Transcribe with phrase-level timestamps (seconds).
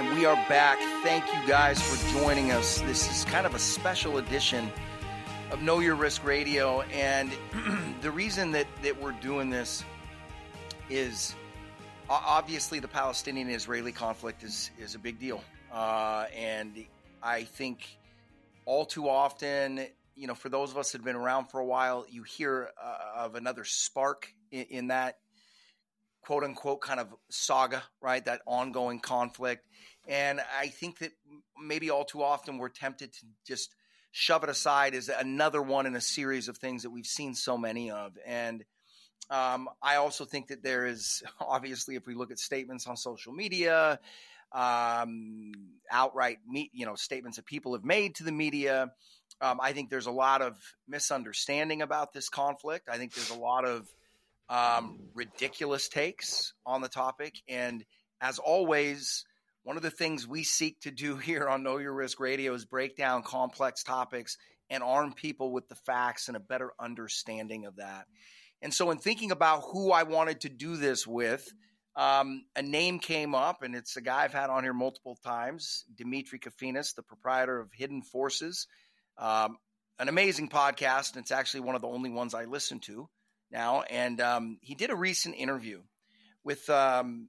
[0.00, 0.78] and we are back.
[1.02, 2.80] Thank you guys for joining us.
[2.80, 4.72] This is kind of a special edition
[5.50, 7.30] of Know Your Risk Radio, and
[8.00, 9.84] the reason that that we're doing this
[10.88, 11.34] is
[12.08, 16.82] obviously the Palestinian-Israeli conflict is is a big deal, uh, and
[17.22, 17.86] I think
[18.64, 19.86] all too often,
[20.16, 22.70] you know, for those of us that have been around for a while, you hear
[22.82, 25.18] uh, of another spark in, in that
[26.22, 28.24] quote unquote kind of saga, right?
[28.24, 29.66] That ongoing conflict.
[30.08, 31.12] And I think that
[31.62, 33.74] maybe all too often we're tempted to just
[34.12, 37.56] shove it aside as another one in a series of things that we've seen so
[37.56, 38.12] many of.
[38.26, 38.64] And
[39.30, 43.32] um, I also think that there is obviously, if we look at statements on social
[43.32, 44.00] media,
[44.52, 45.52] um,
[45.90, 48.90] outright, meet, you know, statements that people have made to the media.
[49.40, 50.58] Um, I think there's a lot of
[50.88, 52.88] misunderstanding about this conflict.
[52.88, 53.88] I think there's a lot of
[54.50, 57.36] um, ridiculous takes on the topic.
[57.48, 57.84] And
[58.20, 59.24] as always,
[59.62, 62.66] one of the things we seek to do here on Know Your Risk Radio is
[62.66, 64.36] break down complex topics
[64.68, 68.06] and arm people with the facts and a better understanding of that.
[68.62, 71.50] And so, in thinking about who I wanted to do this with,
[71.96, 75.84] um, a name came up, and it's a guy I've had on here multiple times
[75.96, 78.66] Demetri Kofinas, the proprietor of Hidden Forces.
[79.16, 79.56] Um,
[79.98, 83.08] an amazing podcast, and it's actually one of the only ones I listen to
[83.50, 85.80] now, and um, he did a recent interview
[86.44, 87.28] with um,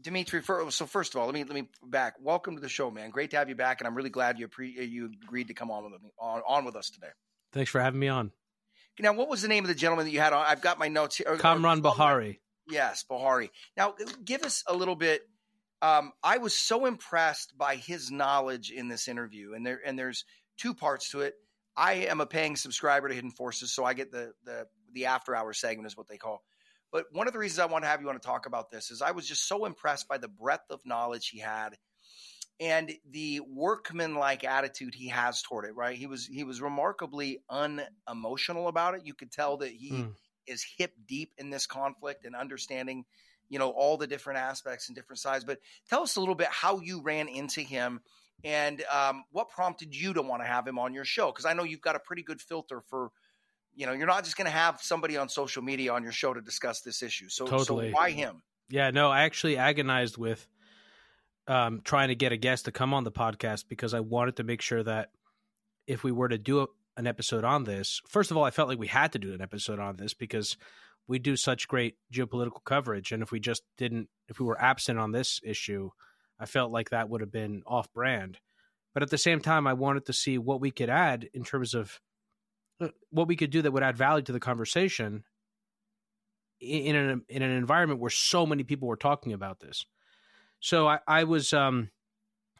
[0.00, 0.42] Demetri.
[0.70, 2.14] So first of all, let me let me back.
[2.20, 3.10] Welcome to the show, man.
[3.10, 5.70] Great to have you back, and I'm really glad you pre- you agreed to come
[5.70, 7.08] on with me on, on with us today.
[7.52, 8.32] Thanks for having me on.
[8.98, 10.44] Now, what was the name of the gentleman that you had on?
[10.46, 11.36] I've got my notes here.
[11.38, 12.38] Kamran Bokhari.
[12.68, 13.48] Yes, Bokhari.
[13.76, 15.22] Now, give us a little bit.
[15.82, 20.24] Um, I was so impressed by his knowledge in this interview, and there and there's
[20.58, 21.34] two parts to it.
[21.76, 25.34] I am a paying subscriber to Hidden Forces, so I get the the the after
[25.34, 26.42] hour segment is what they call.
[26.92, 28.90] But one of the reasons I want to have you want to talk about this
[28.90, 31.76] is I was just so impressed by the breadth of knowledge he had
[32.58, 35.74] and the workman-like attitude he has toward it.
[35.74, 35.96] Right?
[35.96, 39.06] He was he was remarkably unemotional about it.
[39.06, 40.14] You could tell that he mm.
[40.46, 43.04] is hip deep in this conflict and understanding,
[43.48, 45.44] you know, all the different aspects and different sides.
[45.44, 45.58] But
[45.88, 48.00] tell us a little bit how you ran into him
[48.44, 51.52] and um, what prompted you to want to have him on your show because I
[51.52, 53.10] know you've got a pretty good filter for
[53.74, 56.34] you know, you're not just going to have somebody on social media on your show
[56.34, 57.28] to discuss this issue.
[57.28, 57.90] So, totally.
[57.90, 58.42] so why him?
[58.68, 60.46] Yeah, no, I actually agonized with
[61.46, 64.44] um, trying to get a guest to come on the podcast because I wanted to
[64.44, 65.10] make sure that
[65.86, 66.66] if we were to do a,
[66.96, 69.40] an episode on this, first of all, I felt like we had to do an
[69.40, 70.56] episode on this because
[71.08, 73.10] we do such great geopolitical coverage.
[73.10, 75.90] And if we just didn't, if we were absent on this issue,
[76.38, 78.38] I felt like that would have been off brand.
[78.94, 81.74] But at the same time, I wanted to see what we could add in terms
[81.74, 82.00] of
[83.10, 85.24] what we could do that would add value to the conversation
[86.60, 89.84] in an in an environment where so many people were talking about this.
[90.60, 91.90] So I, I was um,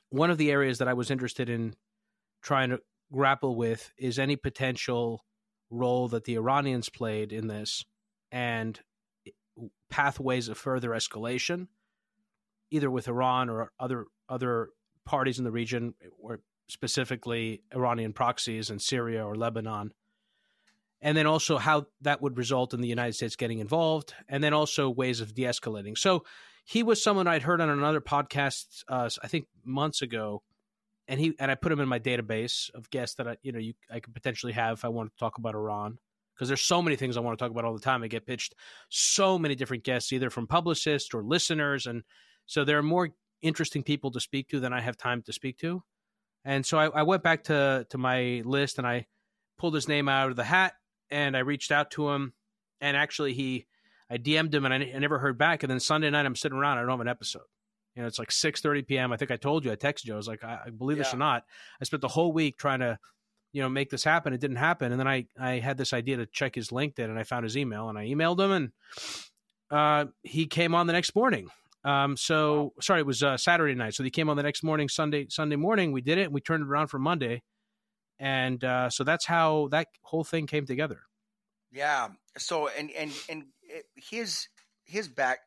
[0.09, 1.75] one of the areas that I was interested in
[2.43, 2.81] trying to
[3.13, 5.25] grapple with is any potential
[5.71, 7.85] role that the Iranians played in this
[8.33, 8.81] and
[9.91, 11.69] pathways of further escalation,
[12.71, 14.71] either with Iran or other other
[15.05, 19.93] parties in the region, or specifically Iranian proxies in Syria or Lebanon
[21.03, 24.53] and then also how that would result in the United States getting involved, and then
[24.53, 25.97] also ways of de-escalating.
[25.97, 26.25] So
[26.65, 30.43] he was someone I'd heard on another podcast, uh, I think months ago,
[31.09, 33.59] and he and I put him in my database of guests that I you know
[33.59, 35.99] you I could potentially have if I wanted to talk about Iran
[36.35, 38.03] because there's so many things I want to talk about all the time.
[38.03, 38.55] I get pitched
[38.89, 42.03] so many different guests, either from publicists or listeners, and
[42.47, 43.11] so there are more
[43.43, 45.83] interesting people to speak to than I have time to speak to.
[46.45, 49.07] And so I, I went back to to my list and I
[49.59, 50.75] pulled his name out of the hat
[51.11, 52.33] and I reached out to him,
[52.81, 53.67] and actually he,
[54.11, 55.63] I DM'd him, and I, I never heard back.
[55.63, 57.43] And then Sunday night, I'm sitting around, I don't have an episode.
[57.95, 59.13] You know, it's like 6:30 p.m.
[59.13, 61.05] I think I told you, I texted you, I was like, I, I believe yeah.
[61.05, 61.45] this or not,
[61.81, 62.99] I spent the whole week trying to,
[63.53, 64.33] you know, make this happen.
[64.33, 67.19] It didn't happen, and then I I had this idea to check his LinkedIn, and
[67.19, 68.73] I found his email, and I emailed him, and
[69.71, 71.49] uh, he came on the next morning.
[71.85, 72.73] Um, so wow.
[72.81, 73.95] sorry, it was uh, Saturday night.
[73.95, 75.93] So he came on the next morning, Sunday Sunday morning.
[75.93, 76.25] We did it.
[76.25, 77.43] and We turned it around for Monday,
[78.21, 81.01] and uh, so that's how that whole thing came together.
[81.73, 82.09] Yeah.
[82.39, 83.45] So and and and
[83.97, 84.47] his
[84.85, 85.39] his back.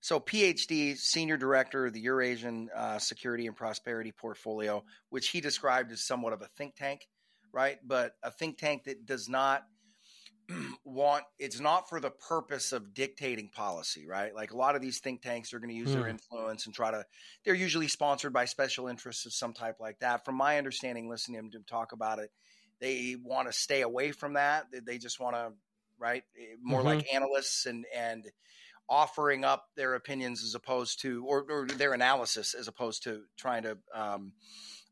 [0.00, 5.90] So PhD, senior director of the Eurasian uh, Security and Prosperity Portfolio, which he described
[5.90, 7.08] as somewhat of a think tank,
[7.52, 7.78] right?
[7.84, 9.64] But a think tank that does not
[10.84, 14.98] want it's not for the purpose of dictating policy right like a lot of these
[14.98, 15.94] think tanks are going to use mm.
[15.94, 16.10] their hmm.
[16.10, 17.04] influence and try to
[17.44, 21.50] they're usually sponsored by special interests of some type like that from my understanding listening
[21.50, 22.30] to them talk about it
[22.80, 25.52] they want to stay away from that they just want to
[25.98, 26.22] right
[26.62, 26.88] more mm-hmm.
[26.88, 28.26] like analysts and and
[28.88, 33.64] offering up their opinions as opposed to or, or their analysis as opposed to trying
[33.64, 34.32] to um,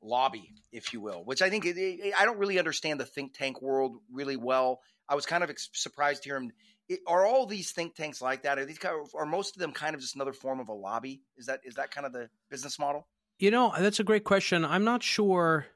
[0.05, 1.23] lobby, if you will.
[1.25, 4.81] Which I think it, it, I don't really understand the think tank world really well.
[5.09, 6.53] I was kind of ex- surprised to hear him.
[6.89, 8.59] It, are all these think tanks like that?
[8.59, 10.75] Are these kind of, are most of them kind of just another form of a
[10.75, 11.23] lobby?
[11.37, 13.07] Is that is that kind of the business model?
[13.39, 14.65] You know, that's a great question.
[14.65, 15.67] I'm not sure.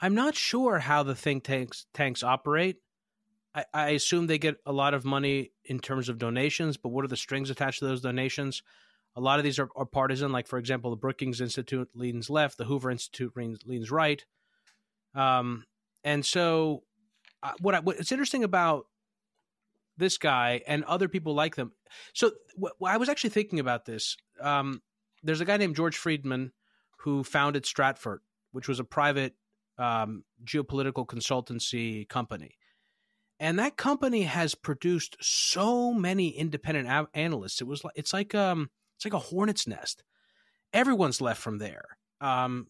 [0.00, 2.78] I'm not sure how the think tanks tanks operate.
[3.54, 7.04] I, I assume they get a lot of money in terms of donations, but what
[7.04, 8.62] are the strings attached to those donations?
[9.14, 10.32] A lot of these are, are partisan.
[10.32, 14.24] Like, for example, the Brookings Institute leans left, the Hoover Institute leans, leans right.
[15.14, 15.66] Um,
[16.02, 16.82] and so,
[17.60, 18.86] what I, what's interesting about
[19.96, 21.72] this guy and other people like them.
[22.14, 24.16] So, wh- I was actually thinking about this.
[24.40, 24.82] Um,
[25.22, 26.52] there's a guy named George Friedman
[26.98, 28.18] who founded Stratfor,
[28.52, 29.34] which was a private
[29.78, 32.56] um, geopolitical consultancy company.
[33.40, 37.60] And that company has produced so many independent analysts.
[37.60, 40.04] It was like it's like um it's like a hornet's nest.
[40.72, 41.84] Everyone's left from there.
[42.20, 42.68] Um,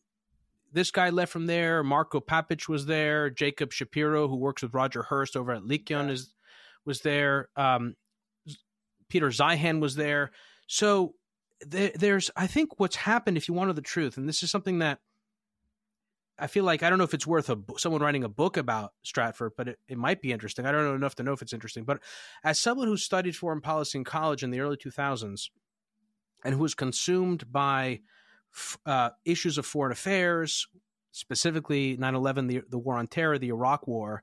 [0.73, 1.83] this guy left from there.
[1.83, 3.31] Marco Papic was there.
[3.31, 6.35] Jacob Shapiro, who works with Roger Hirst over at Lykeion, is
[6.85, 7.49] was there.
[7.57, 7.95] Um,
[9.09, 10.33] Peter Zeihan was there.
[10.67, 11.15] So
[11.61, 13.37] there, there's, I think, what's happened.
[13.37, 14.99] If you wanted the truth, and this is something that
[16.39, 18.93] I feel like I don't know if it's worth a someone writing a book about
[19.05, 20.67] Stratfor, but it, it might be interesting.
[20.67, 21.85] I don't know enough to know if it's interesting.
[21.85, 22.01] But
[22.43, 25.51] as someone who studied foreign policy in college in the early 2000s
[26.45, 28.01] and who was consumed by
[28.87, 30.67] uh, issues of foreign affairs,
[31.13, 34.23] specifically 9 11, the, war on terror, the Iraq war,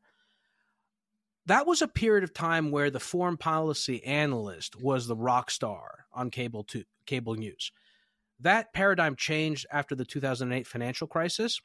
[1.45, 6.05] that was a period of time where the foreign policy analyst was the rock star
[6.13, 6.65] on cable,
[7.05, 7.71] cable news.
[8.41, 11.59] That paradigm changed after the 2008 financial crisis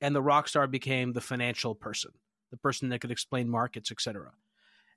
[0.00, 2.12] and the rock star became the financial person,
[2.50, 4.30] the person that could explain markets, etc.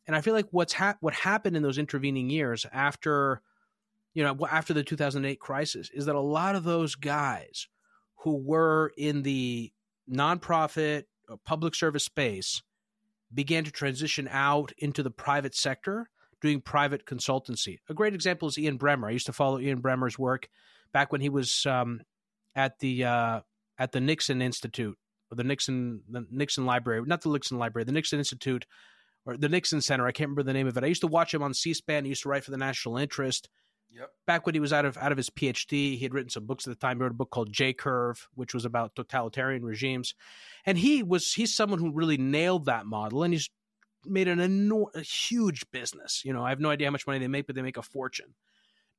[0.07, 3.41] And I feel like what's ha- what happened in those intervening years after,
[4.13, 7.67] you know, after the 2008 crisis is that a lot of those guys
[8.23, 9.71] who were in the
[10.11, 12.61] nonprofit or public service space
[13.33, 16.09] began to transition out into the private sector
[16.41, 17.79] doing private consultancy.
[17.89, 19.07] A great example is Ian Bremmer.
[19.07, 20.47] I used to follow Ian Bremmer's work
[20.93, 22.01] back when he was um,
[22.55, 23.41] at the uh,
[23.77, 24.97] at the Nixon Institute
[25.31, 28.65] or the Nixon the Nixon Library, not the Nixon Library, the Nixon Institute
[29.25, 30.07] or the Nixon Center.
[30.07, 30.83] I can't remember the name of it.
[30.83, 32.05] I used to watch him on C-SPAN.
[32.05, 33.49] He used to write for the National Interest.
[33.91, 34.11] Yep.
[34.27, 36.67] Back when he was out of out of his PhD, he had written some books
[36.67, 36.97] at the time.
[36.97, 40.13] He wrote a book called J Curve, which was about totalitarian regimes,
[40.65, 43.49] and he was he's someone who really nailed that model, and he's
[44.05, 46.23] made an enormous, a huge business.
[46.23, 47.81] You know, I have no idea how much money they make, but they make a
[47.81, 48.35] fortune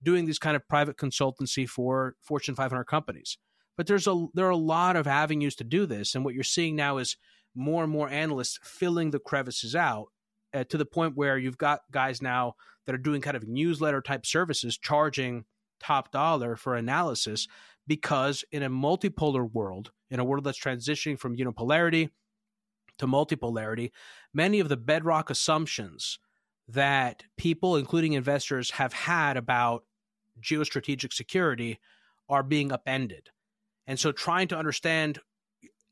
[0.02, 3.38] doing these kind of private consultancy for Fortune 500 companies.
[3.76, 6.42] But there's a there are a lot of avenues to do this, and what you're
[6.42, 7.16] seeing now is
[7.54, 10.08] more and more analysts filling the crevices out
[10.54, 12.54] uh, to the point where you've got guys now
[12.86, 15.44] that are doing kind of newsletter type services, charging
[15.80, 17.48] top dollar for analysis,
[17.86, 22.10] because in a multipolar world, in a world that's transitioning from unipolarity
[22.98, 23.90] to multipolarity,
[24.34, 26.18] many of the bedrock assumptions
[26.68, 29.84] that people, including investors, have had about
[30.40, 31.78] geostrategic security
[32.28, 33.28] are being upended.
[33.86, 35.18] And so trying to understand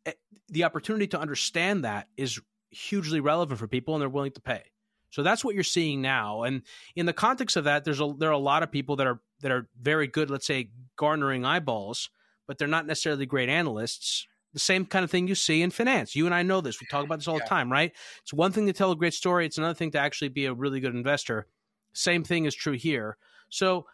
[0.07, 0.13] eh,
[0.49, 2.41] the opportunity to understand that is
[2.71, 4.63] hugely relevant for people and they're willing to pay.
[5.11, 6.43] So that's what you're seeing now.
[6.43, 6.63] And
[6.95, 9.21] in the context of that, there's a there are a lot of people that are
[9.41, 12.11] that are very good, let's say, garnering eyeballs,
[12.47, 14.27] but they're not necessarily great analysts.
[14.53, 16.17] The same kind of thing you see in finance.
[16.17, 16.81] You and I know this.
[16.81, 17.45] We talk about this all yeah.
[17.45, 17.93] the time, right?
[18.23, 20.55] It's one thing to tell a great story, it's another thing to actually be a
[20.55, 21.47] really good investor.
[21.93, 23.17] Same thing is true here.
[23.51, 23.87] So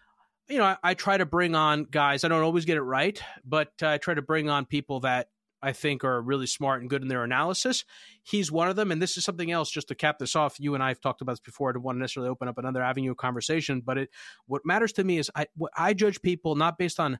[0.48, 2.22] you know, I, I, try to bring on guys.
[2.22, 5.28] I don't always get it right, but uh, I try to bring on people that
[5.64, 7.84] I think are really smart and good in their analysis.
[8.22, 9.70] He's one of them, and this is something else.
[9.70, 11.70] Just to cap this off, you and I have talked about this before.
[11.70, 14.10] I don't want to necessarily open up another avenue of conversation, but it
[14.46, 17.18] what matters to me is I I judge people not based on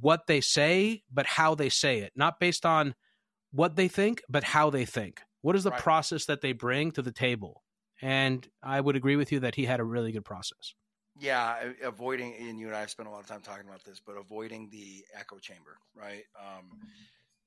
[0.00, 2.12] what they say, but how they say it.
[2.14, 2.94] Not based on
[3.52, 5.22] what they think, but how they think.
[5.42, 5.80] What is the right.
[5.80, 7.62] process that they bring to the table?
[8.02, 10.74] And I would agree with you that he had a really good process.
[11.18, 14.00] Yeah, avoiding, and you and I have spent a lot of time talking about this,
[14.04, 16.22] but avoiding the echo chamber, right?
[16.38, 16.70] Um,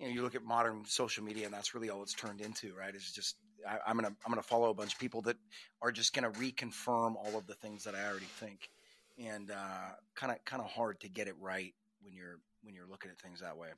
[0.04, 2.74] you know, you look at modern social media, and that's really all it's turned into,
[2.74, 2.94] right?
[2.94, 5.38] It's just I, am gonna I'm gonna follow a bunch of people that
[5.82, 8.70] are just gonna reconfirm all of the things that I already think,
[9.18, 9.50] and
[10.16, 13.20] kind of kind of hard to get it right when you're when you're looking at
[13.20, 13.70] things that way.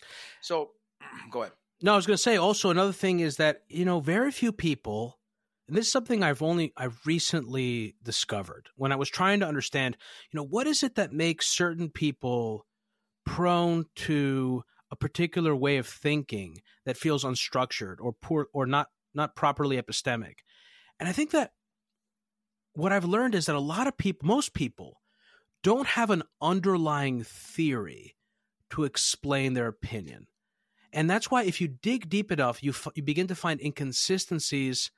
[0.41, 0.72] So,
[1.32, 1.53] go ahead.
[1.82, 4.51] No, I was going to say also another thing is that you know very few
[4.51, 5.20] people
[5.67, 9.98] and this is something I've only I've recently discovered when I was trying to understand,
[10.32, 12.65] you know, what is it that makes certain people
[13.25, 14.63] prone to
[14.95, 20.35] a particular way of thinking that feels unstructured or poor or not not properly epistemic.
[20.99, 21.51] And I think that
[22.73, 25.01] what I've learned is that a lot of people, most people,
[25.63, 28.15] don't have an underlying theory
[28.69, 30.27] to explain their opinion.
[30.93, 34.91] And that's why if you dig deep enough, you, f- you begin to find inconsistencies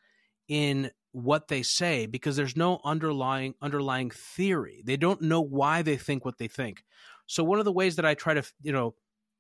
[0.48, 4.84] in what they say because there's no underlying underlying theory.
[4.86, 6.84] They don't know why they think what they think.
[7.26, 8.94] So one of the ways that I try to, you know,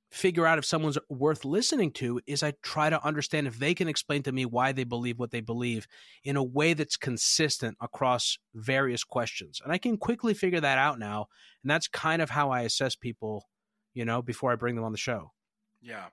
[0.10, 3.88] figure out if someone's worth listening to is I try to understand if they can
[3.88, 5.88] explain to me why they believe what they believe
[6.24, 9.62] in a way that's consistent across various questions.
[9.64, 11.28] And I can quickly figure that out now.
[11.64, 13.46] And that's kind of how I assess people,
[13.94, 15.32] you know, before I bring them on the show.
[15.82, 16.06] Yeah.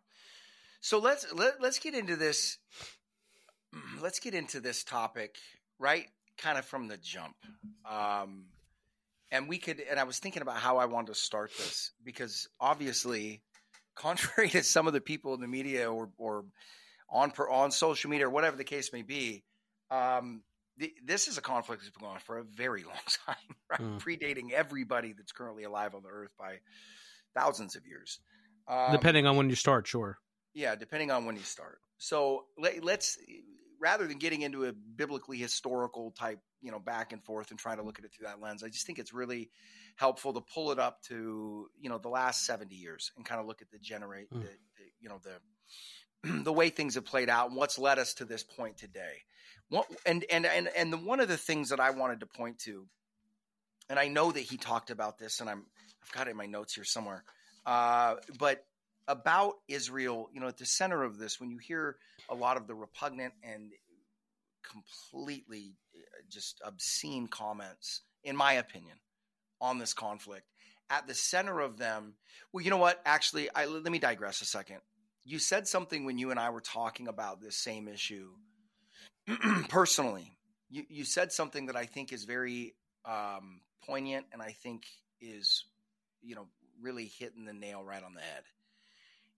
[0.80, 2.58] So let's let, let's get into this
[4.02, 5.36] let's get into this topic
[5.78, 7.36] right kind of from the jump.
[7.88, 8.46] Um
[9.30, 12.48] and we could and I was thinking about how I wanted to start this because
[12.60, 13.42] obviously
[13.94, 16.44] contrary to some of the people in the media or, or
[17.10, 19.44] on per, on social media or whatever the case may be,
[19.90, 20.42] um,
[20.76, 22.96] the, this is a conflict that's been going on for a very long
[23.26, 23.80] time, right?
[23.80, 24.00] Mm.
[24.02, 26.58] predating everybody that's currently alive on the earth by
[27.34, 28.20] thousands of years.
[28.66, 30.18] Um, depending on when you start, sure.
[30.54, 31.78] Yeah, depending on when you start.
[31.98, 33.18] So let, let's
[33.84, 37.76] rather than getting into a biblically historical type, you know, back and forth and trying
[37.76, 39.50] to look at it through that lens, I just think it's really
[39.96, 43.46] helpful to pull it up to you know the last 70 years and kind of
[43.46, 44.40] look at the generate mm.
[44.40, 48.14] the, the, you know the the way things have played out and what's led us
[48.14, 49.22] to this point today
[49.68, 52.58] what, and and and and the, one of the things that I wanted to point
[52.60, 52.86] to
[53.90, 55.66] and I know that he talked about this and I'm
[56.02, 57.22] I've got it in my notes here somewhere
[57.66, 58.64] uh, but
[59.06, 61.96] about Israel you know at the center of this when you hear
[62.28, 63.70] a lot of the repugnant and
[64.68, 68.96] completely uh, just obscene comments in my opinion
[69.60, 70.46] on this conflict.
[70.90, 72.14] At the center of them,
[72.52, 73.00] well, you know what?
[73.04, 74.78] Actually, I, let me digress a second.
[75.24, 78.28] You said something when you and I were talking about this same issue
[79.68, 80.36] personally.
[80.70, 82.74] You, you said something that I think is very
[83.06, 84.84] um, poignant and I think
[85.20, 85.64] is,
[86.22, 86.48] you know,
[86.82, 88.42] really hitting the nail right on the head.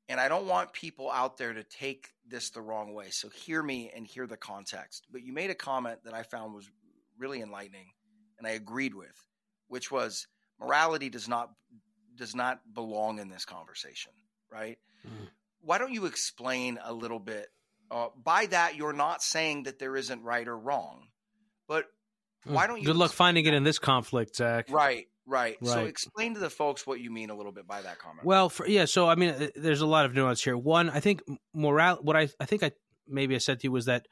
[0.09, 3.11] And I don't want people out there to take this the wrong way.
[3.11, 5.07] So hear me and hear the context.
[5.11, 6.71] But you made a comment that I found was
[7.19, 7.93] really enlightening
[8.39, 9.27] and I agreed with
[9.69, 10.27] which was
[10.61, 11.51] morality does not
[12.15, 14.13] does not belong in this conversation,
[14.51, 14.79] right?
[15.07, 15.29] Mm.
[15.61, 17.49] Why don't you explain a little bit?
[17.91, 21.09] Uh, by that, you're not saying that there isn't right or wrong,
[21.69, 21.85] but
[22.45, 22.87] why don't you?
[22.87, 23.53] Good luck finding that?
[23.53, 24.71] it in this conflict, Zach.
[24.71, 25.73] Right, right, right.
[25.73, 28.25] So explain to the folks what you mean a little bit by that comment.
[28.25, 28.85] Well, for, yeah.
[28.85, 30.57] So I mean, uh, there's a lot of nuance here.
[30.57, 31.97] One, I think moral.
[31.97, 32.73] What I I think I
[33.09, 34.07] maybe I said to you was that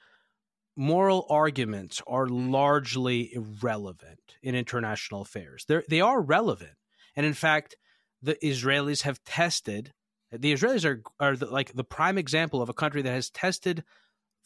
[0.77, 5.65] moral arguments are largely irrelevant in international affairs.
[5.69, 6.73] They're, they are relevant.
[7.17, 7.77] And in fact,
[8.23, 9.93] the Israelis have tested,
[10.33, 13.85] the Israelis are, are the, like the prime example of a country that has tested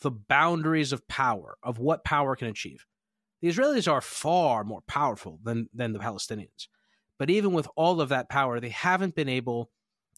[0.00, 2.84] the boundaries of power, of what power can achieve.
[3.40, 6.68] The Israelis are far more powerful than, than the Palestinians.
[7.18, 9.70] But even with all of that power, they haven't been able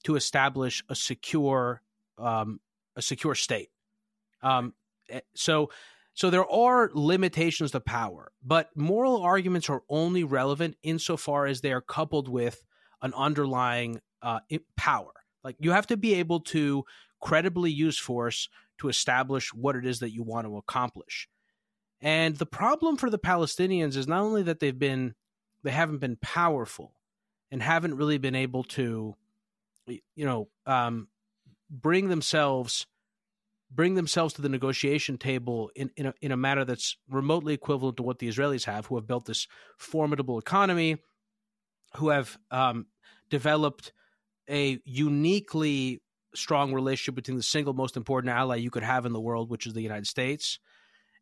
[0.05, 1.83] to establish a secure,
[2.19, 2.61] um,
[2.97, 3.71] a secure state.
[4.43, 4.75] Um,
[5.09, 5.71] eh, so
[6.15, 11.73] so there are limitations to power, but moral arguments are only relevant insofar as they
[11.73, 12.65] are coupled with
[13.01, 14.41] an underlying uh,
[14.77, 15.13] power.
[15.43, 16.85] Like you have to be able to
[17.21, 18.49] credibly use force
[18.79, 21.29] to establish what it is that you want to accomplish.
[22.03, 25.15] And the problem for the Palestinians is not only that they've been
[25.63, 26.95] they haven't been powerful
[27.51, 29.15] and haven't really been able to
[29.87, 31.09] you know um,
[31.69, 32.87] bring themselves
[33.71, 37.97] bring themselves to the negotiation table in, in, a, in a manner that's remotely equivalent
[37.97, 39.47] to what the Israelis have, who have built this
[39.79, 40.97] formidable economy,
[41.97, 42.87] who have um,
[43.29, 43.93] developed
[44.49, 46.03] a uniquely
[46.35, 49.67] strong relationship between the single most important ally you could have in the world, which
[49.67, 50.59] is the United States,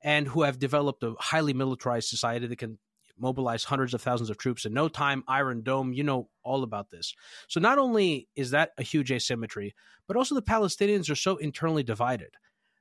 [0.02, 2.78] and who have developed a highly militarized society that can
[3.18, 6.90] mobilize hundreds of thousands of troops in no time, Iron Dome, you know all about
[6.90, 7.14] this.
[7.48, 9.74] So not only is that a huge asymmetry,
[10.06, 12.30] but also the Palestinians are so internally divided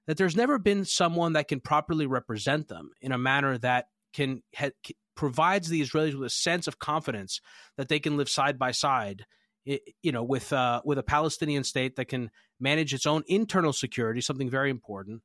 [0.05, 4.43] that there's never been someone that can properly represent them in a manner that can
[4.55, 4.69] ha-
[5.15, 7.41] provides the Israelis with a sense of confidence
[7.75, 9.25] that they can live side by side
[10.01, 14.21] you know with uh, with a Palestinian state that can manage its own internal security
[14.21, 15.21] something very important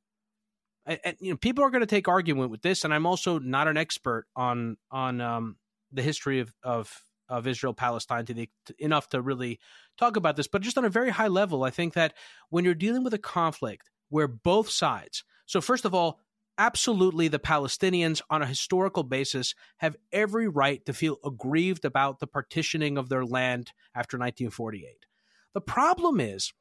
[0.85, 3.39] and, and you know people are going to take argument with this, and I'm also
[3.39, 5.57] not an expert on on um,
[5.91, 9.59] the history of of of Israel Palestine to the to, enough to really
[9.97, 10.47] talk about this.
[10.47, 12.13] But just on a very high level, I think that
[12.49, 16.19] when you're dealing with a conflict where both sides, so first of all,
[16.57, 22.27] absolutely the Palestinians on a historical basis have every right to feel aggrieved about the
[22.27, 25.05] partitioning of their land after 1948.
[25.53, 26.53] The problem is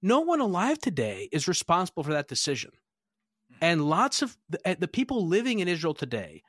[0.00, 2.72] no one alive today is responsible for that decision.
[3.60, 6.42] And lots of the, eh, the people living in Israel today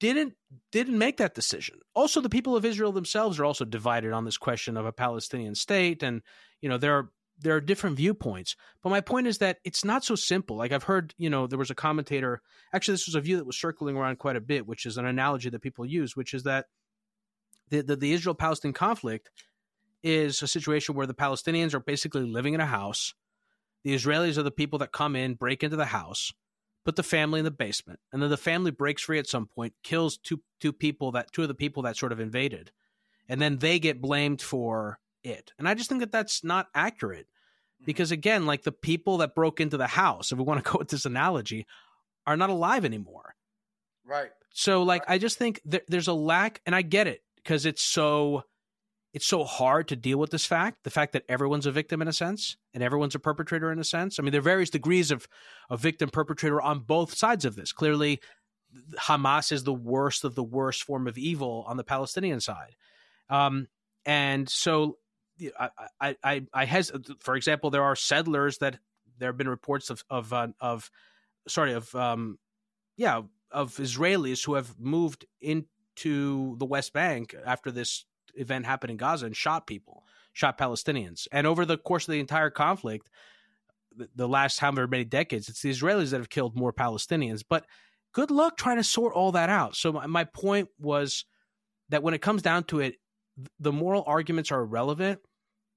[0.00, 0.34] didn't
[0.72, 1.80] didn't make that decision.
[1.94, 5.54] Also, the people of Israel themselves are also divided on this question of a Palestinian
[5.54, 6.22] state, and
[6.60, 7.10] you know there are
[7.40, 8.56] there are different viewpoints.
[8.82, 10.56] But my point is that it's not so simple.
[10.56, 12.42] Like I've heard, you know, there was a commentator.
[12.72, 15.06] Actually, this was a view that was circling around quite a bit, which is an
[15.06, 16.66] analogy that people use, which is that
[17.70, 19.30] the the, the Israel Palestinian conflict
[20.02, 23.14] is a situation where the Palestinians are basically living in a house.
[23.84, 26.32] The Israelis are the people that come in, break into the house,
[26.84, 29.74] put the family in the basement, and then the family breaks free at some point,
[29.82, 32.72] kills two two people that two of the people that sort of invaded,
[33.28, 35.52] and then they get blamed for it.
[35.58, 37.84] And I just think that that's not accurate mm-hmm.
[37.86, 40.78] because again, like the people that broke into the house, if we want to go
[40.78, 41.66] with this analogy,
[42.26, 43.34] are not alive anymore.
[44.04, 44.30] Right.
[44.50, 45.14] So like right.
[45.14, 48.44] I just think there's a lack and I get it because it's so
[49.18, 52.06] it's so hard to deal with this fact, the fact that everyone's a victim in
[52.06, 54.20] a sense and everyone's a perpetrator in a sense.
[54.20, 55.26] I mean, there are various degrees of
[55.68, 57.72] a victim perpetrator on both sides of this.
[57.72, 58.20] Clearly,
[58.96, 62.76] Hamas is the worst of the worst form of evil on the Palestinian side.
[63.28, 63.66] Um,
[64.06, 64.98] and so
[65.58, 65.70] I,
[66.00, 68.78] I, I, I has, for example, there are settlers that
[69.18, 70.92] there have been reports of, of, uh, of,
[71.48, 72.38] sorry, of, um,
[72.96, 78.04] yeah, of Israelis who have moved into the West Bank after this
[78.38, 81.26] event happened in Gaza and shot people, shot Palestinians.
[81.32, 83.10] And over the course of the entire conflict,
[83.96, 87.42] the, the last however many decades, it's the Israelis that have killed more Palestinians.
[87.48, 87.66] But
[88.12, 89.76] good luck trying to sort all that out.
[89.76, 91.24] So my, my point was
[91.88, 92.96] that when it comes down to it,
[93.58, 95.20] the moral arguments are irrelevant.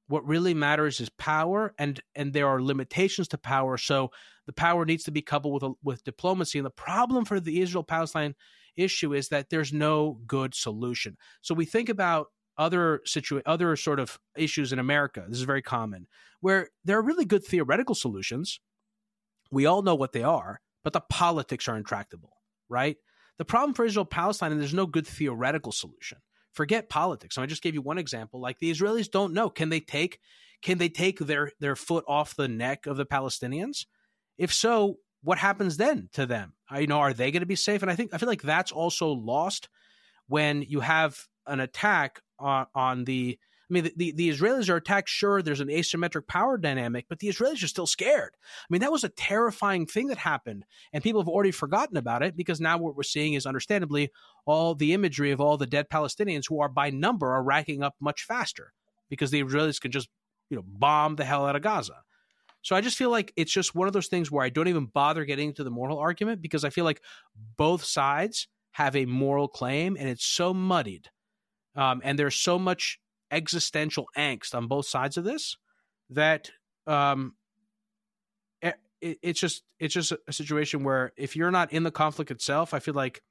[0.08, 3.78] What really matters is power, and and there are limitations to power.
[3.78, 4.12] So
[4.46, 6.60] the power needs to be coupled with a, with diplomacy.
[6.60, 8.36] And the problem for the Israel Palestine
[8.76, 11.18] issue is that there's no good solution.
[11.42, 12.28] So we think about
[12.62, 15.26] other situ other sort of issues in America.
[15.28, 16.08] This is very common
[16.42, 18.60] where there are really good theoretical solutions.
[19.52, 22.38] We all know what they are, but the politics are intractable,
[22.70, 22.98] right?
[23.40, 26.20] The problem for Israel Palestine, and there's no good theoretical solution.
[26.54, 27.38] Forget politics.
[27.38, 28.40] I just gave you one example.
[28.40, 29.50] Like the Israelis don't know.
[29.50, 30.20] Can they take
[30.62, 33.86] can they take their their foot off the neck of the Palestinians?
[34.38, 36.54] If so, what happens then to them?
[36.76, 37.82] You know, are they going to be safe?
[37.82, 39.68] And I think I feel like that's also lost
[40.28, 43.38] when you have an attack on, on the
[43.72, 45.08] I mean, the, the, the, Israelis are attacked.
[45.08, 48.36] Sure, there's an asymmetric power dynamic, but the Israelis are still scared.
[48.36, 52.22] I mean, that was a terrifying thing that happened, and people have already forgotten about
[52.22, 54.12] it because now what we're seeing is, understandably,
[54.46, 57.96] all the imagery of all the dead Palestinians who are by number are racking up
[58.02, 58.74] much faster
[59.10, 60.10] because the Israelis can just,
[60.50, 62.04] you know, bomb the hell out of Gaza.
[62.64, 64.86] So I just feel like it's just one of those things where I don't even
[64.86, 67.02] bother getting into the moral argument because I feel like
[67.56, 71.10] both sides have a moral claim, and it's so muddied
[71.76, 73.00] um, and there's so much
[73.32, 75.58] existential angst on both sides of this
[76.10, 76.52] that
[76.86, 77.34] um,
[79.02, 82.74] it, it's just it's just a situation where if you're not in the conflict itself,
[82.74, 83.22] I feel like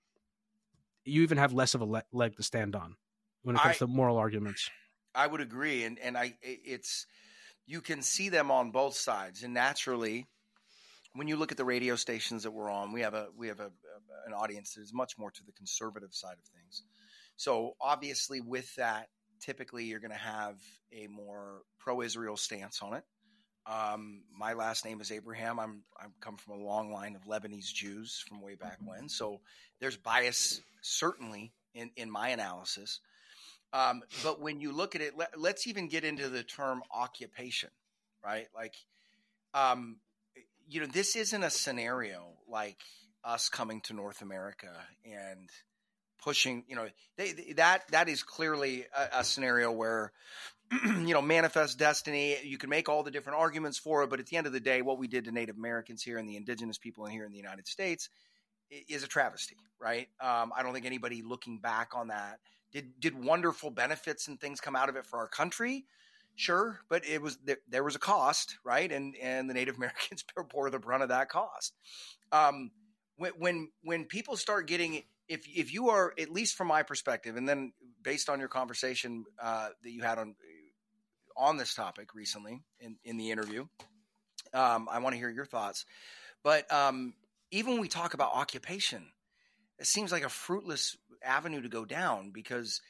[1.04, 2.96] you even have less of a le- leg to stand on
[3.42, 4.68] when it comes I, to moral arguments.
[5.14, 7.06] I would agree, and and I it's
[7.66, 10.26] you can see them on both sides, and naturally,
[11.14, 13.60] when you look at the radio stations that we're on, we have a we have
[13.60, 13.70] a,
[14.26, 16.82] an audience that is much more to the conservative side of things.
[17.40, 19.08] So obviously, with that,
[19.40, 20.58] typically you're going to have
[20.92, 23.04] a more pro-Israel stance on it.
[23.64, 25.58] Um, my last name is Abraham.
[25.58, 29.40] I'm I come from a long line of Lebanese Jews from way back when, so
[29.80, 33.00] there's bias certainly in in my analysis.
[33.72, 37.70] Um, but when you look at it, let, us even get into the term occupation,
[38.22, 38.48] right?
[38.54, 38.74] Like,
[39.54, 39.96] um,
[40.68, 42.80] you know, this isn't a scenario like
[43.24, 44.72] us coming to North America
[45.06, 45.48] and
[46.22, 46.64] pushing.
[46.68, 50.12] You know, they, that that is clearly a, a scenario where
[50.84, 52.36] you know manifest destiny.
[52.44, 54.60] You can make all the different arguments for it, but at the end of the
[54.60, 57.32] day, what we did to Native Americans here and the indigenous people in here in
[57.32, 58.08] the United States
[58.88, 60.08] is a travesty, right?
[60.20, 62.38] Um, I don't think anybody looking back on that
[62.72, 65.84] did did wonderful benefits and things come out of it for our country.
[66.36, 68.90] Sure, but it was there, there was a cost, right?
[68.90, 71.74] And and the Native Americans bore the brunt of that cost.
[72.32, 72.70] Um,
[73.16, 77.36] when when when people start getting if if you are at least from my perspective,
[77.36, 80.34] and then based on your conversation uh, that you had on
[81.36, 83.64] on this topic recently in in the interview,
[84.52, 85.86] um, I want to hear your thoughts.
[86.42, 87.14] But um,
[87.52, 89.06] even when we talk about occupation,
[89.78, 92.80] it seems like a fruitless avenue to go down because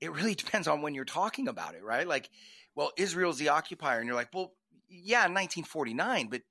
[0.00, 2.06] it really depends on when you're talking about it, right?
[2.06, 2.30] Like,
[2.76, 4.52] well, Israel's the occupier, and you're like, well,
[4.88, 6.42] yeah, 1949, but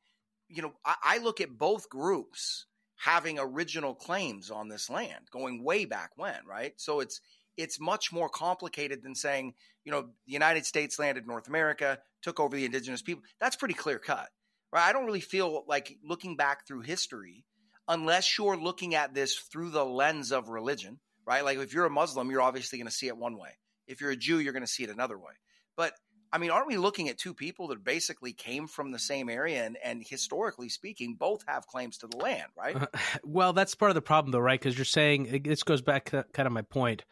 [0.49, 2.65] you know, I, I look at both groups
[2.97, 6.73] having original claims on this land going way back when, right?
[6.77, 7.21] So it's
[7.55, 12.39] it's much more complicated than saying, you know, the United States landed North America, took
[12.39, 13.23] over the indigenous people.
[13.39, 14.29] That's pretty clear cut.
[14.71, 14.88] Right?
[14.88, 17.45] I don't really feel like looking back through history,
[17.88, 21.43] unless you're looking at this through the lens of religion, right?
[21.43, 23.51] Like if you're a Muslim, you're obviously going to see it one way.
[23.88, 25.33] If you're a Jew, you're going to see it another way.
[25.77, 25.93] But
[26.38, 29.65] I mean, aren't we looking at two people that basically came from the same area
[29.65, 32.76] and, and historically speaking, both have claims to the land, right?
[32.76, 32.86] Uh,
[33.23, 34.60] well, that's part of the problem, though, right?
[34.60, 37.06] Because you're saying this goes back to kind of my point.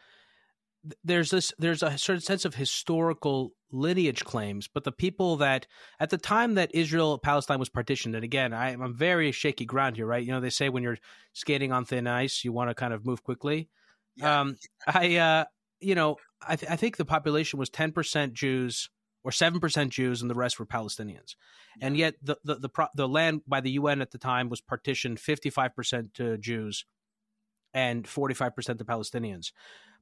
[1.02, 5.66] There's this, there's a certain sense of historical lineage claims, but the people that
[5.98, 9.96] at the time that Israel Palestine was partitioned, and again, I, am very shaky ground
[9.96, 10.24] here, right?
[10.24, 10.98] You know, they say when you're
[11.32, 13.70] skating on thin ice, you want to kind of move quickly.
[14.14, 14.42] Yeah.
[14.42, 15.44] Um, I, uh,
[15.80, 16.14] you know,
[16.46, 18.88] I, th- I think the population was 10% Jews
[19.26, 21.34] or 7% Jews and the rest were Palestinians.
[21.78, 21.88] Yeah.
[21.88, 24.60] And yet the, the, the, pro- the land by the UN at the time was
[24.60, 26.84] partitioned 55% to Jews
[27.74, 29.50] and 45% to Palestinians.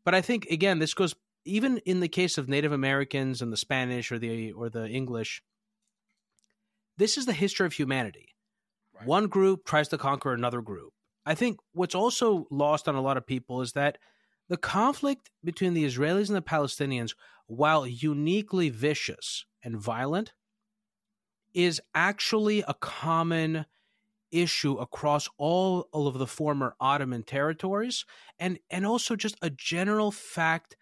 [0.05, 1.15] But I think, again, this goes
[1.47, 5.43] even in the case of Native Americans and the Spanish or the or the English,
[6.99, 8.35] this is the history of humanity.
[8.95, 9.07] Right.
[9.07, 10.93] One group tries to conquer another group.
[11.25, 13.97] I think what's also lost on a lot of people is that
[14.49, 17.15] the conflict between the Israelis and the Palestinians,
[17.47, 20.33] while uniquely vicious and violent,
[21.53, 23.67] is actually a common
[24.31, 28.05] issue across all, all of the former Ottoman territories
[28.41, 30.77] and and also just a general fact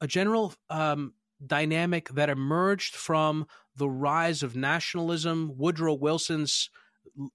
[0.00, 1.12] a general um,
[1.44, 6.70] dynamic that emerged from the rise of nationalism, Woodrow Wilson's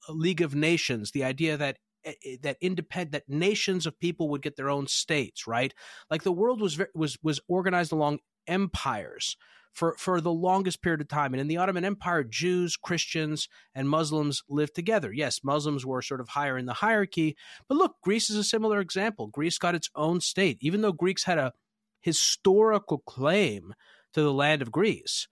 [0.09, 4.41] League of Nations, the idea that Eh, eh, that independent that nations of people would
[4.41, 5.73] get their own states, right?
[6.09, 9.37] Like the world was was was organized along empires
[9.71, 11.33] for for the longest period of time.
[11.33, 15.13] And in the Ottoman Empire, Jews, Christians, and Muslims lived together.
[15.13, 17.37] Yes, Muslims were sort of higher in the hierarchy,
[17.67, 19.27] but look, Greece is a similar example.
[19.27, 21.53] Greece got its own state, even though Greeks had a
[22.01, 23.73] historical claim
[24.13, 25.27] to the land of Greece.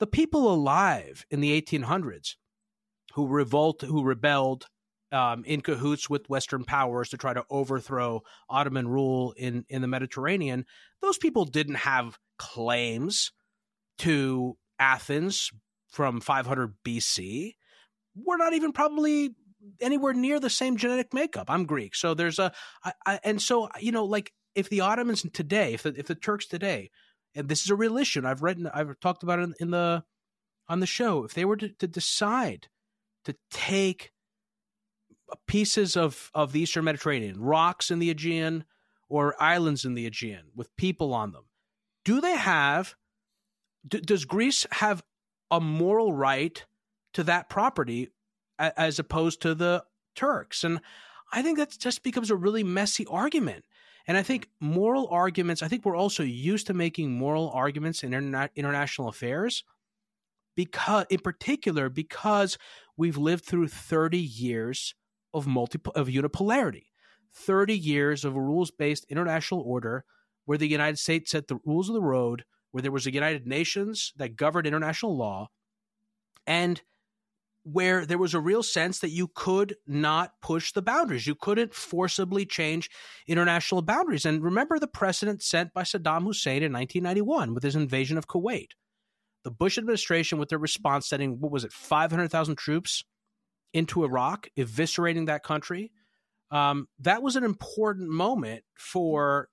[0.00, 2.34] The people alive in the 1800s
[3.14, 4.66] who revolt, who rebelled
[5.12, 9.88] um, in cahoots with Western powers to try to overthrow Ottoman rule in, in the
[9.88, 10.64] Mediterranean,
[11.00, 13.32] those people didn't have claims
[13.98, 15.50] to Athens
[15.88, 17.54] from 500 BC.
[18.14, 19.34] We're not even probably
[19.80, 21.46] anywhere near the same genetic makeup.
[21.48, 22.52] I'm Greek, so there's a,
[22.84, 26.14] I, I, and so you know, like if the Ottomans today, if the, if the
[26.14, 26.90] Turks today,
[27.34, 30.04] and this is a real issue, I've written, I've talked about it in, in the
[30.68, 32.68] on the show, if they were to, to decide
[33.24, 34.12] to take
[35.46, 38.64] pieces of of the Eastern Mediterranean, rocks in the Aegean
[39.08, 41.44] or islands in the Aegean with people on them,
[42.04, 42.94] do they have?
[43.86, 45.02] D- does Greece have
[45.50, 46.64] a moral right
[47.14, 48.08] to that property
[48.58, 50.64] as opposed to the Turks?
[50.64, 50.80] And
[51.32, 53.64] I think that just becomes a really messy argument.
[54.06, 58.12] And I think moral arguments, I think we're also used to making moral arguments in
[58.12, 59.64] interna- international affairs
[60.56, 62.58] because in particular because
[62.96, 64.94] we've lived through 30 years
[65.34, 66.86] of multi of unipolarity.
[67.34, 70.04] 30 years of a rules-based international order
[70.44, 73.46] where the United States set the rules of the road, where there was a United
[73.46, 75.48] Nations that governed international law,
[76.46, 76.82] and
[77.64, 81.26] where there was a real sense that you could not push the boundaries.
[81.26, 82.88] You couldn't forcibly change
[83.26, 84.24] international boundaries.
[84.24, 88.68] And remember the precedent set by Saddam Hussein in 1991 with his invasion of Kuwait.
[89.44, 93.04] The Bush administration, with their response, sending, what was it, 500,000 troops
[93.72, 95.92] into Iraq, eviscerating that country.
[96.50, 99.48] Um, that was an important moment for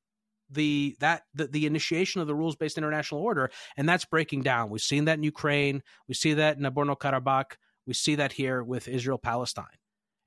[0.49, 4.69] the that the, the initiation of the rules based international order and that's breaking down
[4.69, 7.53] we've seen that in ukraine we see that in nagorno-karabakh
[7.85, 9.65] we see that here with Israel Palestine.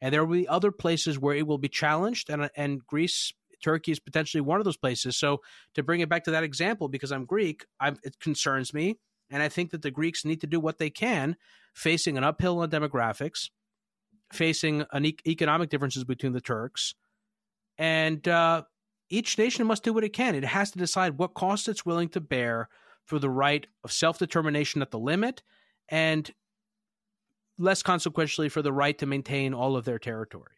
[0.01, 3.91] And there will be other places where it will be challenged, and, and Greece, Turkey
[3.91, 5.17] is potentially one of those places.
[5.17, 5.41] So,
[5.75, 8.99] to bring it back to that example, because I'm Greek, I'm, it concerns me.
[9.31, 11.37] And I think that the Greeks need to do what they can,
[11.75, 13.51] facing an uphill on demographics,
[14.33, 16.95] facing an e- economic differences between the Turks.
[17.79, 18.63] And uh,
[19.09, 20.35] each nation must do what it can.
[20.35, 22.69] It has to decide what costs it's willing to bear
[23.05, 25.43] for the right of self determination at the limit
[25.89, 26.33] and
[27.59, 30.53] less consequentially for the right to maintain all of their territory.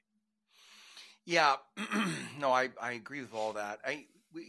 [1.24, 1.56] Yeah,
[2.38, 3.78] no, I, I agree with all that.
[3.86, 4.06] I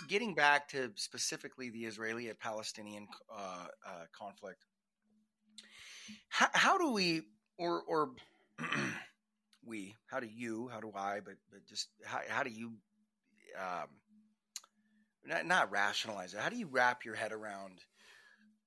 [0.08, 4.66] getting back to specifically the Israeli-Palestinian uh, uh, conflict.
[6.30, 7.24] How, how, do we,
[7.58, 8.12] or or
[9.66, 12.74] we, how do you, how do I, but but just how, how do you,
[13.58, 13.88] um,
[15.26, 16.40] not, not rationalize it?
[16.40, 17.80] How do you wrap your head around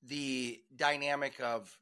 [0.07, 1.77] the dynamic of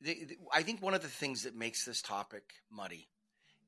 [0.00, 3.08] the, the, I think one of the things that makes this topic muddy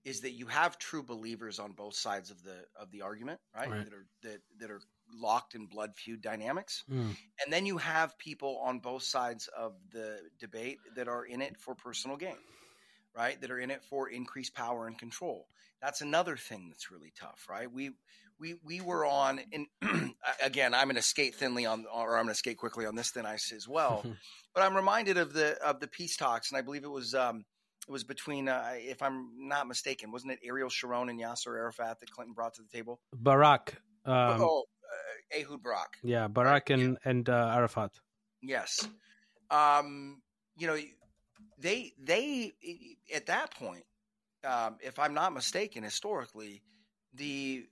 [0.05, 3.71] is that you have true believers on both sides of the of the argument, right?
[3.71, 3.85] right.
[3.85, 4.81] That are that that are
[5.13, 7.15] locked in blood feud dynamics, mm.
[7.45, 11.59] and then you have people on both sides of the debate that are in it
[11.59, 12.37] for personal gain.
[13.17, 13.41] Right?
[13.41, 15.47] That are in it for increased power and control.
[15.83, 17.71] That's another thing that's really tough, right?
[17.71, 17.93] We
[18.39, 19.67] we we were on, and
[20.43, 23.11] again, I'm going to skate thinly on, or I'm going to skate quickly on this
[23.11, 24.05] thin ice as well.
[24.55, 27.45] but I'm reminded of the of the peace talks, and I believe it was um,
[27.89, 32.01] it was between, uh, if I'm not mistaken, wasn't it Ariel Sharon and Yasser Arafat
[32.01, 33.01] that Clinton brought to the table?
[33.13, 33.81] Barak.
[34.05, 35.97] Um, oh, uh, Ehud Barak.
[36.03, 36.79] Yeah, Barak right?
[36.79, 37.11] and yeah.
[37.11, 37.93] and uh, Arafat.
[38.43, 38.87] Yes.
[39.51, 40.23] Um,
[40.57, 40.79] you know,
[41.61, 42.53] they they
[43.15, 43.85] at that point,
[44.45, 46.63] um, if I'm not mistaken, historically,
[47.15, 47.67] the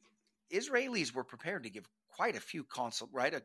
[0.53, 3.35] Israelis were prepared to give quite a few consul right.
[3.35, 3.41] Uh,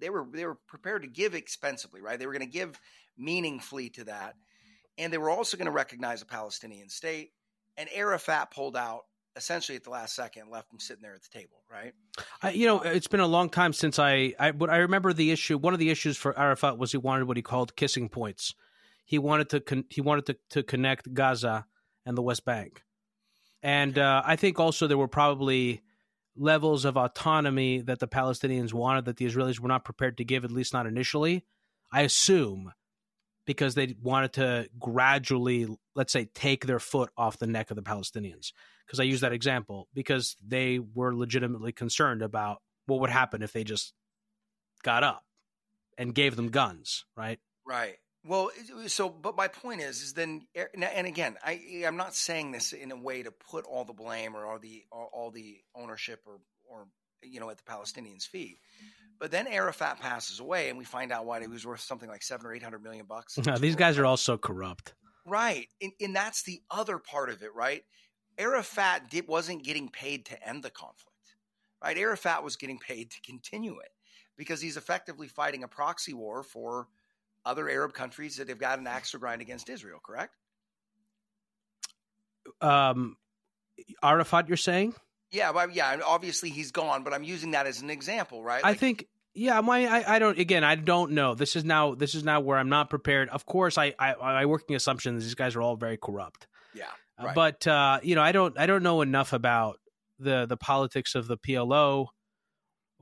[0.00, 2.18] they were they were prepared to give expensively, right?
[2.18, 2.78] They were going to give
[3.18, 4.34] meaningfully to that,
[4.98, 7.30] and they were also going to recognize a Palestinian state.
[7.76, 11.38] And Arafat pulled out essentially at the last second, left him sitting there at the
[11.38, 11.94] table, right?
[12.54, 15.56] You know, it's been a long time since I, I, I remember the issue.
[15.56, 18.54] One of the issues for Arafat was he wanted what he called kissing points.
[19.04, 21.66] He wanted to, con- he wanted to, to connect Gaza
[22.06, 22.82] and the West Bank,
[23.62, 25.82] and uh, I think also there were probably
[26.36, 30.44] levels of autonomy that the Palestinians wanted that the Israelis were not prepared to give,
[30.44, 31.44] at least not initially.
[31.92, 32.72] I assume
[33.44, 37.82] because they wanted to gradually, let's say, take their foot off the neck of the
[37.82, 38.52] Palestinians.
[38.86, 43.52] Because I use that example because they were legitimately concerned about what would happen if
[43.52, 43.94] they just
[44.82, 45.24] got up
[45.96, 47.38] and gave them guns, right?
[47.66, 47.96] Right.
[48.24, 48.50] Well,
[48.84, 52.14] uh, so but my point is, is then, eh, and again, I eh, I'm not
[52.14, 55.58] saying this in a way to put all the blame or all the all the
[55.74, 56.86] ownership or or
[57.22, 58.58] you know at the Palestinians' feet.
[59.18, 62.22] But then Arafat passes away, and we find out why he was worth something like
[62.22, 63.38] seven or eight hundred million bucks.
[63.44, 64.94] No, these guys are also corrupt,
[65.26, 65.66] right?
[65.80, 67.82] And, and that's the other part of it, right?
[68.38, 71.36] Arafat did, wasn't getting paid to end the conflict,
[71.82, 71.96] right?
[71.98, 73.90] Arafat was getting paid to continue it
[74.36, 76.88] because he's effectively fighting a proxy war for
[77.44, 79.98] other Arab countries that have got an axe to grind against Israel.
[80.04, 80.34] Correct?
[82.60, 83.16] Um,
[84.02, 84.94] Arafat, you're saying?
[85.30, 88.62] Yeah, but yeah, obviously he's gone, but I'm using that as an example, right?
[88.62, 91.34] Like, I think yeah, my I, I don't again I don't know.
[91.34, 93.30] This is now this is now where I'm not prepared.
[93.30, 96.46] Of course, I I my working assumption is these guys are all very corrupt.
[96.74, 96.84] Yeah,
[97.18, 99.78] uh, but uh, you know I don't I don't know enough about
[100.18, 102.08] the the politics of the PLO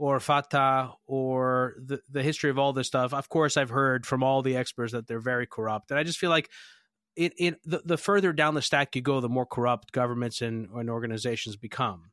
[0.01, 3.13] or Fatah or the the history of all this stuff.
[3.13, 6.19] Of course, I've heard from all the experts that they're very corrupt, and I just
[6.19, 6.49] feel like
[7.17, 10.69] it it the, the further down the stack you go, the more corrupt governments and,
[10.75, 12.13] and organizations become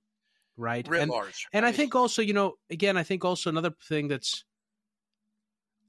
[0.60, 0.88] right?
[0.88, 1.46] Writ and, large.
[1.54, 4.44] And I think also, you know, again, I think also another thing that's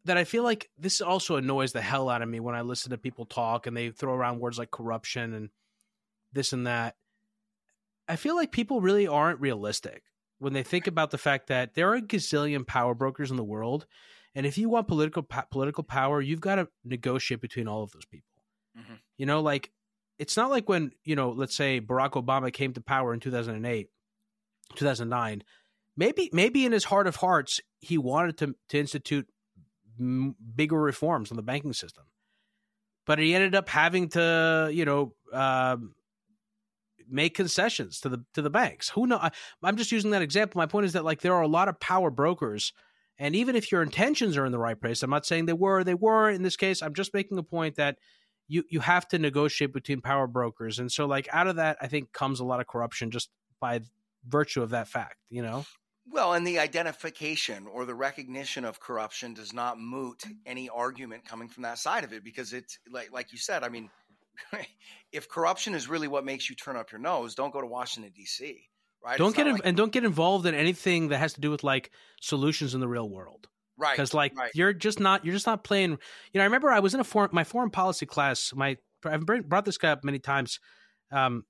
[0.04, 2.90] that I feel like this also annoys the hell out of me when I listen
[2.90, 5.48] to people talk and they throw around words like corruption and
[6.34, 6.96] this and that.
[8.06, 10.02] I feel like people really aren't realistic
[10.38, 13.44] when they think about the fact that there are a gazillion power brokers in the
[13.44, 13.86] world,
[14.34, 18.04] and if you want political political power, you've got to negotiate between all of those
[18.04, 18.28] people.
[18.78, 18.94] Mm-hmm.
[19.16, 19.70] You know, like
[20.18, 23.30] it's not like when you know, let's say Barack Obama came to power in two
[23.30, 23.88] thousand and eight
[24.76, 25.42] 2009
[25.96, 29.26] maybe maybe in his heart of hearts he wanted to to institute
[29.98, 32.04] m- bigger reforms on the banking system
[33.06, 35.76] but he ended up having to you know uh,
[37.08, 38.88] make concessions to the to the banks.
[38.90, 39.30] Who know I,
[39.62, 40.58] i'm just using that example.
[40.58, 42.72] My point is that like there are a lot of power brokers
[43.18, 45.84] and even if your intentions are in the right place i'm not saying they were
[45.84, 46.82] they were in this case.
[46.82, 47.98] I'm just making a point that
[48.46, 50.78] you you have to negotiate between power brokers.
[50.78, 53.80] And so like out of that i think comes a lot of corruption just by
[54.26, 55.64] virtue of that fact, you know?
[56.10, 61.48] Well, and the identification or the recognition of corruption does not moot any argument coming
[61.48, 63.90] from that side of it because it's like like you said, I mean,
[65.12, 68.12] if corruption is really what makes you turn up your nose, don't go to Washington
[68.14, 68.62] D.C.
[69.04, 69.18] Right?
[69.18, 71.50] Don't it's get in, like, and don't get involved in anything that has to do
[71.50, 73.46] with like solutions in the real world.
[73.76, 73.92] Right.
[73.92, 74.50] Because like right.
[74.54, 75.92] you're just not you're just not playing.
[75.92, 75.98] You
[76.38, 78.52] know, I remember I was in a foreign my foreign policy class.
[78.54, 80.58] My I've brought this guy up many times.
[81.12, 81.44] Um,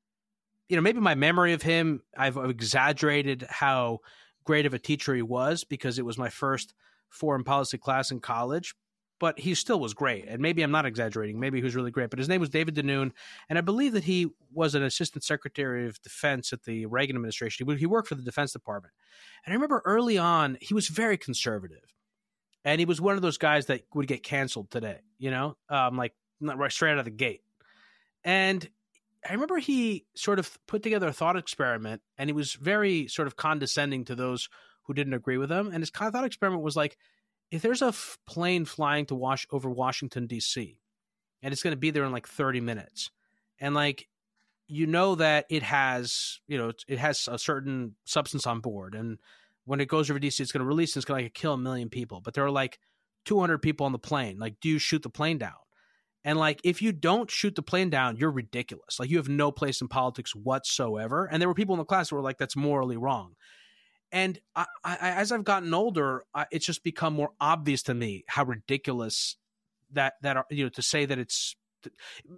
[0.69, 4.01] you know, maybe my memory of him, I've exaggerated how
[4.45, 6.75] great of a teacher he was because it was my first
[7.09, 8.75] foreign policy class in college.
[9.21, 10.27] But he still was great.
[10.29, 11.41] And maybe I'm not exaggerating.
[11.41, 12.11] Maybe he was really great.
[12.11, 13.13] But his name was David Denoon.
[13.49, 17.67] And I believe that he was an assistant secretary of defense at the Reagan administration.
[17.77, 18.95] He worked for the Defense Department.
[19.45, 21.95] And I remember early on, he was very conservative.
[22.65, 25.97] And he was one of those guys that would get canceled today, you know, um,
[25.97, 27.43] like right straight out of the gate.
[28.25, 28.69] And
[29.29, 33.27] I remember he sort of put together a thought experiment and he was very sort
[33.27, 34.49] of condescending to those
[34.85, 35.69] who didn't agree with him.
[35.69, 36.97] And his thought experiment was like,
[37.51, 40.79] if there's a f- plane flying to wash over Washington D.C.
[41.43, 43.11] and it's going to be there in like 30 minutes,
[43.61, 44.09] and like
[44.67, 49.19] you know that it has you know it has a certain substance on board, and
[49.65, 50.43] when it goes over D.C.
[50.43, 52.45] it's going to release and it's going to like kill a million people, but there
[52.45, 52.79] are like
[53.29, 54.39] 200 people on the plane.
[54.39, 55.53] Like, do you shoot the plane down?
[56.25, 58.99] And like, if you don't shoot the plane down, you're ridiculous.
[58.99, 61.27] Like, you have no place in politics whatsoever.
[61.27, 63.35] And there were people in the class who were like, that's morally wrong.
[64.11, 68.25] And I, I, as I've gotten older, I, it's just become more obvious to me
[68.27, 69.37] how ridiculous
[69.93, 71.57] that that are, you know to say that it's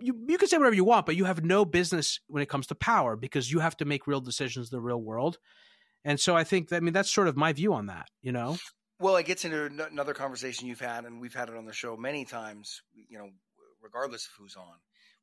[0.01, 2.67] you you can say whatever you want, but you have no business when it comes
[2.69, 5.39] to power because you have to make real decisions in the real world.
[6.05, 8.09] And so I think that, I mean that's sort of my view on that.
[8.23, 8.57] You know.
[8.99, 11.97] Well, it gets into another conversation you've had, and we've had it on the show
[11.97, 12.83] many times.
[13.09, 13.31] You know,
[13.83, 14.75] regardless of who's on,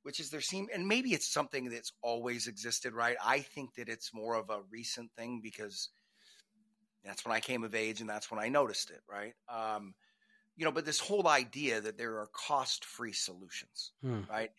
[0.03, 3.17] which is there seem, and maybe it's something that's always existed, right?
[3.23, 5.89] I think that it's more of a recent thing because
[7.03, 9.33] that's when I came of age, and that's when I noticed it, right?
[9.49, 9.93] Um,
[10.55, 14.21] you know, but this whole idea that there are cost-free solutions, hmm.
[14.29, 14.51] right?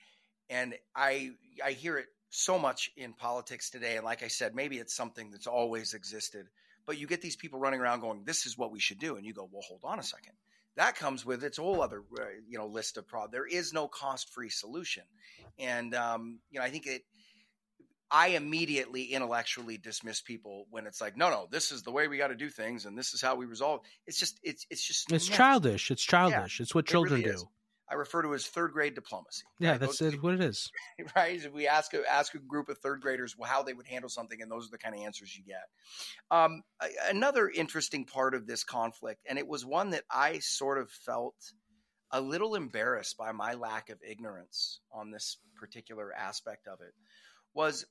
[0.49, 1.33] And I
[1.65, 5.31] I hear it so much in politics today, and like I said, maybe it's something
[5.31, 6.47] that's always existed.
[6.87, 9.27] But you get these people running around going, "This is what we should do," and
[9.27, 10.33] you go, "Well, hold on a second.
[10.77, 13.33] That comes with its whole other uh, you know list of problems.
[13.33, 15.03] There is no cost-free solution,
[15.59, 17.05] and um, you know I think it
[18.11, 22.17] I immediately intellectually dismiss people when it's like, no, no, this is the way we
[22.17, 23.81] got to do things, and this is how we resolve.
[24.07, 25.91] It's just, it's, it's just, it's childish.
[25.91, 26.59] It's childish.
[26.59, 27.43] Yeah, it's what children it really do.
[27.43, 27.47] Is.
[27.91, 29.45] I refer to as third grade diplomacy.
[29.59, 29.81] Yeah, right?
[29.81, 30.71] that's what it is.
[31.17, 31.43] Right?
[31.43, 34.43] If we ask a, ask a group of third graders how they would handle something,
[34.43, 35.65] and those are the kind of answers you get.
[36.31, 36.63] Um,
[37.09, 41.35] another interesting part of this conflict, and it was one that I sort of felt
[42.11, 46.95] a little embarrassed by my lack of ignorance on this particular aspect of it,
[47.55, 47.87] was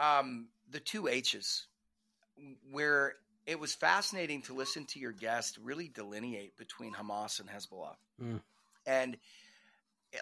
[0.00, 1.66] um, the two H's,
[2.72, 3.14] where
[3.46, 7.96] it was fascinating to listen to your guest really delineate between Hamas and Hezbollah.
[8.22, 8.40] Mm.
[8.86, 9.16] And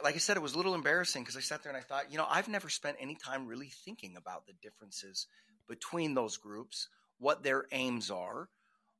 [0.02, 2.10] like I said, it was a little embarrassing because I sat there and I thought,
[2.10, 5.26] you know, I've never spent any time really thinking about the differences
[5.68, 6.88] between those groups,
[7.18, 8.48] what their aims are,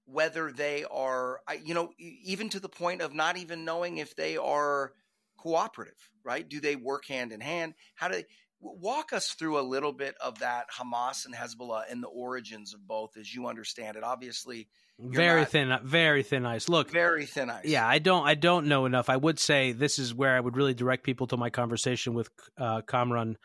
[0.06, 4.36] whether they are, you know, even to the point of not even knowing if they
[4.36, 4.92] are
[5.36, 6.48] cooperative, right?
[6.48, 7.74] Do they work hand in hand?
[7.94, 8.24] How do they,
[8.60, 12.86] Walk us through a little bit of that Hamas and Hezbollah and the origins of
[12.86, 14.02] both as you understand it.
[14.02, 14.68] Obviously,
[14.98, 16.68] very not, thin, very thin ice.
[16.68, 17.64] Look, very thin ice.
[17.64, 19.08] Yeah, I don't, I don't know enough.
[19.08, 22.30] I would say this is where I would really direct people to my conversation with
[22.58, 23.36] uh, Kamran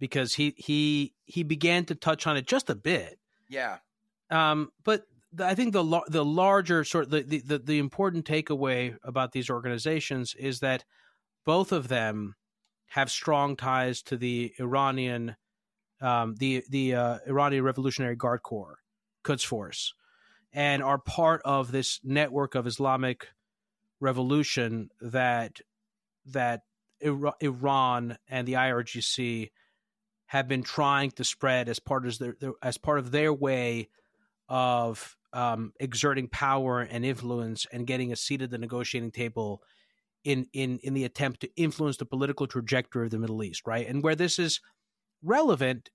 [0.00, 3.18] because he he he began to touch on it just a bit.
[3.48, 3.78] Yeah.
[4.30, 8.96] Um, but the, I think the the larger sort of the, the the important takeaway
[9.04, 10.84] about these organizations is that
[11.44, 12.34] both of them
[12.88, 15.36] have strong ties to the Iranian,
[16.00, 18.78] um, the the uh, Iranian Revolutionary Guard Corps,
[19.24, 19.94] Quds Force,
[20.52, 23.28] and are part of this network of Islamic
[24.00, 25.60] revolution that
[26.26, 26.62] that
[27.00, 29.50] Iran and the IRGC
[30.26, 33.88] have been trying to spread as part of their, as part of their way
[34.48, 39.62] of um, exerting power and influence and getting a seat at the negotiating table
[40.24, 43.86] in in in the attempt to influence the political trajectory of the Middle East, right?
[43.86, 44.60] And where this is
[45.22, 45.90] relevant,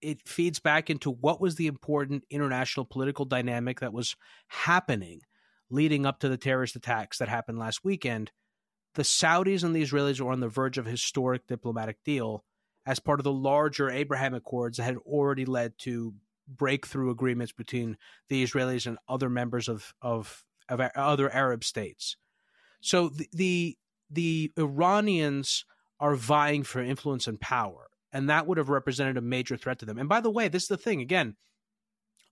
[0.00, 4.16] it feeds back into what was the important international political dynamic that was
[4.48, 5.20] happening
[5.70, 8.30] leading up to the terrorist attacks that happened last weekend.
[8.94, 12.44] The Saudis and the Israelis were on the verge of a historic diplomatic deal
[12.86, 16.14] as part of the larger Abraham Accords that had already led to
[16.48, 17.98] breakthrough agreements between
[18.30, 22.16] the Israelis and other members of, of, of other Arab states.
[22.80, 23.78] So the, the
[24.10, 25.64] the Iranians
[26.00, 29.86] are vying for influence and power, and that would have represented a major threat to
[29.86, 29.98] them.
[29.98, 31.36] And by the way, this is the thing again.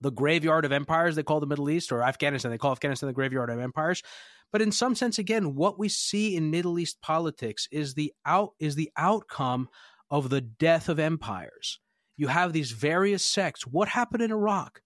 [0.01, 3.13] The graveyard of empires, they call the Middle East, or Afghanistan, they call Afghanistan the
[3.13, 4.03] graveyard of empires.
[4.51, 8.51] But in some sense, again, what we see in Middle East politics is the out
[8.59, 9.69] is the outcome
[10.09, 11.79] of the death of empires.
[12.15, 13.67] You have these various sects.
[13.67, 14.81] What happened in Iraq?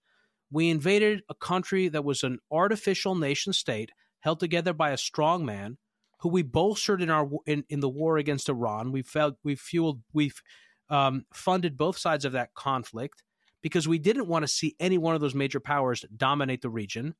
[0.50, 3.90] We invaded a country that was an artificial nation state
[4.22, 5.78] held together by a strong man
[6.20, 8.92] who we bolstered in our in, in the war against Iran.
[8.92, 10.40] We felt we fueled we've
[10.88, 13.22] um, funded both sides of that conflict
[13.60, 17.14] because we didn't want to see any one of those major powers dominate the region.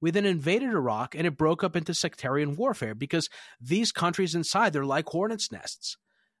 [0.00, 3.28] We then invaded Iraq and it broke up into sectarian warfare because
[3.60, 5.96] these countries inside they're like hornets nests.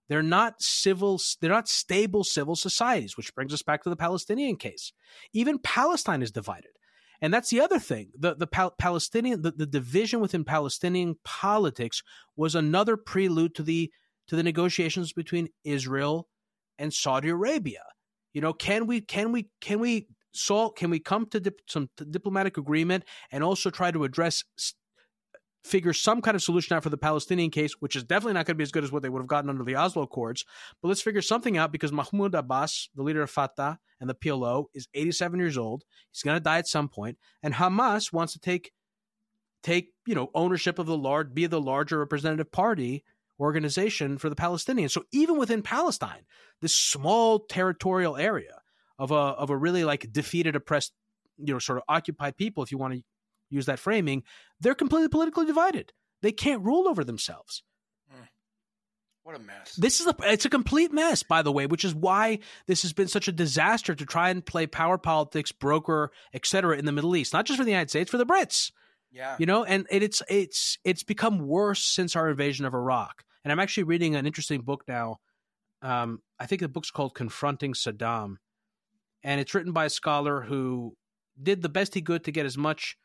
[0.08, 4.56] They're not civil they're not stable civil societies, which brings us back to the Palestinian
[4.56, 4.92] case.
[5.32, 6.70] Even Palestine is divided.
[7.20, 8.10] And that's the other thing.
[8.18, 12.02] The the Pal- Palestinian the, the division within Palestinian politics
[12.36, 13.90] was another prelude to the
[14.28, 16.28] to the negotiations between Israel
[16.78, 17.82] and Saudi Arabia.
[18.32, 21.90] You know, can we can we can we solve can we come to dip, some
[22.10, 24.44] diplomatic agreement and also try to address
[25.68, 28.54] figure some kind of solution out for the Palestinian case, which is definitely not going
[28.54, 30.44] to be as good as what they would have gotten under the Oslo Accords.
[30.80, 34.66] But let's figure something out because Mahmoud Abbas, the leader of Fatah and the PLO,
[34.74, 35.84] is 87 years old.
[36.10, 38.72] He's going to die at some point, and Hamas wants to take
[39.62, 43.04] take you know ownership of the large, be the larger representative party
[43.40, 44.90] organization for the Palestinians.
[44.90, 46.26] So even within Palestine,
[46.60, 48.60] this small territorial area
[48.98, 50.92] of a of a really like defeated, oppressed,
[51.38, 53.02] you know, sort of occupied people, if you want to
[53.50, 54.22] use that framing,
[54.60, 55.92] they're completely politically divided.
[56.22, 57.62] They can't rule over themselves.
[59.28, 59.74] What a mess.
[59.74, 62.94] This is a it's a complete mess, by the way, which is why this has
[62.94, 66.78] been such a disaster to try and play power politics, broker, etc.
[66.78, 68.72] in the Middle East, not just for the United States, for the Brits.
[69.12, 69.36] Yeah.
[69.38, 73.22] You know, and it's it's it's become worse since our invasion of Iraq.
[73.44, 75.18] And I'm actually reading an interesting book now.
[75.82, 78.36] Um, I think the book's called Confronting Saddam,
[79.22, 80.94] and it's written by a scholar who
[81.40, 82.96] did the best he could to get as much,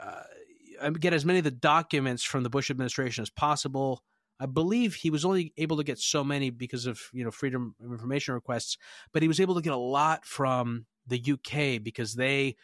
[0.00, 4.02] uh, get as many of the documents from the Bush administration as possible.
[4.40, 7.74] I believe he was only able to get so many because of you know freedom
[7.84, 8.76] of information requests,
[9.12, 12.56] but he was able to get a lot from the UK because they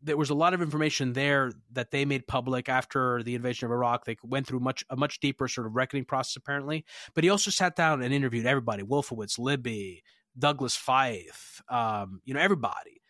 [0.00, 3.72] there was a lot of information there that they made public after the invasion of
[3.72, 4.04] Iraq.
[4.04, 6.84] They went through much a much deeper sort of reckoning process apparently.
[7.14, 10.02] But he also sat down and interviewed everybody: Wolfowitz, Libby,
[10.38, 13.01] Douglas Feith, um, you know, everybody.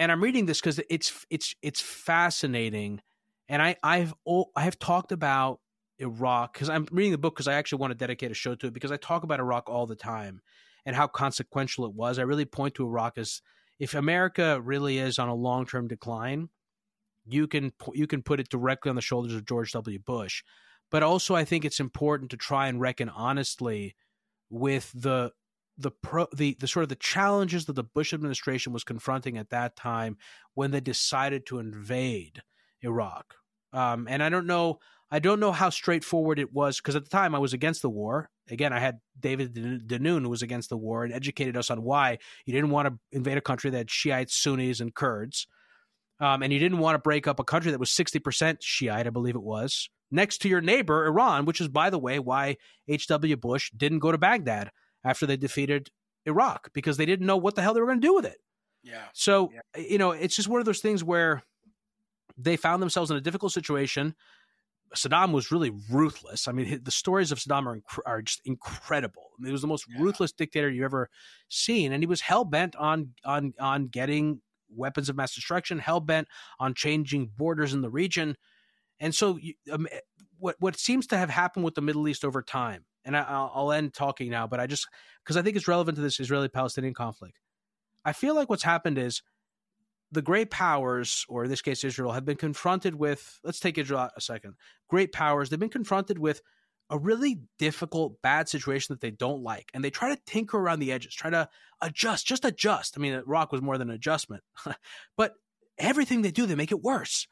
[0.00, 3.02] And I'm reading this because it's it's it's fascinating,
[3.50, 4.14] and I I've
[4.56, 5.60] I have talked about
[5.98, 8.68] Iraq because I'm reading the book because I actually want to dedicate a show to
[8.68, 10.40] it because I talk about Iraq all the time
[10.86, 12.18] and how consequential it was.
[12.18, 13.42] I really point to Iraq as
[13.78, 16.48] if America really is on a long term decline,
[17.26, 19.98] you can you can put it directly on the shoulders of George W.
[19.98, 20.42] Bush.
[20.90, 23.96] But also, I think it's important to try and reckon honestly
[24.48, 25.32] with the
[25.80, 29.50] the pro the, the sort of the challenges that the Bush administration was confronting at
[29.50, 30.16] that time
[30.54, 32.42] when they decided to invade
[32.82, 33.34] Iraq.
[33.72, 37.10] Um, and I don't know I don't know how straightforward it was because at the
[37.10, 38.30] time I was against the war.
[38.48, 42.18] Again, I had David Denoon who was against the war and educated us on why
[42.46, 45.46] you didn't want to invade a country that had Shiites, Sunnis, and Kurds.
[46.20, 49.10] Um, and you didn't want to break up a country that was 60% Shiite, I
[49.10, 52.56] believe it was, next to your neighbor, Iran, which is, by the way, why
[52.88, 53.36] H.W.
[53.36, 54.70] Bush didn't go to Baghdad
[55.04, 55.90] after they defeated
[56.26, 58.38] Iraq because they didn't know what the hell they were going to do with it.
[58.82, 59.04] Yeah.
[59.12, 59.82] So, yeah.
[59.82, 61.42] you know, it's just one of those things where
[62.36, 64.14] they found themselves in a difficult situation.
[64.96, 66.48] Saddam was really ruthless.
[66.48, 69.30] I mean, the stories of Saddam are, inc- are just incredible.
[69.38, 70.02] I mean, he was the most yeah.
[70.02, 71.08] ruthless dictator you ever
[71.48, 76.00] seen, and he was hell bent on on on getting weapons of mass destruction, hell
[76.00, 76.26] bent
[76.58, 78.36] on changing borders in the region.
[78.98, 79.38] And so,
[79.70, 79.86] um,
[80.38, 83.72] what what seems to have happened with the Middle East over time, and I, I'll
[83.72, 84.88] end talking now, but I just
[85.24, 87.38] because I think it's relevant to this Israeli-Palestinian conflict.
[88.04, 89.22] I feel like what's happened is
[90.12, 94.10] the great powers, or in this case Israel, have been confronted with, let's take Israel
[94.16, 94.54] a second.
[94.88, 96.40] Great powers, they've been confronted with
[96.88, 99.70] a really difficult, bad situation that they don't like.
[99.72, 101.48] And they try to tinker around the edges, try to
[101.80, 102.94] adjust, just adjust.
[102.96, 104.42] I mean, Iraq was more than an adjustment,
[105.16, 105.34] but
[105.78, 107.28] everything they do, they make it worse.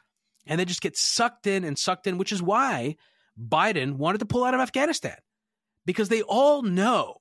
[0.47, 2.97] And they just get sucked in and sucked in, which is why
[3.39, 5.17] Biden wanted to pull out of Afghanistan
[5.89, 7.17] because they all know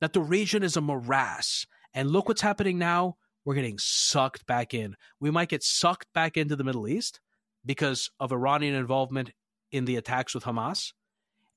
[0.00, 1.66] that the region is a morass.
[1.92, 4.94] And look what's happening now we're getting sucked back in.
[5.18, 7.18] We might get sucked back into the Middle East
[7.66, 9.32] because of Iranian involvement
[9.72, 10.92] in the attacks with Hamas.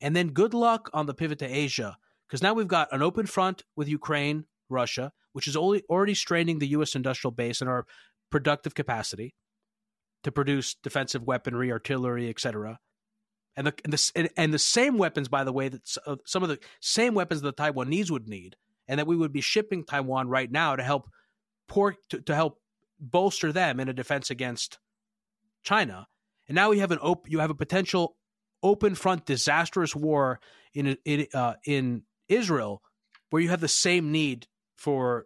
[0.02, 1.96] And then good luck on the pivot to Asia
[2.28, 6.58] because now we've got an open front with Ukraine, Russia, which is only, already straining
[6.58, 6.96] the U.S.
[6.96, 7.86] industrial base and our
[8.32, 9.36] productive capacity
[10.24, 12.80] to produce defensive weaponry, artillery, etc.
[13.58, 16.50] And the, and the and the same weapons, by the way, that uh, some of
[16.50, 18.56] the same weapons that the Taiwanese would need,
[18.88, 21.10] and that we would be shipping Taiwan right now to help
[21.68, 22.62] poor to, to help
[23.00, 24.78] bolster them in a defense against
[25.64, 26.08] China.
[26.48, 28.16] And now we have an op- you have a potential
[28.62, 30.40] open front disastrous war
[30.76, 32.84] in in uh, in Israel
[33.32, 35.26] where you have the same need for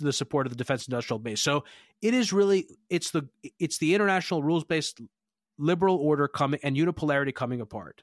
[0.00, 1.42] the support of the defense industrial base.
[1.42, 1.64] So
[2.00, 3.28] it is really it's the
[3.58, 5.00] it's the international rules based
[5.58, 8.02] liberal order coming and unipolarity coming apart.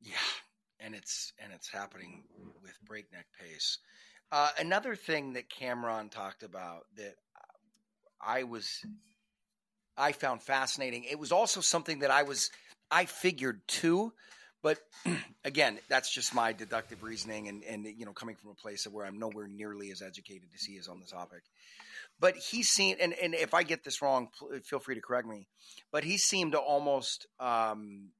[0.00, 0.14] Yeah,
[0.80, 2.24] and it's and it's happening
[2.62, 3.78] with breakneck pace.
[4.32, 7.14] Uh, another thing that Kamran talked about that
[8.20, 8.84] I was
[9.96, 11.04] I found fascinating.
[11.04, 12.50] It was also something that I was
[12.90, 14.12] I figured too,
[14.62, 14.78] but
[15.44, 18.92] again, that's just my deductive reasoning and and you know coming from a place of
[18.92, 21.42] where I'm nowhere nearly as educated as he is on the topic.
[22.20, 24.28] But he seemed, and, and if I get this wrong,
[24.62, 25.48] feel free to correct me.
[25.90, 28.10] But he seemed to almost um,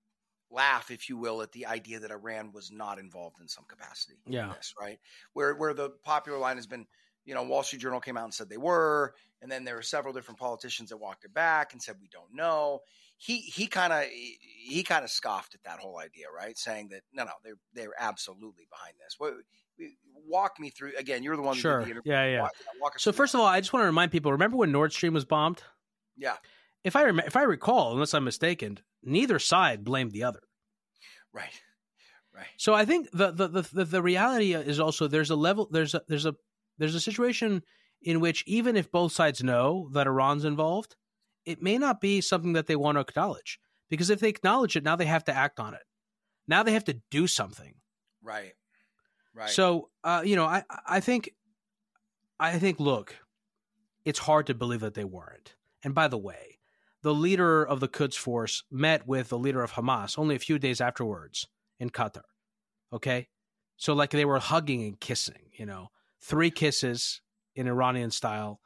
[0.51, 4.19] laugh, if you will, at the idea that Iran was not involved in some capacity.
[4.27, 4.53] Yeah.
[4.57, 4.99] This, right.
[5.33, 6.87] Where where the popular line has been,
[7.25, 9.83] you know, Wall Street Journal came out and said they were, and then there were
[9.83, 12.81] several different politicians that walked it back and said we don't know.
[13.17, 16.59] He he kind of he kind of scoffed at that whole idea, right?
[16.59, 19.15] Saying that no, no, they're they're absolutely behind this.
[19.19, 19.35] What,
[20.27, 21.23] walk me through again.
[21.23, 21.57] You're the one.
[21.57, 21.85] Sure.
[21.85, 22.43] The yeah, yeah.
[22.43, 23.39] Walk, walk so first that.
[23.39, 24.33] of all, I just want to remind people.
[24.33, 25.63] Remember when Nord Stream was bombed?
[26.17, 26.37] Yeah.
[26.83, 30.41] If I rem- if I recall, unless I'm mistaken, neither side blamed the other.
[31.33, 31.61] Right.
[32.35, 32.47] Right.
[32.57, 35.95] So I think the the, the the the reality is also there's a level there's
[35.95, 36.35] a there's a
[36.79, 37.63] there's a situation
[38.03, 40.97] in which even if both sides know that Iran's involved,
[41.47, 43.59] it may not be something that they want to acknowledge
[43.89, 45.83] because if they acknowledge it, now they have to act on it.
[46.49, 47.75] Now they have to do something.
[48.23, 48.53] Right.
[49.35, 49.51] Right.
[49.51, 51.35] So, uh, you know, I I think
[52.39, 53.17] I think look,
[54.05, 55.55] it's hard to believe that they weren't.
[55.83, 56.59] And by the way,
[57.03, 60.59] the leader of the Quds force met with the leader of Hamas only a few
[60.59, 62.23] days afterwards in Qatar.
[62.93, 63.29] Okay?
[63.77, 65.91] So like they were hugging and kissing, you know.
[66.21, 67.21] Three kisses
[67.55, 68.61] in Iranian style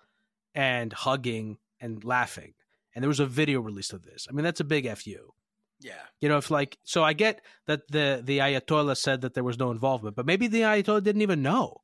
[0.55, 2.55] and hugging and laughing.
[2.95, 4.27] And there was a video released of this.
[4.29, 5.33] I mean, that's a big FU.
[5.81, 5.93] Yeah.
[6.21, 9.59] You know, if like so I get that the the Ayatollah said that there was
[9.59, 11.83] no involvement, but maybe the Ayatollah didn't even know.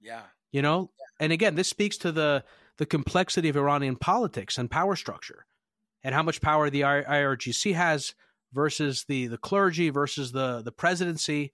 [0.00, 0.22] Yeah.
[0.50, 0.90] You know?
[1.18, 2.44] And again, this speaks to the
[2.78, 5.46] the complexity of Iranian politics and power structure
[6.02, 8.14] and how much power the IRGC has
[8.52, 11.52] versus the the clergy versus the the presidency,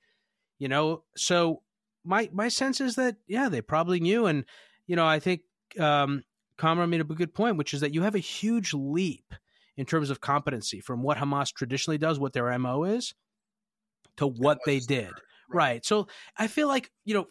[0.59, 1.05] you know.
[1.17, 1.63] So
[2.05, 4.45] my my sense is that yeah, they probably knew and
[4.87, 5.43] you know, I think
[5.79, 6.25] um
[6.57, 9.33] Kamran made a good point, which is that you have a huge leap
[9.79, 13.15] in terms of competency from what Hamas traditionally does, what their MO is,
[14.17, 15.07] to what they did.
[15.07, 15.23] smart.
[15.49, 15.87] Right.
[15.87, 17.29] So I feel like, you know,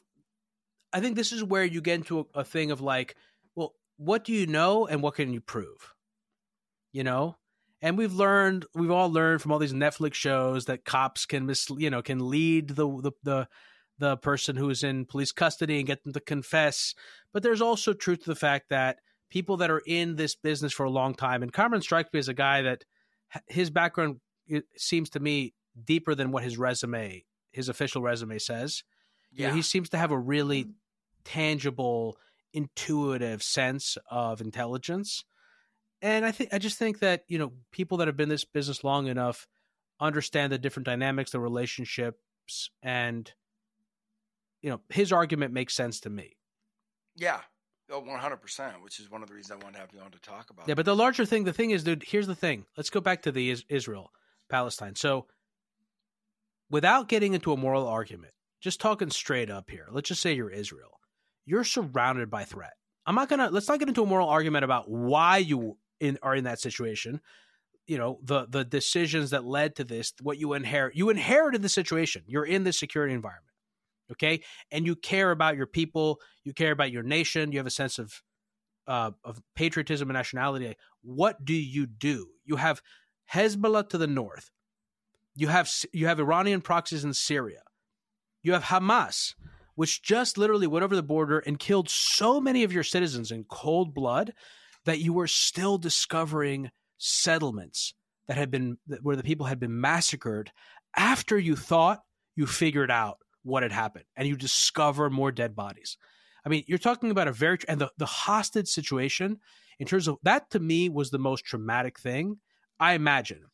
[0.93, 3.15] I think this is where you get into a, a thing of like,
[3.53, 5.93] well, what do you know and what can you prove?
[6.93, 7.35] You know?
[7.81, 11.69] And we've learned, we've all learned from all these Netflix shows that cops can mis,
[11.77, 13.47] you know, can lead the the the,
[13.99, 16.95] the person who is in police custody and get them to confess.
[17.33, 18.97] But there's also truth to the fact that
[19.29, 22.27] people that are in this business for a long time, and Kamran strikes me as
[22.29, 22.83] a guy that
[23.47, 24.19] his background
[24.77, 25.53] seems to me
[25.83, 28.83] deeper than what his resume, his official resume says.
[29.31, 29.55] You know, Yeah.
[29.55, 30.67] he seems to have a really
[31.25, 32.17] tangible,
[32.53, 35.25] intuitive sense of intelligence.
[36.01, 38.45] And I think I just think that, you know, people that have been in this
[38.45, 39.47] business long enough
[39.99, 43.33] understand the different dynamics, the relationships, and
[44.61, 46.37] you know, his argument makes sense to me.
[47.15, 47.41] yeah.
[47.89, 50.19] Oh, 100%, which is one of the reasons I wanted to have you on to
[50.19, 50.67] talk about.
[50.67, 52.65] Yeah, but the larger thing, the thing is, dude, here's the thing.
[52.75, 54.11] Let's go back to the Is- Israel
[54.49, 54.95] Palestine.
[54.95, 55.27] So,
[56.69, 60.49] without getting into a moral argument, just talking straight up here, let's just say you're
[60.49, 60.99] Israel.
[61.45, 62.73] You're surrounded by threat.
[63.05, 63.49] I'm not gonna.
[63.49, 67.21] Let's not get into a moral argument about why you in are in that situation.
[67.85, 70.11] You know the the decisions that led to this.
[70.21, 70.97] What you inherit.
[70.97, 72.23] You inherited the situation.
[72.27, 73.46] You're in this security environment.
[74.11, 74.41] Okay,
[74.71, 76.19] and you care about your people.
[76.43, 77.51] You care about your nation.
[77.51, 78.21] You have a sense of
[78.87, 80.75] uh, of patriotism and nationality.
[81.01, 82.27] What do you do?
[82.45, 82.81] You have
[83.33, 84.49] Hezbollah to the north.
[85.35, 87.61] You have you have Iranian proxies in Syria.
[88.41, 89.35] You have Hamas,
[89.75, 93.43] which just literally went over the border and killed so many of your citizens in
[93.43, 94.33] cold blood
[94.85, 97.93] that you were still discovering settlements
[98.27, 100.51] that had been where the people had been massacred
[100.95, 102.01] after you thought
[102.35, 105.97] you figured out what had happened and you discover more dead bodies.
[106.45, 109.39] I mean, you're talking about a very and the, the hostage situation
[109.79, 112.37] in terms of that to me was the most traumatic thing.
[112.79, 113.45] I imagine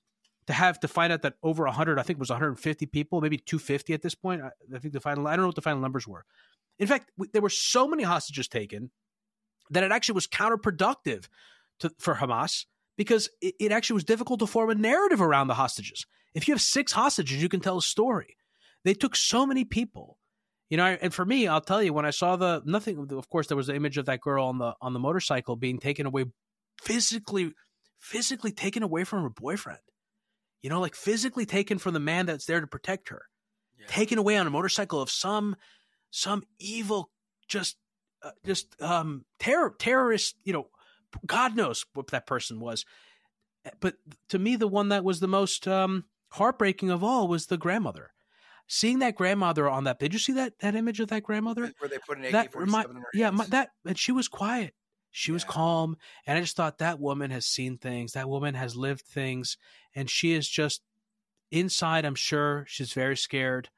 [0.47, 3.37] to have to find out that over 100, I think it was 150 people, maybe
[3.37, 4.41] 250 at this point.
[4.41, 6.25] I, I think the final, I don't know what the final numbers were.
[6.79, 8.91] In fact, w- there were so many hostages taken
[9.69, 11.27] that it actually was counterproductive
[11.79, 12.65] to, for Hamas
[12.97, 16.05] because it, it actually was difficult to form a narrative around the hostages.
[16.33, 18.35] If you have six hostages, you can tell a story.
[18.83, 20.17] They took so many people.
[20.69, 23.47] You know, and for me, I'll tell you, when I saw the nothing, of course,
[23.47, 26.25] there was the image of that girl on the on the motorcycle being taken away,
[26.81, 27.53] physically,
[27.99, 29.79] physically taken away from her boyfriend.
[30.63, 33.23] You know, like physically taken from the man that's there to protect her,
[33.77, 33.85] Yeah.
[33.87, 35.55] taken away on a motorcycle of some
[36.09, 37.11] some evil,
[37.47, 37.77] just
[38.23, 40.37] uh, just um terror terrorist.
[40.43, 40.69] You know,
[41.27, 42.83] God knows what that person was.
[43.79, 43.95] But
[44.29, 48.12] to me, the one that was the most um, heartbreaking of all was the grandmother.
[48.67, 51.71] Seeing that grandmother on that, did you see that that image of that grandmother?
[51.79, 54.27] Where they put an AK remi- 47 in her yeah, my, that and she was
[54.27, 54.73] quiet.
[55.11, 58.13] She was calm, and I just thought that woman has seen things.
[58.13, 59.57] That woman has lived things,
[59.93, 60.81] and she is just
[61.51, 62.03] inside.
[62.03, 63.69] I'm sure she's very scared.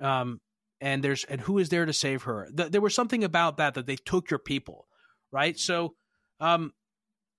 [0.00, 0.40] Um,
[0.80, 2.48] and there's and who is there to save her?
[2.56, 4.86] Th- there was something about that that they took your people,
[5.30, 5.58] right?
[5.58, 5.94] So,
[6.40, 6.72] um,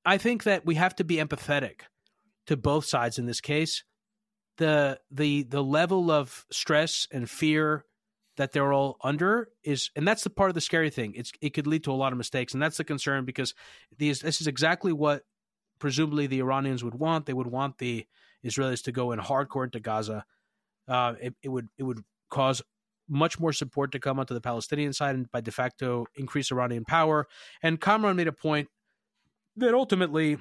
[0.06, 1.82] I think that we have to be empathetic
[2.48, 3.84] to both sides in this case.
[4.58, 7.86] The the the level of stress and fear
[8.38, 11.14] that they're all under is and that's the part of the scary thing.
[11.16, 13.54] It's it could lead to a lot of mistakes and that's the concern because
[13.98, 15.24] these this is exactly what
[15.80, 17.26] presumably the Iranians would want.
[17.26, 18.06] They would want the
[18.46, 20.26] Israelis to go in hardcore into Gaza.
[20.88, 22.62] Uh, it, it would it would cause
[23.08, 26.86] much more support to come onto the Palestinian side and by de facto increase Iranian
[26.86, 27.28] power.
[27.62, 28.70] And Kamran made a point
[29.58, 30.38] that ultimately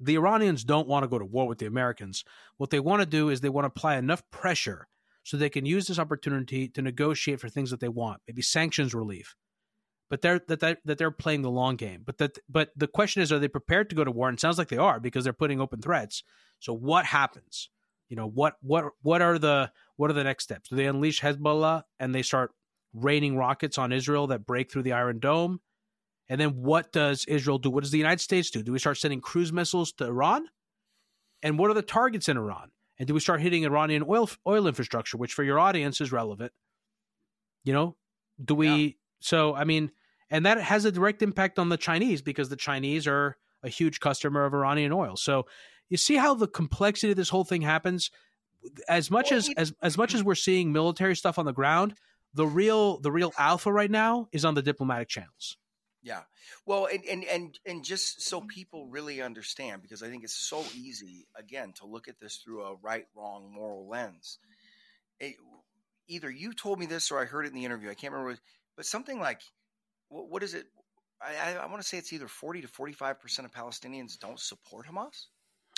[0.00, 2.24] the Iranians don't want to go to war with the Americans.
[2.56, 4.88] What they want to do is they want to apply enough pressure
[5.22, 8.94] so they can use this opportunity to negotiate for things that they want, maybe sanctions
[8.94, 9.36] relief.
[10.08, 12.02] But they're that, that that they're playing the long game.
[12.04, 14.28] But that but the question is, are they prepared to go to war?
[14.28, 16.24] And it sounds like they are because they're putting open threats.
[16.58, 17.70] So what happens?
[18.08, 20.68] You know what what what are the what are the next steps?
[20.68, 22.50] Do they unleash Hezbollah and they start
[22.92, 25.60] raining rockets on Israel that break through the Iron Dome?
[26.30, 27.70] And then what does Israel do?
[27.70, 28.62] What does the United States do?
[28.62, 30.46] Do we start sending cruise missiles to Iran?
[31.42, 32.70] And what are the targets in Iran?
[32.98, 36.52] And do we start hitting Iranian oil oil infrastructure, which for your audience is relevant?
[37.64, 37.96] You know,
[38.42, 38.68] do we?
[38.68, 38.90] Yeah.
[39.20, 39.90] So I mean,
[40.30, 43.98] and that has a direct impact on the Chinese because the Chinese are a huge
[43.98, 45.16] customer of Iranian oil.
[45.16, 45.46] So
[45.88, 48.10] you see how the complexity of this whole thing happens.
[48.88, 51.94] As much as as as much as we're seeing military stuff on the ground,
[52.34, 55.56] the real the real alpha right now is on the diplomatic channels.
[56.02, 56.22] Yeah.
[56.64, 60.64] Well, and, and and and just so people really understand, because I think it's so
[60.74, 64.38] easy again to look at this through a right, wrong, moral lens.
[65.18, 65.34] It,
[66.08, 67.90] either you told me this or I heard it in the interview.
[67.90, 68.38] I can't remember,
[68.76, 69.42] but something like,
[70.08, 70.64] what, what is it?
[71.20, 74.40] I, I, I want to say it's either forty to forty-five percent of Palestinians don't
[74.40, 75.26] support Hamas.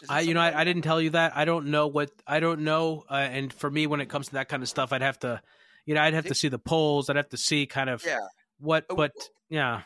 [0.09, 1.37] I, you know, I, I, didn't tell you that.
[1.37, 3.05] I don't know what I don't know.
[3.11, 5.41] Uh, and for me, when it comes to that kind of stuff, I'd have to,
[5.85, 7.11] you know, I'd have to see the polls.
[7.11, 8.19] I'd have to see kind of yeah.
[8.59, 9.13] what, uh, but
[9.49, 9.83] yeah.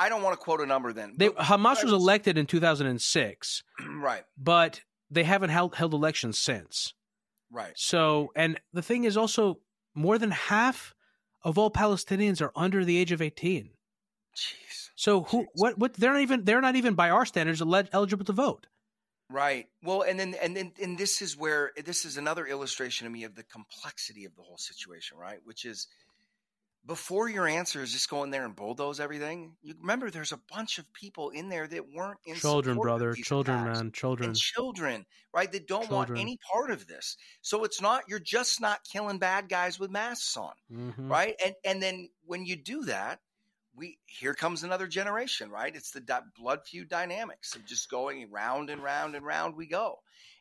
[0.00, 1.12] I don't want to quote a number then.
[1.18, 3.62] They, Hamas was elected in 2006.
[4.00, 4.22] right.
[4.38, 4.80] But
[5.10, 6.94] they haven't held, held elections since.
[7.52, 7.72] Right.
[7.76, 9.58] So, and the thing is also
[9.94, 10.94] more than half
[11.42, 13.70] of all Palestinians are under the age of 18.
[14.34, 14.88] Jeez.
[14.96, 15.46] So who, Jeez.
[15.56, 18.68] what, what, they're not even, they're not even by our standards eligible to vote.
[19.28, 19.66] Right.
[19.84, 23.24] Well, and then, and then, and this is where, this is another illustration to me
[23.24, 25.40] of the complexity of the whole situation, right?
[25.44, 25.88] Which is,
[26.86, 29.54] before your answer is just go in there and bulldoze everything.
[29.62, 33.60] You remember there's a bunch of people in there that weren't in children, brother, children,
[33.60, 33.78] attacks.
[33.80, 35.50] man, children, and children, right?
[35.52, 36.14] That don't children.
[36.14, 37.16] want any part of this.
[37.42, 41.08] So it's not you're just not killing bad guys with masks on, mm-hmm.
[41.08, 41.34] right?
[41.44, 43.20] And and then when you do that,
[43.74, 45.74] we here comes another generation, right?
[45.74, 49.66] It's the di- blood feud dynamics of just going round and round and round we
[49.66, 49.98] go,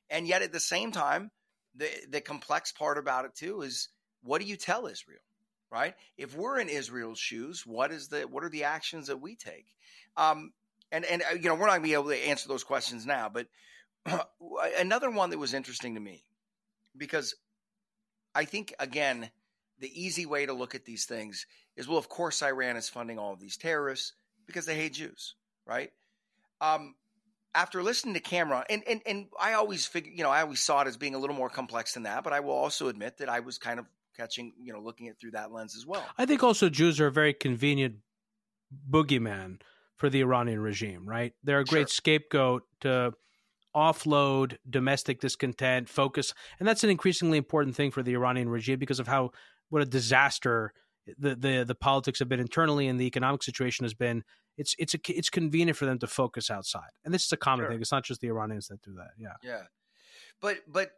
[0.09, 1.31] and yet at the same time,
[1.75, 3.89] the the complex part about it too is
[4.21, 5.19] what do you tell Israel?
[5.71, 5.93] Right?
[6.17, 9.67] If we're in Israel's shoes, what is the what are the actions that we take?
[10.17, 10.51] Um,
[10.91, 13.05] and and uh, you know we're not going to be able to answer those questions
[13.05, 13.47] now, but
[14.77, 16.23] another one that was interesting to me
[16.97, 17.35] because
[18.33, 19.29] I think again
[19.79, 21.45] the easy way to look at these things
[21.75, 24.13] is well, of course Iran is funding all of these terrorists
[24.45, 25.91] because they hate Jews, right?
[26.61, 26.95] Um,
[27.55, 30.81] after listening to Kamran, and, and and I always figure, you know, I always saw
[30.81, 33.29] it as being a little more complex than that, but I will also admit that
[33.29, 33.85] I was kind of
[34.19, 36.05] catching, you know, looking at through that lens as well.
[36.17, 37.95] I think also Jews are a very convenient
[38.89, 39.61] boogeyman
[39.95, 41.33] for the Iranian regime, right?
[41.43, 41.95] They're a great sure.
[41.95, 43.13] scapegoat to
[43.75, 48.99] offload domestic discontent, focus, and that's an increasingly important thing for the Iranian regime because
[48.99, 49.31] of how
[49.69, 50.73] what a disaster
[51.17, 54.23] the the the politics have been internally and the economic situation has been.
[54.57, 57.63] It's it's a, it's convenient for them to focus outside, and this is a common
[57.63, 57.71] sure.
[57.71, 57.81] thing.
[57.81, 59.11] It's not just the Iranians that do that.
[59.17, 59.63] Yeah, yeah,
[60.41, 60.91] but but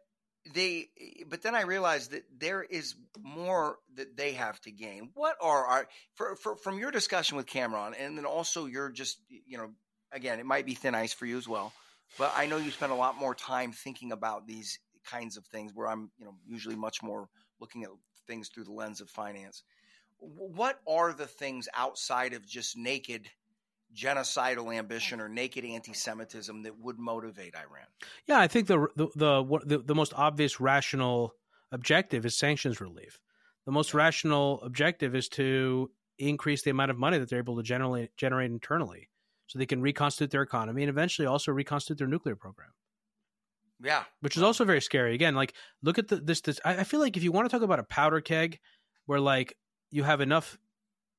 [0.54, 5.10] they eh, but then i realized that there is more that they have to gain.
[5.14, 9.18] What are our for, for, from your discussion with Kamran and then also you're just
[9.28, 9.70] you know
[10.12, 11.72] again it might be thin ice for you as well
[12.18, 15.72] but i know you spend a lot more time thinking about these kinds of things
[15.74, 17.28] where i'm you know usually much more
[17.60, 17.90] looking at
[18.26, 19.62] things through the lens of finance.
[20.18, 23.28] What are the things outside of just naked
[23.94, 27.86] genocidal ambition or naked anti-Semitism that would motivate Iran?
[28.26, 31.34] Yeah, I think the the the the, the most obvious rational
[31.70, 33.20] objective is sanctions relief.
[33.66, 37.62] The most rational objective is to increase the amount of money that they're able to
[37.62, 39.08] generate generate internally,
[39.46, 42.70] so they can reconstitute their economy and eventually also reconstitute their nuclear program.
[43.82, 45.14] Yeah, which is also very scary.
[45.14, 46.40] Again, like look at the, this.
[46.40, 48.58] This I feel like if you want to talk about a powder keg,
[49.06, 49.56] where like
[49.90, 50.58] you have enough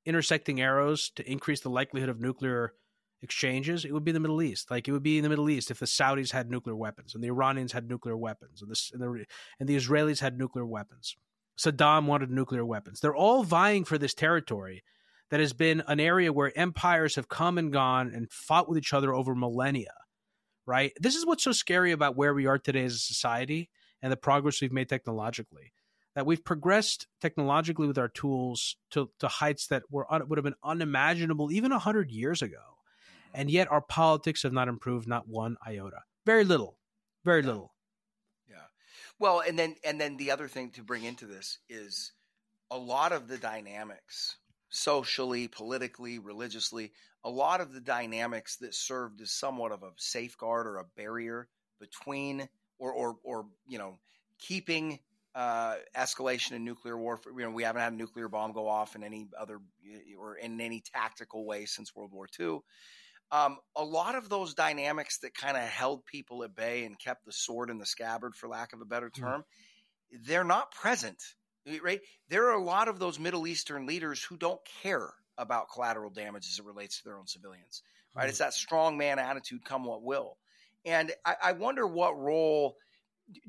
[0.05, 2.73] intersecting arrows to increase the likelihood of nuclear
[3.21, 4.69] exchanges, it would be the Middle East.
[4.69, 7.23] Like it would be in the Middle East if the Saudis had nuclear weapons and
[7.23, 9.25] the Iranians had nuclear weapons and the and the,
[9.59, 11.15] and the Israelis had nuclear weapons.
[11.57, 12.99] Saddam wanted nuclear weapons.
[12.99, 14.83] They're all vying for this territory
[15.29, 18.93] that has been an area where empires have come and gone and fought with each
[18.93, 19.93] other over millennia.
[20.65, 20.93] Right?
[20.99, 23.69] This is what's so scary about where we are today as a society
[24.01, 25.73] and the progress we've made technologically
[26.15, 30.55] that we've progressed technologically with our tools to, to heights that were would have been
[30.63, 33.41] unimaginable even 100 years ago mm-hmm.
[33.41, 36.77] and yet our politics have not improved not one iota very little
[37.23, 37.47] very yeah.
[37.47, 37.73] little
[38.49, 38.65] yeah
[39.19, 42.11] well and then and then the other thing to bring into this is
[42.71, 44.37] a lot of the dynamics
[44.69, 46.91] socially politically religiously
[47.25, 51.47] a lot of the dynamics that served as somewhat of a safeguard or a barrier
[51.79, 52.47] between
[52.79, 53.97] or or or you know
[54.39, 54.99] keeping
[55.35, 57.33] uh, escalation in nuclear warfare.
[57.37, 59.59] You know, we haven't had a nuclear bomb go off in any other
[60.19, 62.59] or in any tactical way since World War II.
[63.31, 67.25] Um, a lot of those dynamics that kind of held people at bay and kept
[67.25, 69.23] the sword in the scabbard, for lack of a better mm-hmm.
[69.23, 70.17] term, mm-hmm.
[70.25, 71.21] they're not present.
[71.81, 72.01] Right?
[72.29, 76.45] There are a lot of those Middle Eastern leaders who don't care about collateral damage
[76.47, 77.81] as it relates to their own civilians.
[78.15, 78.23] Right?
[78.23, 78.29] Mm-hmm.
[78.29, 80.37] It's that strong man attitude, come what will.
[80.85, 82.75] And I, I wonder what role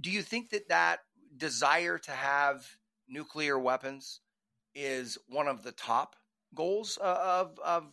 [0.01, 1.01] do you think that that
[1.37, 2.66] desire to have
[3.09, 4.20] nuclear weapons
[4.74, 6.16] is one of the top
[6.55, 7.85] goals uh, of of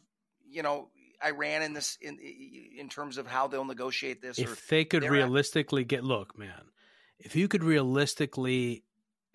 [0.49, 0.89] you know
[1.25, 4.39] Iran in this in in terms of how they'll negotiate this.
[4.39, 6.69] If they could realistically at- get look, man,
[7.19, 8.83] if you could realistically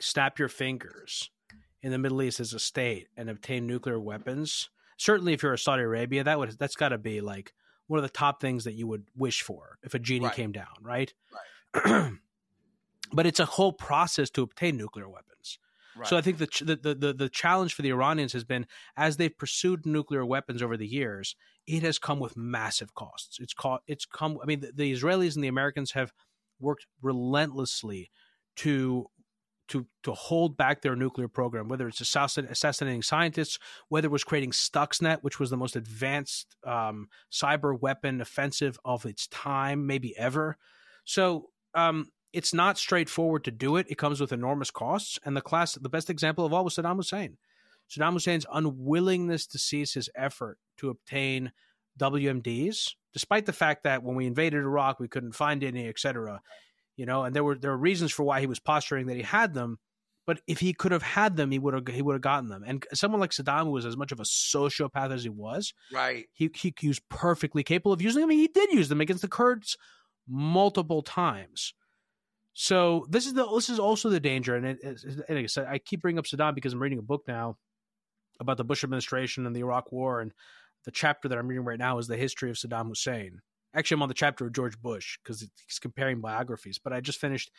[0.01, 1.31] snap your fingers
[1.83, 5.59] in the Middle East as a state and obtain nuclear weapons, certainly if you're a
[5.59, 7.53] Saudi Arabia, that would that's got to be like
[7.87, 10.35] one of the top things that you would wish for if a genie right.
[10.35, 11.13] came down, right?
[11.75, 12.13] Right.
[13.13, 15.59] but it's a whole process to obtain nuclear weapons.
[15.97, 16.07] Right.
[16.07, 19.37] So I think the, the the the challenge for the Iranians has been as they've
[19.37, 21.35] pursued nuclear weapons over the years,
[21.67, 23.39] it has come with massive costs.
[23.41, 24.39] It's caught it's come.
[24.43, 26.13] I mean, the, the Israelis and the Americans have
[26.61, 28.11] worked relentlessly
[28.57, 29.07] to
[29.69, 34.53] to to hold back their nuclear program, whether it's assassinating scientists, whether it was creating
[34.53, 40.57] Stuxnet, which was the most advanced um, cyber weapon offensive of its time, maybe ever.
[41.05, 43.87] So um, it's not straightforward to do it.
[43.89, 45.19] It comes with enormous costs.
[45.25, 47.39] And the class, the best example of all was Saddam Hussein.
[47.91, 51.53] Saddam Hussein's unwillingness to cease his effort to obtain
[51.99, 56.43] WMDs, despite the fact that when we invaded Iraq, we couldn't find any, etc.
[56.97, 59.23] You know, and there were there were reasons for why he was posturing that he
[59.23, 59.79] had them.
[60.27, 62.65] But if he could have had them, he would have he would have gotten them.
[62.67, 66.27] And someone like Saddam, who was as much of a sociopath as he was, right?
[66.33, 68.29] He he, he was perfectly capable of using them.
[68.29, 69.77] I mean, he did use them against the Kurds
[70.29, 71.73] multiple times.
[72.59, 75.67] So this is the this is also the danger, and, it, and like I said,
[75.69, 77.59] I keep bringing up Saddam because I'm reading a book now
[78.41, 80.33] about the Bush administration and the Iraq War, and
[80.87, 83.43] the chapter that I'm reading right now is the history of Saddam Hussein.
[83.75, 86.79] Actually, I'm on the chapter of George Bush because he's comparing biographies.
[86.79, 87.51] But I just finished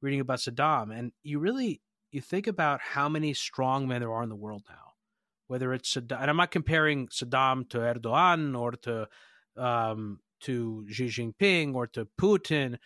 [0.00, 1.80] reading about Saddam, and you really
[2.12, 4.92] you think about how many strong men there are in the world now.
[5.48, 9.08] Whether it's Saddam, and I'm not comparing Saddam to Erdogan or to
[9.56, 12.78] um, to Xi Jinping or to Putin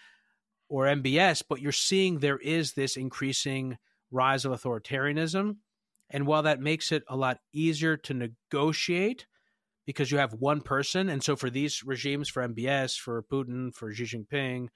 [0.68, 3.78] or MBS, but you're seeing there is this increasing
[4.10, 5.56] rise of authoritarianism.
[6.10, 9.26] And while that makes it a lot easier to negotiate
[9.86, 13.92] because you have one person, and so for these regimes, for MBS, for Putin, for
[13.92, 14.68] Xi Jinping,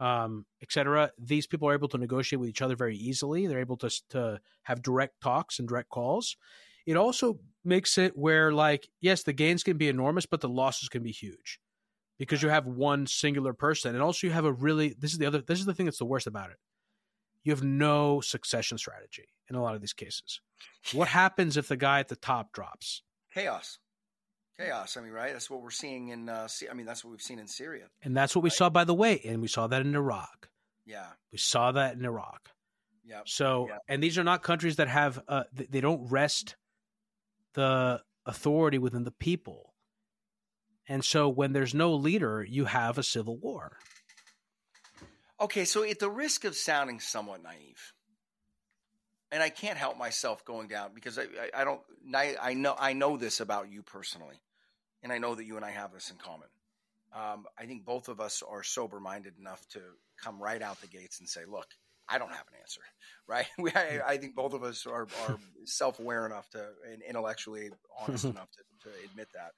[0.00, 3.46] um, etc., these people are able to negotiate with each other very easily.
[3.46, 6.36] They're able to to have direct talks and direct calls.
[6.86, 10.88] It also makes it where, like, yes, the gains can be enormous, but the losses
[10.88, 11.60] can be huge
[12.22, 13.96] because you have one singular person.
[13.96, 15.98] And also you have a really this is the other this is the thing that's
[15.98, 16.56] the worst about it.
[17.42, 20.40] You have no succession strategy in a lot of these cases.
[20.92, 23.02] What happens if the guy at the top drops?
[23.34, 23.80] Chaos.
[24.56, 24.96] Chaos.
[24.96, 25.32] I mean right?
[25.32, 27.86] That's what we're seeing in uh i mean that's what we've seen in syria.
[28.04, 28.56] And that's what we right?
[28.56, 30.48] saw by the way and we saw that in iraq.
[30.86, 31.06] Yeah.
[31.32, 32.50] We saw that in iraq.
[33.04, 33.80] Yeah so yep.
[33.88, 36.54] and these are not countries that have uh they don't rest
[37.54, 39.71] the authority within the people
[40.88, 43.78] and so when there's no leader, you have a civil war.
[45.40, 47.92] Okay, so at the risk of sounding somewhat naive,
[49.32, 51.80] and I can't help myself going down because I, I, I don't
[52.14, 54.36] I, I, know I know this about you personally,
[55.02, 56.48] and I know that you and I have this in common.
[57.14, 59.80] Um, I think both of us are sober minded enough to
[60.22, 61.66] come right out the gates and say, "Look,
[62.08, 62.82] I don't have an answer."
[63.28, 63.46] Right?
[63.58, 67.70] We, I, I, think both of us are, are self aware enough to and intellectually
[68.00, 69.52] honest enough to, to admit that.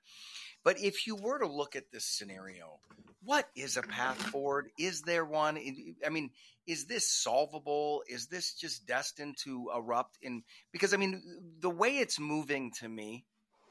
[0.65, 2.81] But if you were to look at this scenario,
[3.23, 4.71] what is a path forward?
[4.79, 5.59] Is there one?
[6.05, 6.31] I mean,
[6.67, 8.03] is this solvable?
[8.09, 10.43] Is this just destined to erupt in?
[10.73, 11.23] Because I mean,
[11.61, 13.25] the way it's moving to me,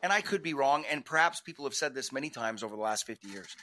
[0.04, 2.82] and I could be wrong, and perhaps people have said this many times over the
[2.82, 3.56] last 50 years,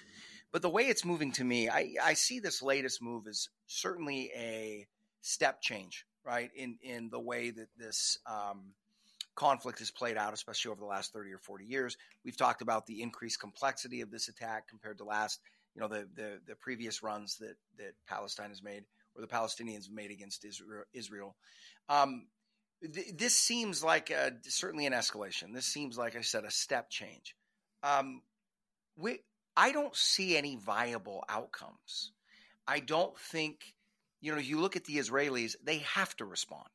[0.53, 4.31] but the way it's moving to me, I, I see this latest move as certainly
[4.37, 4.87] a
[5.20, 6.51] step change, right?
[6.57, 8.74] In in the way that this um,
[9.41, 11.97] conflict has played out, especially over the last 30 or 40 years.
[12.26, 15.41] We've talked about the increased complexity of this attack compared to last,
[15.74, 18.84] you know, the the, the previous runs that that Palestine has made
[19.14, 20.45] or the Palestinians have made against
[20.93, 21.36] Israel.
[21.88, 22.26] Um,
[22.82, 25.55] th- this seems like a, certainly an escalation.
[25.55, 27.34] This seems like I said a step change.
[27.82, 28.20] Um,
[28.97, 29.20] we,
[29.57, 32.12] I don't see any viable outcomes.
[32.68, 33.74] I don't think,
[34.20, 36.68] you know, if you look at the Israelis; they have to respond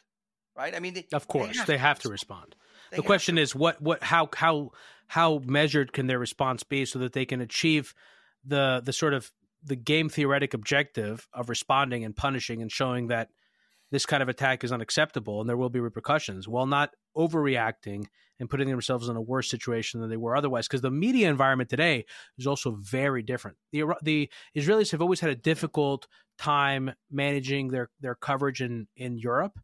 [0.56, 0.76] right?
[0.76, 2.56] I mean, they, of course, they have, they have to, respond.
[2.91, 3.41] They the question to.
[3.41, 4.72] is what what how how
[5.08, 7.93] how measured can their response be so that they can achieve
[8.45, 9.32] the the sort of
[9.64, 13.30] the game theoretic objective of responding and punishing and showing that
[13.91, 18.06] this kind of attack is unacceptable and there will be repercussions while not overreacting
[18.39, 21.70] and putting themselves in a worse situation than they were otherwise because the media environment
[21.70, 22.06] today
[22.38, 27.89] is also very different the the israelis have always had a difficult time managing their
[28.01, 29.58] their coverage in in europe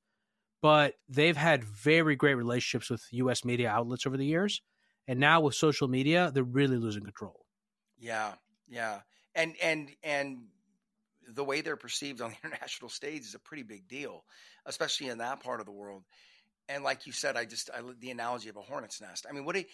[0.61, 4.61] but they've had very great relationships with us media outlets over the years
[5.07, 7.45] and now with social media they're really losing control
[7.99, 8.33] yeah
[8.69, 8.99] yeah
[9.35, 10.39] and and and
[11.27, 14.23] the way they're perceived on the international stage is a pretty big deal,
[14.65, 16.03] especially in that part of the world.
[16.69, 19.25] And like you said, I just I the analogy of a hornet's nest.
[19.29, 19.65] I mean, what do you,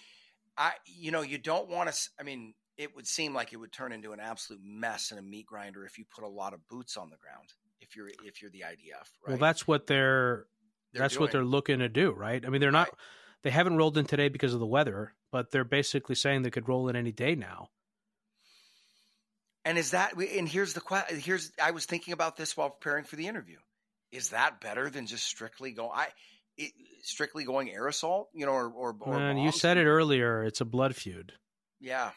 [0.57, 2.09] I you know you don't want to.
[2.19, 5.23] I mean, it would seem like it would turn into an absolute mess and a
[5.23, 7.49] meat grinder if you put a lot of boots on the ground.
[7.81, 9.29] If you're if you're the IDF, right?
[9.29, 10.45] Well, that's what they're, they're
[10.93, 11.21] that's doing.
[11.21, 12.43] what they're looking to do, right?
[12.45, 12.88] I mean, they're not.
[12.88, 12.97] Right.
[13.43, 16.67] They haven't rolled in today because of the weather, but they're basically saying they could
[16.67, 17.69] roll in any day now.
[19.63, 23.03] And is that and here's the question here's I was thinking about this while preparing
[23.03, 23.57] for the interview.
[24.11, 26.07] Is that better than just strictly going I
[26.57, 26.71] it,
[27.03, 30.65] strictly going aerosol, you know, or or, or Man, you said it earlier, it's a
[30.65, 31.33] blood feud.
[31.81, 32.11] Yeah.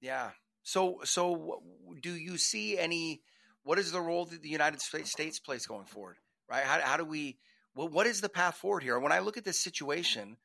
[0.00, 0.30] Yeah.
[0.62, 1.62] So so
[2.02, 3.20] do you see any
[3.64, 6.16] what is the role that the United States plays going forward?
[6.48, 6.64] Right?
[6.64, 7.36] How how do we
[7.74, 8.98] well, what is the path forward here?
[8.98, 10.36] When I look at this situation,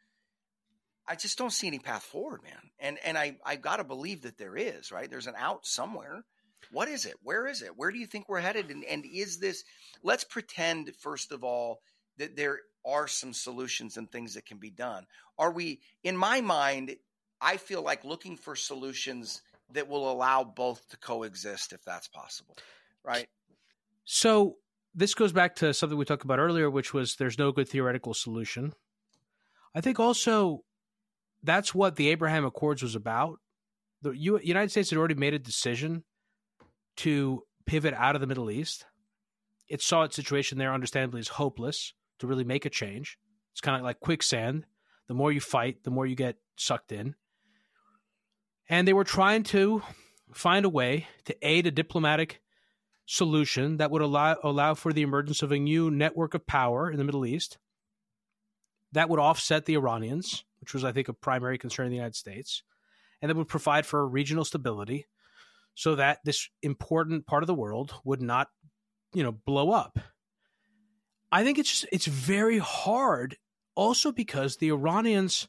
[1.07, 2.71] I just don't see any path forward, man.
[2.79, 5.09] And and I I got to believe that there is, right?
[5.09, 6.23] There's an out somewhere.
[6.71, 7.15] What is it?
[7.23, 7.77] Where is it?
[7.77, 8.69] Where do you think we're headed?
[8.69, 9.63] And, and is this,
[10.03, 11.79] let's pretend, first of all,
[12.17, 15.05] that there are some solutions and things that can be done.
[15.37, 16.95] Are we, in my mind,
[17.41, 22.57] I feel like looking for solutions that will allow both to coexist if that's possible,
[23.03, 23.27] right?
[24.03, 24.57] So
[24.99, 28.13] this goes back to something we talked about earlier, which was there's no good theoretical
[28.13, 28.73] solution.
[29.73, 30.65] I think also
[31.41, 33.39] that's what the Abraham Accords was about.
[34.01, 36.03] The U- United States had already made a decision
[36.97, 38.85] to pivot out of the Middle East.
[39.69, 43.17] It saw its situation there, understandably, as hopeless to really make a change.
[43.53, 44.65] It's kind of like quicksand.
[45.07, 47.15] The more you fight, the more you get sucked in.
[48.67, 49.81] And they were trying to
[50.33, 52.41] find a way to aid a diplomatic
[53.09, 56.97] solution that would allow, allow for the emergence of a new network of power in
[56.97, 57.57] the Middle East
[58.91, 62.15] that would offset the Iranians, which was, I think, a primary concern in the United
[62.15, 62.61] States,
[63.19, 65.07] and that would provide for regional stability
[65.73, 68.49] so that this important part of the world would not,
[69.15, 69.97] you know, blow up.
[71.31, 73.37] I think it's just, it's very hard
[73.73, 75.47] also because the Iranians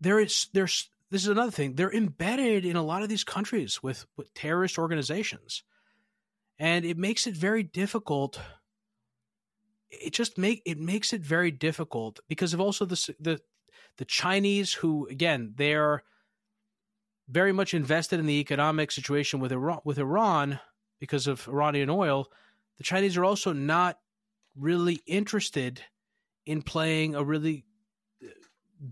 [0.00, 3.82] there is there's this is another thing they're embedded in a lot of these countries
[3.82, 5.62] with, with terrorist organizations
[6.58, 8.40] and it makes it very difficult
[9.90, 13.40] it just make it makes it very difficult because of also the the
[13.98, 16.02] the Chinese who again they're
[17.28, 20.60] very much invested in the economic situation with Iran, with Iran
[21.00, 22.30] because of Iranian oil,
[22.78, 23.98] the Chinese are also not
[24.54, 25.82] really interested
[26.46, 27.64] in playing a really
[28.22, 28.28] uh,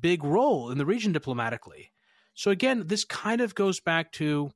[0.00, 1.92] big role in the region diplomatically.
[2.34, 4.50] So again, this kind of goes back to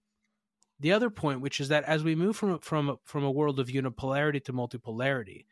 [0.81, 3.69] the other point, which is that as we move from from from a world of
[3.69, 5.47] unipolarity to multipolarity,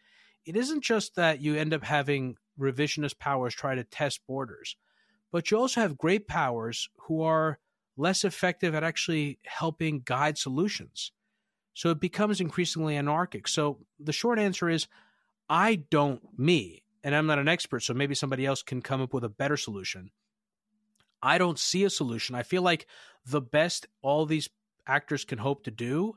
[0.44, 4.76] it isn't just that you end up having revisionist powers try to test borders,
[5.32, 7.58] but you also have great powers who are
[7.96, 11.12] less effective at actually helping guide solutions.
[11.74, 13.48] So it becomes increasingly anarchic.
[13.48, 14.86] So the short answer is
[15.48, 19.12] I don't, me, and I'm not an expert, so maybe somebody else can come up
[19.12, 20.10] with a better solution.
[21.22, 22.34] I don't see a solution.
[22.34, 22.86] I feel like
[23.24, 24.48] the best all these
[24.86, 26.16] actors can hope to do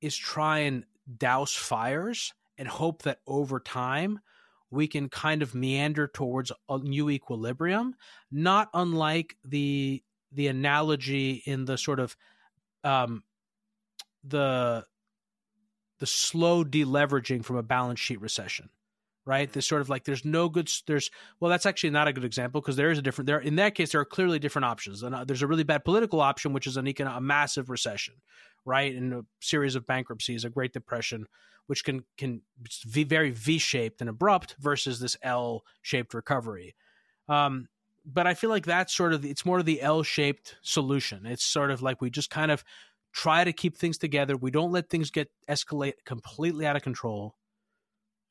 [0.00, 0.84] is try and
[1.18, 4.20] douse fires and hope that over time
[4.70, 7.94] we can kind of meander towards a new equilibrium,
[8.30, 10.02] not unlike the
[10.32, 12.16] the analogy in the sort of
[12.84, 13.22] um,
[14.24, 14.84] the
[15.98, 18.68] the slow deleveraging from a balance sheet recession
[19.26, 21.10] right this sort of like there's no good there's
[21.40, 23.74] well that's actually not a good example because there is a different there in that
[23.74, 26.66] case there are clearly different options and uh, there's a really bad political option which
[26.66, 28.14] is an econ- a massive recession
[28.64, 31.26] right and a series of bankruptcies a great depression
[31.66, 32.40] which can can
[32.92, 36.74] be very v-shaped and abrupt versus this l-shaped recovery
[37.28, 37.68] um,
[38.06, 41.26] but I feel like that's sort of it's more of the L-shaped solution.
[41.26, 42.64] It's sort of like we just kind of
[43.12, 44.36] try to keep things together.
[44.36, 47.34] We don't let things get escalate completely out of control.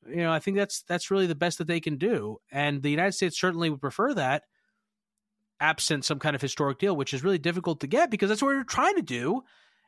[0.08, 2.90] You know, I think that's that's really the best that they can do, and the
[2.90, 4.44] United States certainly would prefer that,
[5.60, 8.54] absent some kind of historic deal, which is really difficult to get because that's what
[8.54, 9.42] we're trying to do,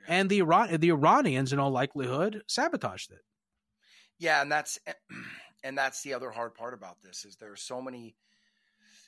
[0.06, 3.20] and the Iran the Iranians, in all likelihood, sabotaged it.
[4.18, 4.78] Yeah, and that's
[5.64, 8.16] and that's the other hard part about this is there are so many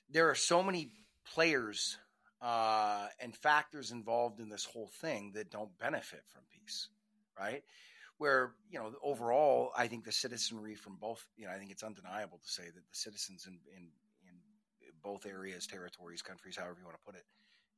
[0.08, 0.90] there are so many
[1.32, 1.98] players
[2.42, 6.88] uh, and factors involved in this whole thing that don't benefit from peace,
[7.38, 7.62] right?
[8.20, 11.82] Where you know overall, I think the citizenry from both, you know, I think it's
[11.82, 13.84] undeniable to say that the citizens in in,
[14.28, 14.36] in
[15.02, 17.24] both areas, territories, countries, however you want to put it,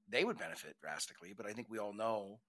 [0.09, 1.33] they would benefit drastically.
[1.37, 2.41] But I think we all know,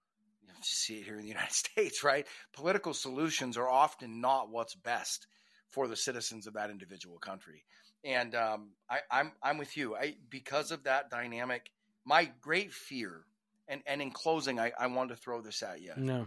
[0.42, 2.26] you know, see it here in the United States, right?
[2.52, 5.28] Political solutions are often not what's best
[5.70, 7.62] for the citizens of that individual country.
[8.04, 9.94] And um, I, I'm I'm with you.
[9.94, 11.70] I because of that dynamic,
[12.04, 13.20] my great fear,
[13.68, 15.92] and and in closing, I, I wanted to throw this at you.
[15.96, 16.26] No.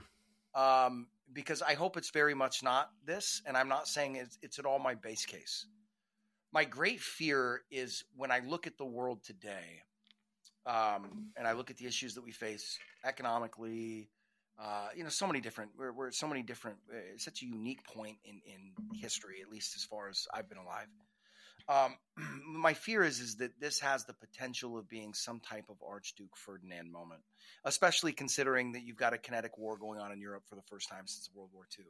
[0.55, 4.59] Um, because I hope it's very much not this, and I'm not saying it's, it's
[4.59, 5.65] at all my base case.
[6.53, 9.84] My great fear is when I look at the world today,
[10.65, 14.09] um, and I look at the issues that we face economically,
[14.59, 15.71] uh, you know, so many different.
[15.78, 16.78] We're, we're so many different.
[16.91, 20.57] Uh, such a unique point in in history, at least as far as I've been
[20.57, 20.88] alive.
[21.70, 21.95] Um,
[22.47, 26.36] my fear is is that this has the potential of being some type of Archduke
[26.36, 27.22] Ferdinand moment,
[27.65, 30.89] especially considering that you've got a kinetic war going on in Europe for the first
[30.89, 31.86] time since World War II.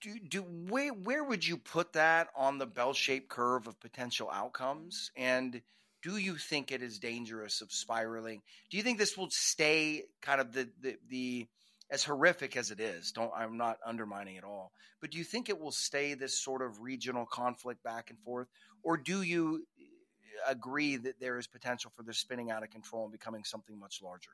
[0.00, 5.12] Do, do where, where would you put that on the bell-shaped curve of potential outcomes?
[5.16, 5.62] And
[6.02, 8.42] do you think it is dangerous of spiraling?
[8.68, 11.46] Do you think this will stay kind of the the, the
[11.92, 14.72] as horrific as it is, don't I'm not undermining it all,
[15.02, 18.48] but do you think it will stay this sort of regional conflict back and forth,
[18.82, 23.04] or do you uh, agree that there is potential for this spinning out of control
[23.04, 24.30] and becoming something much larger?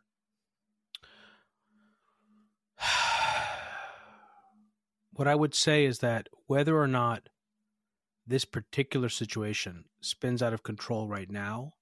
[5.12, 7.28] what I would say is that whether or not
[8.24, 11.72] this particular situation spins out of control right now,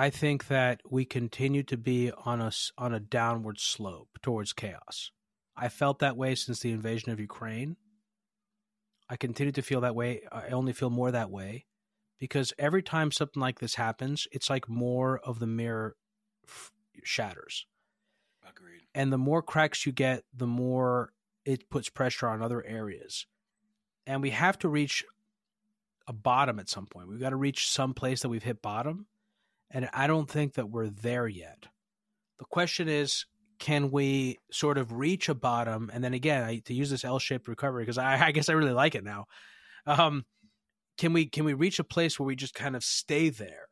[0.00, 5.10] I think that we continue to be on a on a downward slope towards chaos.
[5.54, 7.76] I felt that way since the invasion of Ukraine.
[9.10, 10.22] I continue to feel that way.
[10.32, 11.66] I only feel more that way
[12.18, 15.96] because every time something like this happens, it's like more of the mirror
[16.48, 16.72] f-
[17.04, 17.66] shatters.
[18.48, 18.80] Agreed.
[18.94, 21.12] And the more cracks you get, the more
[21.44, 23.26] it puts pressure on other areas.
[24.06, 25.04] And we have to reach
[26.06, 27.06] a bottom at some point.
[27.06, 29.04] We've got to reach some place that we've hit bottom
[29.70, 31.66] and I don't think that we're there yet.
[32.38, 33.26] The question is,
[33.58, 35.90] can we sort of reach a bottom?
[35.92, 38.72] And then again, I, to use this L-shaped recovery because I, I, guess I really
[38.72, 39.26] like it now.
[39.86, 40.24] Um,
[40.98, 43.68] can we can we reach a place where we just kind of stay there,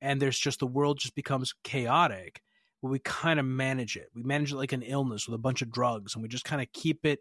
[0.00, 2.40] and there's just the world just becomes chaotic,
[2.80, 4.08] where we kind of manage it.
[4.14, 6.62] We manage it like an illness with a bunch of drugs, and we just kind
[6.62, 7.18] of keep it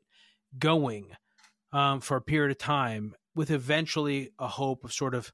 [0.59, 1.09] going
[1.73, 5.31] um, for a period of time, with eventually a hope of sort of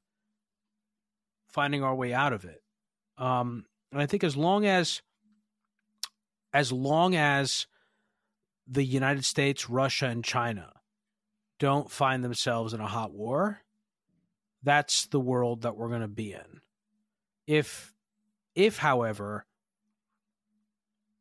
[1.50, 2.63] finding our way out of it.
[3.18, 5.02] Um, and I think as long as
[6.52, 7.66] as long as
[8.66, 10.72] the United States, Russia, and China
[11.58, 13.60] don't find themselves in a hot war,
[14.62, 16.60] that's the world that we're going to be in.
[17.46, 17.94] If
[18.54, 19.46] if however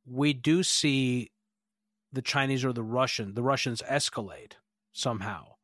[0.05, 1.31] we do see
[2.11, 4.53] the Chinese or the Russian, the Russians escalate
[4.91, 5.55] somehow,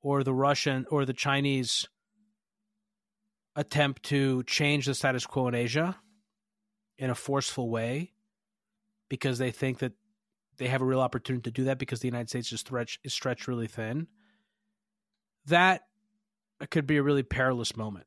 [0.00, 1.88] or the Russian or the Chinese
[3.56, 5.96] attempt to change the status quo in Asia
[6.98, 8.12] in a forceful way
[9.08, 9.92] because they think that
[10.58, 13.12] they have a real opportunity to do that because the United States is stretched is
[13.12, 14.06] stretched really thin.
[15.46, 15.82] That
[16.70, 18.06] could be a really perilous moment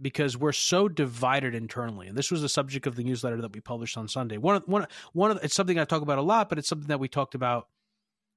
[0.00, 2.06] because we're so divided internally.
[2.06, 4.38] And this was the subject of the newsletter that we published on Sunday.
[4.38, 6.88] One of one one of it's something I talk about a lot, but it's something
[6.88, 7.68] that we talked about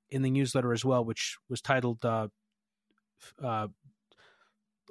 [0.10, 2.28] in the newsletter as well, which was titled uh,
[3.41, 3.68] uh,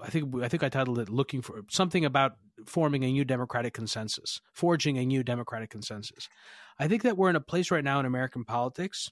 [0.03, 2.37] I think I think I titled it "Looking for something about
[2.67, 6.29] forming a new democratic consensus, forging a new democratic consensus."
[6.79, 9.11] I think that we're in a place right now in American politics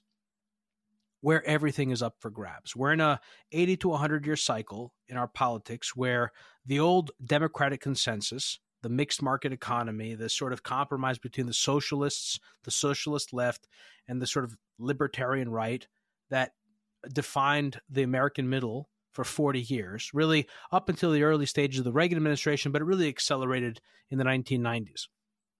[1.21, 2.75] where everything is up for grabs.
[2.75, 3.21] We're in a
[3.51, 6.31] 80 to 100 year cycle in our politics where
[6.65, 12.39] the old democratic consensus, the mixed market economy, the sort of compromise between the socialists,
[12.63, 13.67] the socialist left,
[14.07, 15.87] and the sort of libertarian right
[16.29, 16.53] that
[17.13, 21.91] defined the American middle for 40 years, really up until the early stages of the
[21.91, 25.07] Reagan administration, but it really accelerated in the 1990s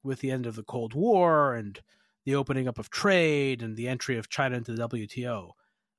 [0.04, 1.80] with the end of the Cold War and
[2.26, 5.52] the opening up of trade and the entry of China into the WTO.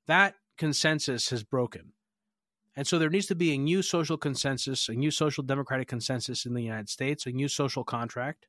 [0.07, 1.93] That consensus has broken.
[2.75, 6.45] And so there needs to be a new social consensus, a new social democratic consensus
[6.45, 8.47] in the United States, a new social contract.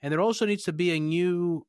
[0.00, 1.66] And there also needs to be a new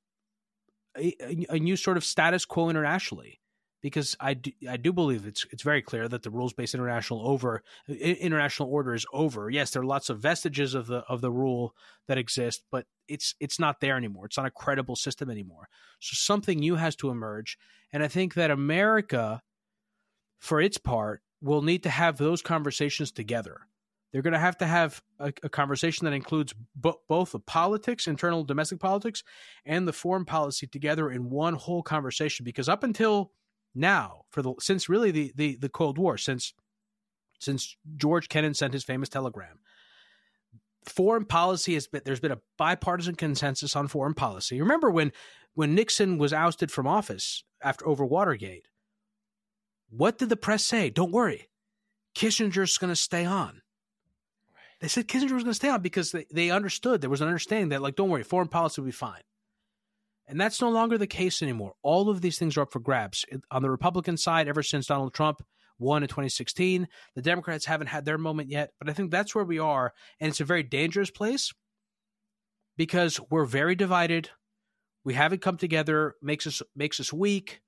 [0.98, 1.16] a,
[1.50, 3.40] a new sort of status quo internationally
[3.84, 7.28] because I do, I do believe it's it's very clear that the rules based international
[7.28, 9.50] over international order is over.
[9.52, 11.76] Yes, there are lots of vestiges of the of the rule
[12.08, 14.26] that exist, but it's it's not there anymore.
[14.26, 15.68] It's not a credible system anymore.
[16.00, 17.60] So something new has to emerge,
[17.92, 19.44] and I think that America,
[20.40, 23.68] for its part, will need to have those conversations together.
[24.14, 28.08] they're going to have to have a, a conversation that includes bo- both the politics,
[28.08, 29.24] internal domestic politics,
[29.66, 32.44] and the foreign policy together in one whole conversation.
[32.44, 33.32] Because up until
[33.76, 36.54] now, for the since really the the, the Cold War, since
[37.40, 39.60] since George Kennan sent his famous telegram,
[40.88, 44.60] foreign policy has been there's been a bipartisan consensus on foreign policy.
[44.60, 45.12] Remember when
[45.54, 48.68] when Nixon was ousted from office after over Watergate?
[49.90, 50.90] What did the press say?
[50.90, 51.50] Don't worry,
[52.16, 53.62] Kissinger's going to stay on.
[54.80, 57.28] They said Kissinger was going to stay on because they, they understood there was an
[57.28, 59.22] understanding that, like, don't worry, foreign policy will be fine.
[60.28, 61.74] And that's no longer the case anymore.
[61.82, 63.26] All of these things are up for grabs.
[63.52, 65.42] On the Republican side, ever since Donald Trump
[65.80, 68.72] won in 2016, the Democrats haven't had their moment yet.
[68.80, 69.94] But I think that's where we are.
[70.20, 71.52] And it's a very dangerous place
[72.78, 74.30] because we're very divided.
[75.04, 77.62] We haven't come together, makes us makes us weak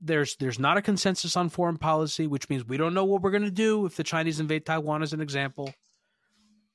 [0.00, 3.30] there's there's not a consensus on foreign policy, which means we don't know what we're
[3.30, 5.72] going to do if the Chinese invade Taiwan, as an example.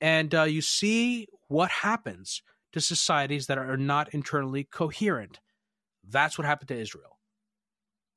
[0.00, 2.42] And uh, you see what happens
[2.76, 5.40] to societies that are not internally coherent.
[6.06, 7.18] That's what happened to Israel.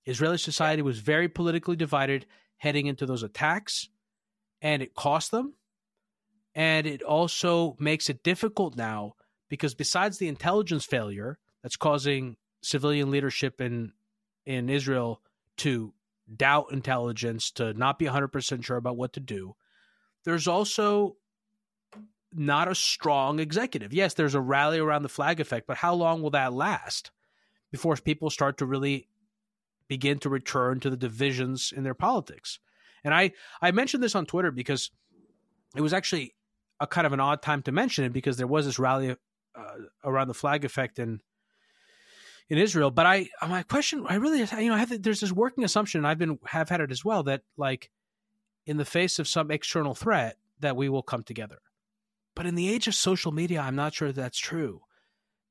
[0.06, 2.26] Israeli society was very politically divided
[2.58, 3.88] heading into those attacks,
[4.62, 5.54] and it cost them.
[6.54, 9.14] And it also makes it difficult now
[9.48, 13.94] because besides the intelligence failure that's causing civilian leadership in
[14.46, 15.22] in Israel
[15.58, 15.94] to
[16.36, 19.56] doubt intelligence, to not be 100% sure about what to do.
[20.26, 21.16] There's also
[22.34, 23.94] not a strong executive.
[23.94, 27.12] Yes, there's a rally around the flag effect, but how long will that last
[27.72, 29.08] before people start to really
[29.88, 32.60] begin to return to the divisions in their politics?
[33.04, 34.92] And I I mentioned this on Twitter because
[35.76, 36.36] it was actually
[36.80, 39.16] a kind of an odd time to mention it because there was this rally
[39.56, 41.22] uh, around the flag effect in
[42.50, 42.92] in Israel.
[42.92, 46.08] But I, my question, I really, you know, I have there's this working assumption, and
[46.08, 47.90] I've been have had it as well that like
[48.66, 51.60] in the face of some external threat that we will come together.
[52.40, 54.80] But in the age of social media, I'm not sure that's true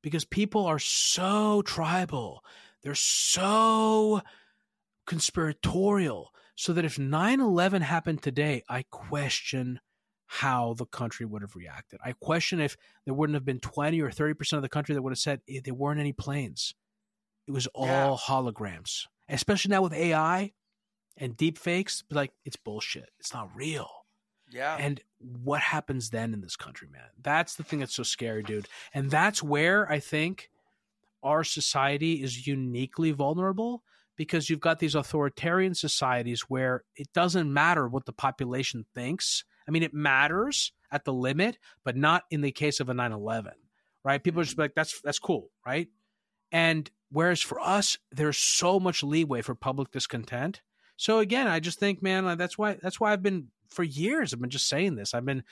[0.02, 2.42] because people are so tribal.
[2.82, 4.22] They're so
[5.06, 6.30] conspiratorial.
[6.56, 9.80] So that if 9 11 happened today, I question
[10.28, 12.00] how the country would have reacted.
[12.02, 12.74] I question if
[13.04, 15.74] there wouldn't have been 20 or 30% of the country that would have said there
[15.74, 16.74] weren't any planes.
[17.46, 18.16] It was all yeah.
[18.18, 20.52] holograms, especially now with AI
[21.18, 22.02] and deep fakes.
[22.10, 23.10] Like it's bullshit.
[23.20, 23.90] It's not real.
[24.50, 24.76] Yeah.
[24.78, 27.02] And what happens then in this country, man?
[27.22, 28.68] That's the thing that's so scary, dude.
[28.94, 30.50] And that's where I think
[31.22, 33.82] our society is uniquely vulnerable
[34.16, 39.44] because you've got these authoritarian societies where it doesn't matter what the population thinks.
[39.66, 43.12] I mean, it matters at the limit, but not in the case of a 9
[43.12, 43.52] 11,
[44.04, 44.22] right?
[44.22, 44.62] People are just mm-hmm.
[44.62, 45.88] like, that's, that's cool, right?
[46.50, 50.60] And Whereas for us, there's so much leeway for public discontent.
[50.96, 54.32] So again, I just think, man, that's why that's why I've been for years.
[54.32, 55.14] I've been just saying this.
[55.14, 55.42] I've been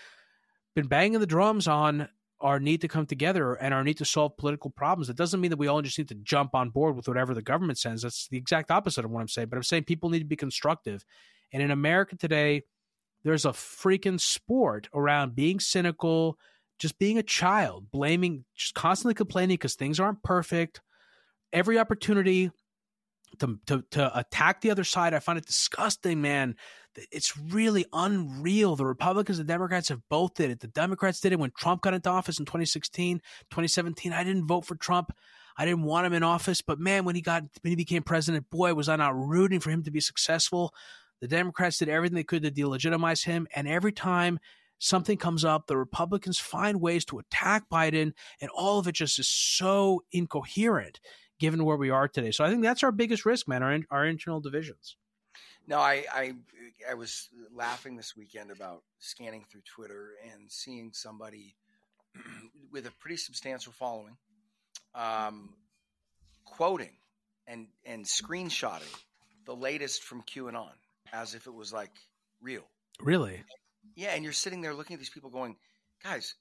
[0.75, 2.09] been banging the drums on
[2.41, 5.09] our need to come together and our need to solve political problems.
[5.09, 7.43] It doesn't mean that we all just need to jump on board with whatever the
[7.43, 8.03] government sends.
[8.03, 9.49] That's the exact opposite of what I'm saying.
[9.49, 11.05] But I'm saying people need to be constructive.
[11.53, 12.62] And in America today,
[13.25, 16.39] there's a freaking sport around being cynical,
[16.79, 20.83] just being a child, blaming, just constantly complaining because things aren't perfect,
[21.53, 22.51] every opportunity
[23.41, 25.14] to, to to attack the other side.
[25.14, 26.57] I find it disgusting, man.
[27.12, 28.74] It's really unreal.
[28.76, 30.61] The Republicans and Democrats have both did it.
[30.61, 33.18] The Democrats did it when Trump got into office in 2016,
[33.51, 34.12] 2017.
[34.12, 35.12] I didn't vote for Trump.
[35.59, 38.51] I didn't want him in office, but man, when he got when he became president,
[38.51, 40.74] boy, was I not rooting for him to be successful.
[41.20, 44.38] The Democrats did everything they could to delegitimize him, and every time
[44.79, 49.18] something comes up, the Republicans find ways to attack Biden, and all of it just
[49.18, 51.00] is so incoherent
[51.38, 52.30] given where we are today.
[52.30, 53.63] So I think that's our biggest risk, man.
[53.63, 54.96] Our our internal divisions.
[55.67, 56.33] No, I, I
[56.88, 61.57] I was laughing this weekend about scanning through Twitter and seeing somebody
[62.71, 64.17] with a pretty substantial following,
[64.95, 65.54] um,
[66.45, 66.92] quoting
[67.46, 68.95] and and screenshotting
[69.45, 70.72] the latest from QAnon
[71.13, 71.92] as if it was like
[72.41, 72.64] real.
[73.00, 73.42] Really?
[73.95, 75.57] Yeah, and you're sitting there looking at these people going,
[76.03, 76.34] guys,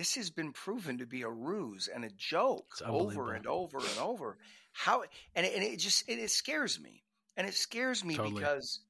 [0.00, 3.98] this has been proven to be a ruse and a joke over and over and
[4.00, 4.38] over.
[4.72, 5.02] How
[5.36, 7.02] and it, and it just it, it, scares me,
[7.36, 8.36] and it scares me totally.
[8.36, 8.80] because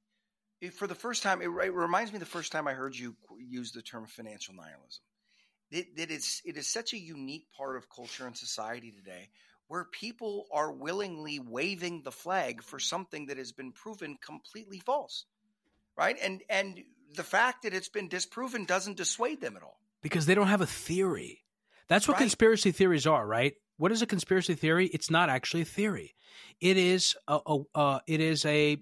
[0.61, 3.17] it, for the first time, it, it, reminds me the first time I heard you
[3.37, 5.03] use the term financial nihilism.
[5.69, 9.27] It, it is it is such a unique part of culture and society today
[9.67, 15.25] where people are willingly waving the flag for something that has been proven completely false,
[15.97, 16.15] right?
[16.23, 16.79] And and
[17.15, 20.61] the fact that it's been disproven doesn't dissuade them at all because they don't have
[20.61, 21.43] a theory.
[21.87, 22.21] That's what right.
[22.21, 23.53] conspiracy theories are, right?
[23.77, 24.87] What is a conspiracy theory?
[24.87, 26.15] It's not actually a theory.
[26.59, 28.77] It is a, a uh, it is a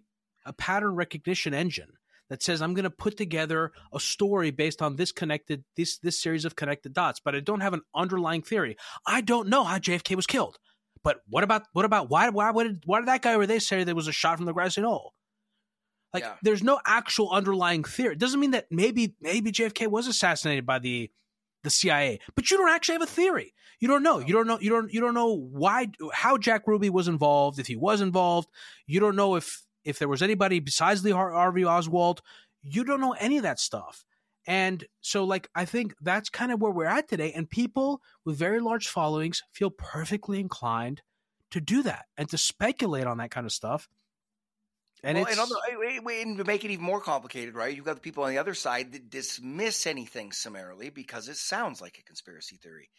[0.46, 1.94] a pattern recognition engine
[2.30, 6.22] that says I'm going to put together a story based on this connected this this
[6.22, 8.78] series of connected dots, but I don't have an underlying theory.
[9.06, 10.58] I don't know how JFK was killed.
[11.04, 13.60] But what about what about why why why did why did that guy over there
[13.60, 15.14] say there was a shot from the grassy knoll?
[16.14, 16.36] Like yeah.
[16.41, 18.14] there's no actual underlying theory.
[18.14, 21.11] It doesn't mean that maybe maybe JFK was assassinated by the
[21.64, 23.53] the CIA, but you don't actually have a theory.
[23.80, 24.19] You don't know.
[24.19, 24.60] You don't know.
[24.60, 24.94] You don't.
[24.94, 27.60] You don't know why how Jack Ruby was involved.
[27.60, 28.49] If he was involved,
[28.88, 32.22] you don't know if if there was anybody besides Lee Harvey Oswald.
[32.61, 34.06] You don't know any of that stuff.
[34.45, 37.31] And so, like, I think that's kind of where we're at today.
[37.34, 41.02] And people with very large followings feel perfectly inclined
[41.52, 43.88] to do that and to speculate on that kind of stuff.
[45.03, 47.73] And well, it's and, the, and to make it even more complicated, right?
[47.73, 51.81] You've got the people on the other side that dismiss anything summarily because it sounds
[51.81, 52.89] like a conspiracy theory,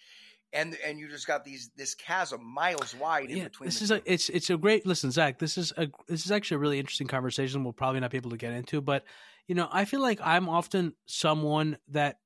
[0.53, 3.67] and and you just got these this chasm miles wide yeah, in between.
[3.67, 3.97] This is two.
[3.97, 5.39] a it's it's a great listen, Zach.
[5.39, 7.65] This is a this is actually a really interesting conversation.
[7.65, 9.05] We'll probably not be able to get into, but
[9.47, 12.17] you know, I feel like I'm often someone that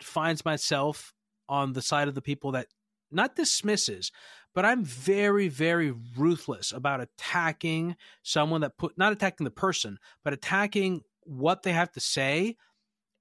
[0.00, 1.12] finds myself
[1.48, 2.68] on the side of the people that
[3.10, 4.12] not dismisses,
[4.54, 10.32] but I'm very, very ruthless about attacking someone that put not attacking the person, but
[10.32, 12.56] attacking what they have to say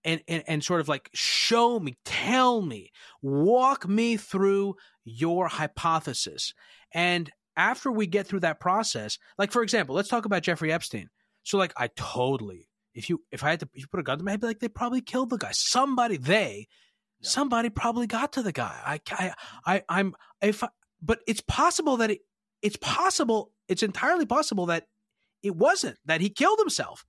[0.03, 2.91] and, and, and sort of like show me, tell me,
[3.21, 6.53] walk me through your hypothesis.
[6.93, 11.09] And after we get through that process, like for example, let's talk about Jeffrey Epstein.
[11.43, 14.17] So like I totally if you if I had to if you put a gun
[14.19, 15.51] to my head, I'd be like they probably killed the guy.
[15.51, 16.67] Somebody they
[17.19, 17.29] yeah.
[17.29, 18.79] somebody probably got to the guy.
[18.85, 19.33] I I,
[19.65, 20.69] I I'm if I,
[21.03, 22.21] but it's possible that it,
[22.61, 24.87] it's possible, it's entirely possible that
[25.43, 27.05] it wasn't that he killed himself,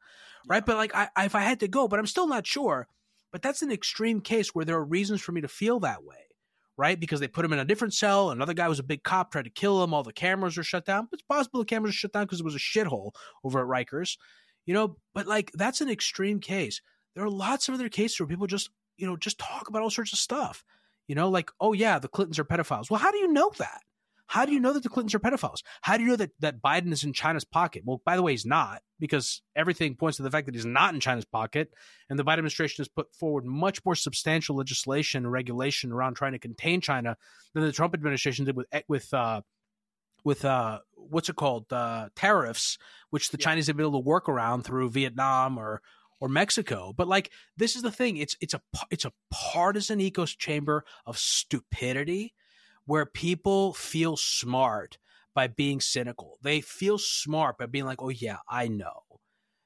[0.49, 0.59] right?
[0.59, 0.65] Yeah.
[0.67, 2.89] But like, I, if I had to go, but I'm still not sure.
[3.33, 6.29] But that's an extreme case where there are reasons for me to feel that way,
[6.77, 6.99] right?
[6.99, 8.31] Because they put him in a different cell.
[8.31, 9.93] Another guy was a big cop, tried to kill him.
[9.93, 11.09] All the cameras are shut down.
[11.13, 13.13] It's possible the cameras are shut down because it was a shithole
[13.43, 14.19] over at Rikers,
[14.67, 14.99] you know.
[15.15, 16.81] But like, that's an extreme case.
[17.15, 19.91] There are lots of other cases where people just, you know, just talk about all
[19.91, 20.65] sorts of stuff.
[21.07, 22.91] You know, like, oh yeah, the Clintons are pedophiles.
[22.91, 23.81] Well, how do you know that?
[24.27, 25.59] How do you know that the Clintons are pedophiles?
[25.83, 27.83] How do you know that, that Biden is in China's pocket?
[27.85, 30.95] Well, by the way, he's not, because everything points to the fact that he's not
[30.95, 31.71] in China's pocket.
[32.09, 36.33] And the Biden administration has put forward much more substantial legislation and regulation around trying
[36.33, 37.17] to contain China
[37.53, 39.43] than the Trump administration did with with uh,
[40.25, 42.79] with uh, what's it called uh, tariffs,
[43.11, 43.45] which the yeah.
[43.45, 45.83] Chinese have been able to work around through Vietnam or
[46.21, 46.93] or Mexico.
[46.97, 48.17] But like this is the thing.
[48.17, 48.61] It's it's a
[48.91, 52.35] it's a partisan echo chamber of stupidity
[52.87, 54.99] where people feel smart
[55.35, 56.39] by being cynical.
[56.43, 59.03] They feel smart by being like, "Oh yeah, I know."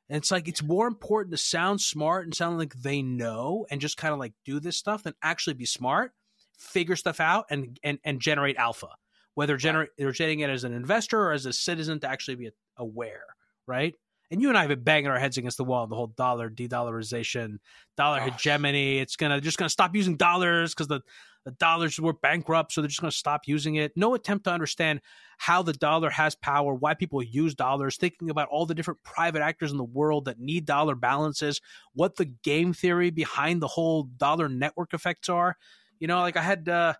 [0.09, 3.81] And it's like it's more important to sound smart and sound like they know and
[3.81, 6.13] just kind of like do this stuff than actually be smart,
[6.57, 8.89] figure stuff out and and and generate alpha.
[9.35, 12.51] Whether generate they're generating it as an investor or as a citizen to actually be
[12.77, 13.27] aware,
[13.67, 13.95] right?
[14.31, 15.85] And you and I have been banging our heads against the wall.
[15.85, 17.59] On the whole dollar de-dollarization,
[17.97, 18.33] dollar Gosh.
[18.33, 18.99] hegemony.
[18.99, 21.01] It's gonna just gonna stop using dollars because the
[21.45, 23.93] the dollars were bankrupt, so they're just gonna stop using it.
[23.97, 25.01] No attempt to understand
[25.39, 29.41] how the dollar has power, why people use dollars, thinking about all the different private
[29.41, 31.61] actors in the world that need dollar balances,
[31.95, 35.57] what the game theory behind the whole dollar network effects are.
[36.01, 36.69] You know, like I had.
[36.69, 36.95] uh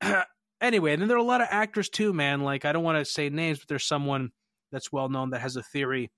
[0.60, 2.40] Anyway, and then there are a lot of actors too, man.
[2.40, 4.30] Like I don't want to say names, but there's someone
[4.72, 6.10] that's well known that has a theory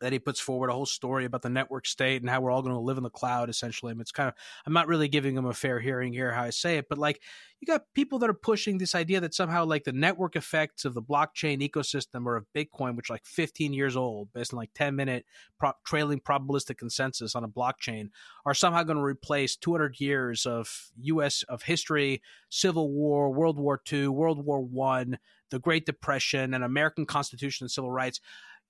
[0.00, 2.62] that he puts forward a whole story about the network state and how we're all
[2.62, 3.90] going to live in the cloud essentially.
[3.90, 4.34] I mean, it's kind of
[4.66, 7.20] I'm not really giving him a fair hearing here how I say it, but like
[7.60, 10.94] you got people that are pushing this idea that somehow like the network effects of
[10.94, 14.96] the blockchain ecosystem or of Bitcoin, which like 15 years old, based on like 10
[14.96, 15.26] minute
[15.58, 18.08] pro- trailing probabilistic consensus on a blockchain,
[18.46, 21.42] are somehow going to replace 200 years of U.S.
[21.44, 25.18] of history, Civil War, World War II, World War One,
[25.50, 28.20] the Great Depression, and American Constitution and civil rights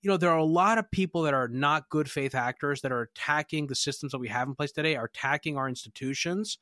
[0.01, 2.91] you know, there are a lot of people that are not good faith actors that
[2.91, 6.57] are attacking the systems that we have in place today, are attacking our institutions.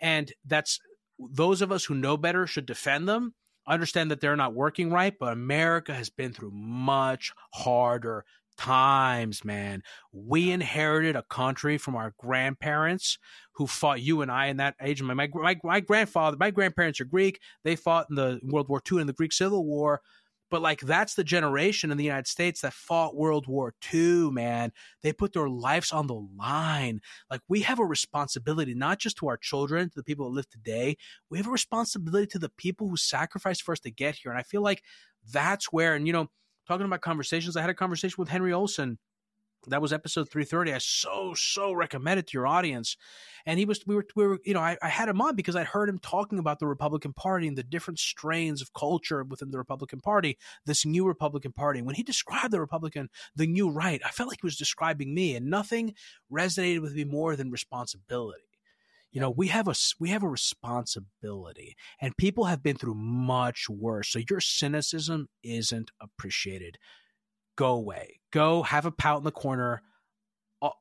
[0.00, 0.80] And that's
[1.18, 3.34] those of us who know better should defend them,
[3.66, 5.14] understand that they're not working right.
[5.18, 8.24] But America has been through much harder
[8.56, 9.82] times, man.
[10.12, 13.18] We inherited a country from our grandparents
[13.52, 15.02] who fought you and I in that age.
[15.02, 17.40] My, my, my, my grandfather, my grandparents are Greek.
[17.64, 20.00] They fought in the World War II and the Greek Civil War
[20.50, 24.72] but like that's the generation in the United States that fought World War II, man.
[25.02, 27.00] They put their lives on the line.
[27.30, 30.48] Like we have a responsibility, not just to our children, to the people that live
[30.50, 30.96] today.
[31.30, 34.32] We have a responsibility to the people who sacrificed for us to get here.
[34.32, 34.82] And I feel like
[35.32, 36.28] that's where, and you know,
[36.66, 38.98] talking about conversations, I had a conversation with Henry Olsen
[39.66, 40.72] That was episode 330.
[40.72, 42.96] I so, so recommend it to your audience.
[43.44, 45.56] And he was, we were, we were you know, I, I had him on because
[45.56, 49.50] I heard him talking about the Republican Party and the different strains of culture within
[49.50, 51.82] the Republican Party, this new Republican Party.
[51.82, 55.36] When he described the Republican, the new right, I felt like he was describing me,
[55.36, 55.94] and nothing
[56.32, 58.44] resonated with me more than responsibility.
[59.12, 63.68] You know, we have a we have a responsibility, and people have been through much
[63.68, 64.08] worse.
[64.08, 66.78] So your cynicism isn't appreciated.
[67.56, 68.20] Go away.
[68.30, 69.82] Go have a pout in the corner.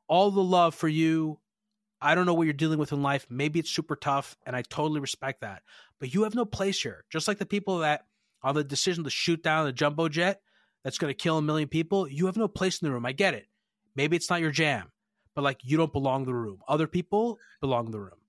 [0.07, 1.39] All the love for you.
[2.01, 3.27] I don't know what you're dealing with in life.
[3.29, 5.63] Maybe it's super tough, and I totally respect that.
[5.99, 7.03] But you have no place here.
[7.09, 8.05] Just like the people that
[8.41, 10.41] on the decision to shoot down the jumbo jet
[10.83, 13.05] that's going to kill a million people, you have no place in the room.
[13.05, 13.47] I get it.
[13.95, 14.91] Maybe it's not your jam,
[15.35, 16.59] but like you don't belong in the room.
[16.69, 18.19] Other people belong in the room.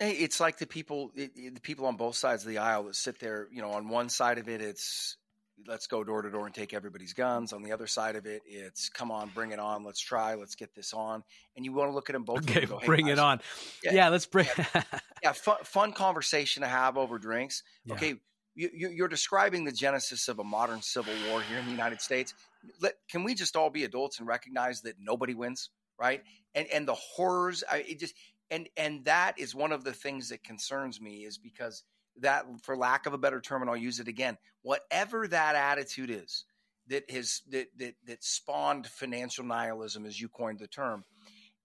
[0.00, 3.18] Hey, it's like the people, the people on both sides of the aisle that sit
[3.18, 3.48] there.
[3.52, 5.18] You know, on one side of it, it's
[5.66, 7.52] let's go door to door and take everybody's guns.
[7.52, 10.54] On the other side of it, it's come on, bring it on, let's try, let's
[10.54, 11.22] get this on.
[11.56, 12.38] And you want to look at them both.
[12.38, 13.14] Okay, go, hey, bring guys.
[13.14, 13.40] it on.
[13.82, 14.46] Yeah, yeah let's bring.
[14.56, 14.82] yeah,
[15.22, 17.62] yeah fun, fun, conversation to have over drinks.
[17.84, 17.94] Yeah.
[17.94, 18.14] Okay,
[18.54, 22.34] you, you're describing the genesis of a modern civil war here in the United States.
[22.80, 26.22] Let, can we just all be adults and recognize that nobody wins, right?
[26.54, 27.62] And and the horrors.
[27.70, 28.14] I, it just
[28.50, 31.84] and and that is one of the things that concerns me is because
[32.22, 36.10] that for lack of a better term and I'll use it again whatever that attitude
[36.10, 36.44] is
[36.88, 41.04] that has that that, that spawned financial nihilism as you coined the term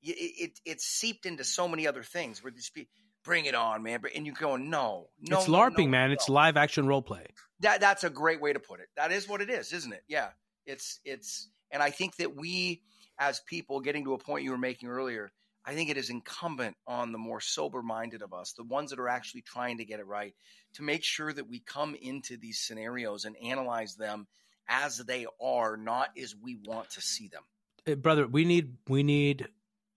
[0.01, 2.87] it, it it's seeped into so many other things where this be
[3.23, 6.09] bring it on man and you're going no no it's larping no, no, man.
[6.09, 6.13] no.
[6.13, 7.25] it's live action role play.
[7.61, 8.87] That that's a great way to put it.
[8.97, 10.03] That is what it is isn't it?
[10.07, 10.29] Yeah.
[10.65, 12.81] It's it's and I think that we
[13.19, 15.31] as people getting to a point you were making earlier
[15.65, 18.99] I think it is incumbent on the more sober minded of us, the ones that
[18.99, 20.33] are actually trying to get it right,
[20.75, 24.27] to make sure that we come into these scenarios and analyze them
[24.67, 27.43] as they are, not as we want to see them.
[27.85, 29.47] Hey, brother, we need we need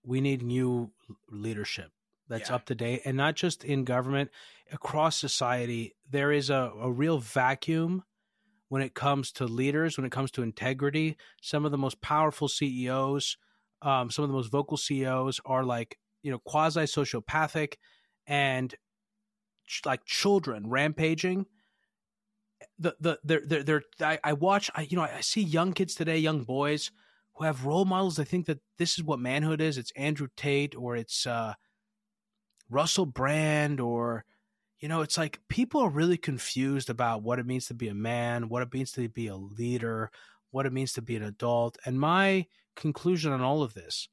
[0.05, 0.91] we need new
[1.31, 1.91] leadership
[2.29, 2.57] that's yeah.
[2.57, 4.31] up to date and not just in government
[4.73, 8.03] across society there is a, a real vacuum
[8.69, 12.49] when it comes to leaders when it comes to integrity some of the most powerful
[12.49, 13.37] ceos
[13.83, 17.75] um, some of the most vocal CEOs are like you know quasi sociopathic
[18.27, 18.75] and
[19.67, 21.47] ch- like children rampaging.
[22.79, 25.73] The the they're they're, they're I, I watch I you know I, I see young
[25.73, 26.91] kids today, young boys
[27.35, 28.17] who have role models.
[28.17, 29.79] They think that this is what manhood is.
[29.79, 31.55] It's Andrew Tate or it's uh,
[32.71, 34.25] Russell Brand or
[34.81, 37.95] you know it's like people are really confused about what it means to be a
[37.95, 40.11] man, what it means to be a leader,
[40.51, 41.77] what it means to be an adult.
[41.85, 42.47] And my
[42.77, 44.09] conclusion on all of this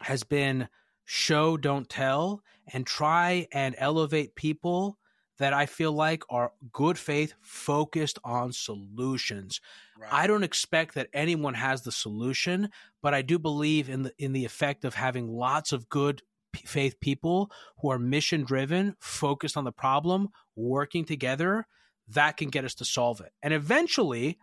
[0.00, 0.68] has been
[1.04, 2.42] show, don't tell,
[2.72, 4.98] and try and elevate people
[5.38, 9.60] that I feel like are good faith, focused on solutions.
[9.98, 10.12] Right.
[10.12, 12.68] I don't expect that anyone has the solution,
[13.02, 16.22] but I do believe in the in the effect of having lots of good
[16.64, 21.66] faith people who are mission driven, focused on the problem, working together.
[22.08, 23.32] That can get us to solve it.
[23.42, 24.38] And eventually,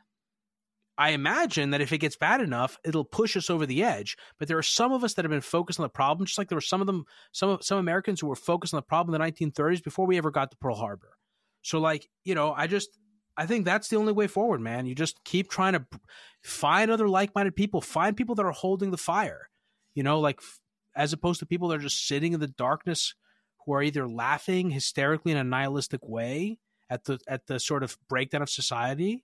[0.99, 4.17] I imagine that if it gets bad enough, it'll push us over the edge.
[4.37, 6.49] But there are some of us that have been focused on the problem, just like
[6.49, 9.21] there were some of them, some some Americans who were focused on the problem in
[9.21, 11.17] the 1930s before we ever got to Pearl Harbor.
[11.61, 12.89] So, like, you know, I just
[13.37, 14.85] I think that's the only way forward, man.
[14.85, 15.85] You just keep trying to
[16.43, 19.47] find other like-minded people, find people that are holding the fire.
[19.93, 20.41] You know, like
[20.97, 23.15] as opposed to people that are just sitting in the darkness
[23.65, 26.59] who are either laughing hysterically in a nihilistic way
[26.89, 29.23] at the at the sort of breakdown of society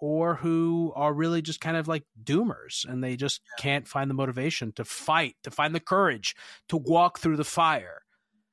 [0.00, 3.62] or who are really just kind of like doomers and they just yeah.
[3.62, 6.34] can't find the motivation to fight, to find the courage
[6.68, 8.02] to walk through the fire.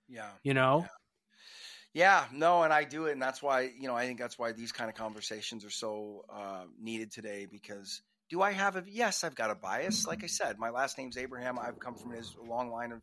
[0.09, 0.29] Yeah.
[0.43, 0.87] You know?
[1.93, 2.25] Yeah.
[2.33, 2.37] yeah.
[2.37, 3.13] no, and I do it.
[3.13, 6.25] And that's why, you know, I think that's why these kind of conversations are so
[6.29, 10.05] uh, needed today because do I have a, yes, I've got a bias.
[10.05, 11.57] Like I said, my last name's Abraham.
[11.57, 13.01] I've come from a long line of,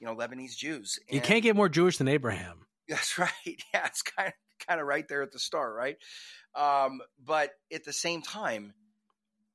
[0.00, 0.98] you know, Lebanese Jews.
[1.10, 2.66] You can't get more Jewish than Abraham.
[2.88, 3.30] That's right.
[3.46, 3.86] Yeah.
[3.86, 4.34] It's kind of,
[4.66, 5.96] kind of right there at the start, right?
[6.54, 8.74] Um, but at the same time,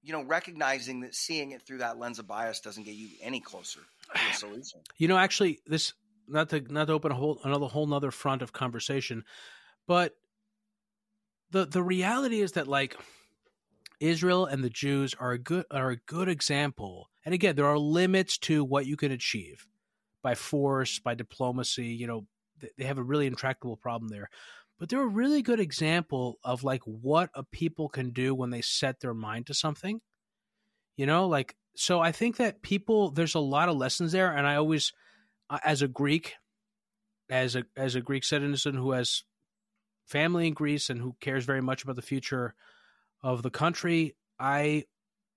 [0.01, 3.39] you know, recognizing that seeing it through that lens of bias doesn't get you any
[3.39, 3.81] closer
[4.15, 4.79] to a solution.
[4.97, 5.93] You know, actually, this
[6.27, 9.23] not to not to open a whole another whole nother front of conversation,
[9.87, 10.15] but
[11.51, 12.95] the the reality is that like
[13.99, 17.09] Israel and the Jews are a good are a good example.
[17.25, 19.67] And again, there are limits to what you can achieve
[20.21, 21.87] by force, by diplomacy.
[21.87, 22.25] You know,
[22.77, 24.29] they have a really intractable problem there
[24.79, 28.61] but they're a really good example of like what a people can do when they
[28.61, 29.99] set their mind to something.
[30.95, 34.47] You know, like so I think that people there's a lot of lessons there and
[34.47, 34.93] I always
[35.49, 36.35] uh, as a Greek
[37.29, 39.23] as a as a Greek citizen who has
[40.05, 42.55] family in Greece and who cares very much about the future
[43.21, 44.85] of the country, I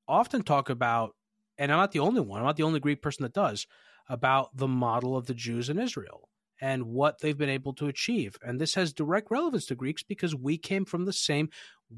[0.07, 1.15] often talk about
[1.59, 3.67] and I'm not the only one, I'm not the only Greek person that does,
[4.09, 6.29] about the model of the Jews in Israel
[6.63, 8.39] and what they've been able to achieve.
[8.41, 11.51] And this has direct relevance to Greeks because we came from the same,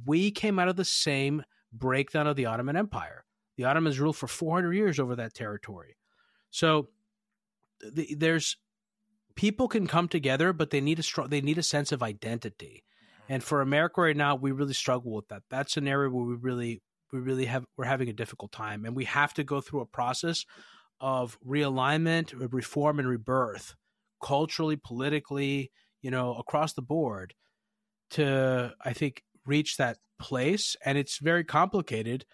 [0.06, 3.26] we came out of the same breakdown of the Ottoman Empire.
[3.58, 5.98] The Ottomans ruled for 400 years over that territory.
[6.50, 6.88] So
[7.92, 8.56] the, there's
[9.34, 12.84] people can come together, but they need a strong, they need a sense of identity.
[13.24, 13.34] Mm-hmm.
[13.34, 15.42] And for America right now, we really struggle with that.
[15.50, 16.80] That's an area where we really,
[17.12, 19.86] we really have, we're having a difficult time, and we have to go through a
[19.86, 20.46] process
[21.00, 23.74] of realignment, reform, and rebirth,
[24.24, 25.70] culturally, politically,
[26.00, 27.34] you know, across the board,
[28.10, 30.76] to I think reach that place.
[30.84, 32.24] And it's very complicated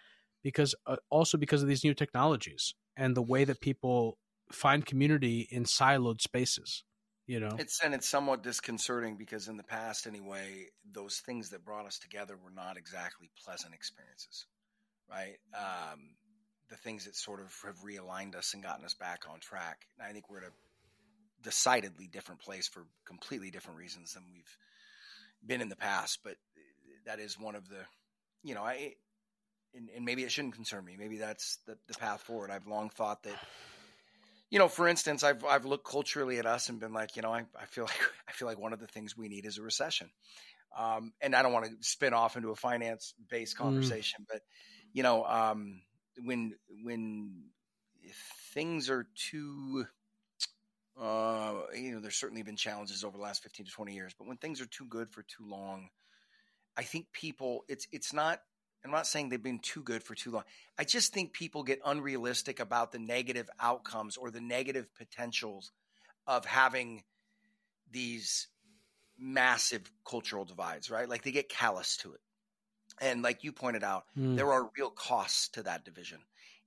[0.44, 4.18] because uh, also because of these new technologies and the way that people
[4.52, 6.84] find community in siloed spaces
[7.26, 7.54] you know?
[7.60, 11.96] It's and it's somewhat disconcerting because in the past anyway those things that brought us
[11.96, 14.46] together were not exactly pleasant experiences
[15.10, 15.36] right?
[15.54, 16.14] Um,
[16.68, 19.86] the things that sort of have realigned us and gotten us back on track.
[19.98, 20.52] And i think we're at a
[21.42, 24.56] decidedly different place for completely different reasons than we've
[25.46, 26.36] been in the past but
[27.06, 27.80] that is one of the
[28.42, 28.92] you know i
[29.74, 32.90] and, and maybe it shouldn't concern me maybe that's the, the path forward i've long
[32.90, 33.38] thought that
[34.50, 37.32] you know, for instance, I've I've looked culturally at us and been like, you know,
[37.32, 39.62] I, I feel like I feel like one of the things we need is a
[39.62, 40.10] recession.
[40.76, 43.60] Um, and I don't want to spin off into a finance based mm.
[43.60, 44.26] conversation, mm.
[44.30, 44.42] but
[44.92, 45.82] you know, um,
[46.22, 47.44] when when
[48.52, 49.86] things are too
[51.00, 54.26] uh, you know, there's certainly been challenges over the last 15 to 20 years, but
[54.26, 55.88] when things are too good for too long,
[56.76, 58.40] I think people, it's, it's not
[58.84, 60.44] I'm not saying they've been too good for too long.
[60.78, 65.70] I just think people get unrealistic about the negative outcomes or the negative potentials
[66.26, 67.02] of having
[67.90, 68.48] these
[69.18, 71.08] massive cultural divides, right?
[71.08, 72.20] Like they get callous to it.
[73.00, 74.36] And like you pointed out, mm.
[74.36, 76.20] there are real costs to that division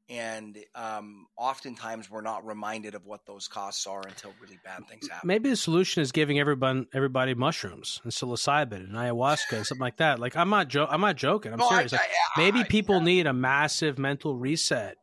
[0.09, 5.07] and um, oftentimes we're not reminded of what those costs are until really bad things
[5.07, 5.27] happen.
[5.27, 9.97] Maybe the solution is giving everybody everybody mushrooms and psilocybin and ayahuasca and something like
[9.97, 10.19] that.
[10.19, 11.53] Like I'm not jo- I'm not joking.
[11.53, 11.93] I'm no, serious.
[11.93, 13.03] I, like, I, maybe people yeah.
[13.03, 14.97] need a massive mental reset,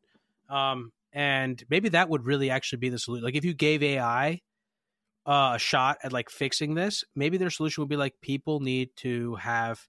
[0.49, 3.25] um, and maybe that would really actually be the solution.
[3.25, 4.41] Like if you gave AI
[5.27, 8.91] uh, a shot at like fixing this, maybe their solution would be like people need
[8.97, 9.87] to have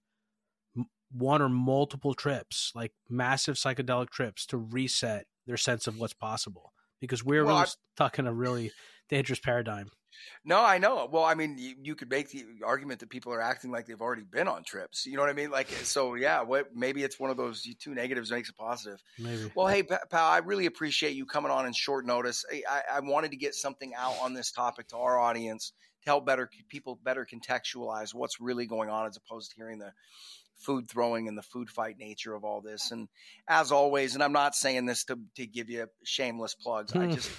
[1.13, 6.73] one or multiple trips, like massive psychedelic trips to reset their sense of what's possible
[6.99, 8.71] because we're well, really I, stuck in a really
[9.09, 9.91] dangerous paradigm.
[10.43, 11.07] No, I know.
[11.11, 14.01] Well, I mean, you, you, could make the argument that people are acting like they've
[14.01, 15.05] already been on trips.
[15.05, 15.51] You know what I mean?
[15.51, 19.01] Like, eh, so yeah, what, maybe it's one of those two negatives makes a positive.
[19.17, 19.51] Maybe.
[19.55, 22.45] Well, hey, pal, I really appreciate you coming on in short notice.
[22.69, 25.73] I, I wanted to get something out on this topic to our audience
[26.03, 29.91] to help better people better contextualize what's really going on as opposed to hearing the
[30.61, 32.91] food throwing and the food fight nature of all this.
[32.91, 33.07] And
[33.47, 36.95] as always, and I'm not saying this to, to give you shameless plugs.
[36.95, 37.31] I just,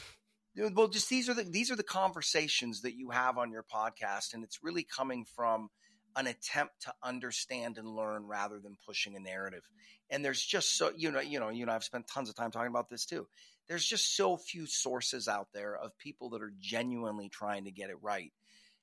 [0.74, 4.35] well, just these are the, these are the conversations that you have on your podcast.
[4.35, 5.70] And it's really coming from
[6.16, 9.62] an attempt to understand and learn rather than pushing a narrative.
[10.11, 12.51] And there's just so, you know, you know, you know, I've spent tons of time
[12.51, 13.27] talking about this too.
[13.69, 17.90] There's just so few sources out there of people that are genuinely trying to get
[17.90, 18.32] it right.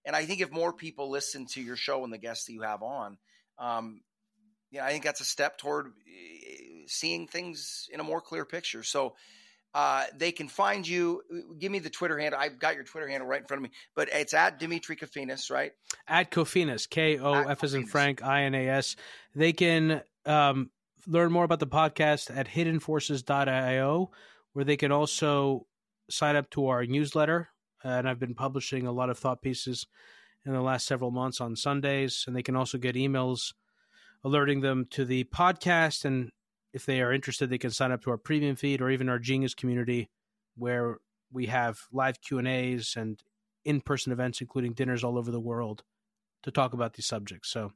[0.06, 2.62] And I think if more people listen to your show and the guests that you
[2.62, 3.18] have on,
[3.60, 4.02] um,
[4.72, 8.84] yeah, I think that's a step toward eh, seeing things in a more clear picture.
[8.84, 9.16] So
[9.74, 11.22] uh, they can find you.
[11.60, 12.40] Give me the Twitter handle.
[12.40, 15.52] I've got your Twitter handle right in front of me, but it's at Demetri Kofinas,
[15.52, 15.74] right?
[16.08, 18.96] At Kofinas, K O F as in Frank, I N A S.
[19.36, 20.72] They can um,
[21.08, 24.12] learn more about the podcast at hiddenforces.io,
[24.54, 25.68] where they can also
[26.10, 27.50] sign up to our newsletter.
[27.84, 29.86] And I've been publishing a lot of thought pieces
[30.46, 33.54] in the last several months on Sundays, and they can also get emails
[34.24, 36.06] alerting them to the podcast.
[36.06, 36.32] And
[36.74, 39.20] if they are interested, they can sign up to our premium feed or even our
[39.20, 40.10] Genius community,
[40.56, 40.98] where
[41.32, 43.22] we have live Q and A's and
[43.66, 45.84] in-person events, including dinners all over the world,
[46.44, 47.50] to talk about these subjects.
[47.50, 47.72] So,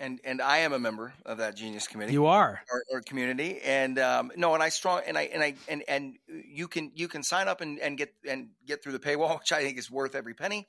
[0.00, 2.12] and and I am a member of that Genius committee.
[2.12, 5.54] You are our, our community, and um, no, and I strong and I and I
[5.68, 8.98] and and you can you can sign up and, and get and get through the
[8.98, 10.66] paywall, which I think is worth every penny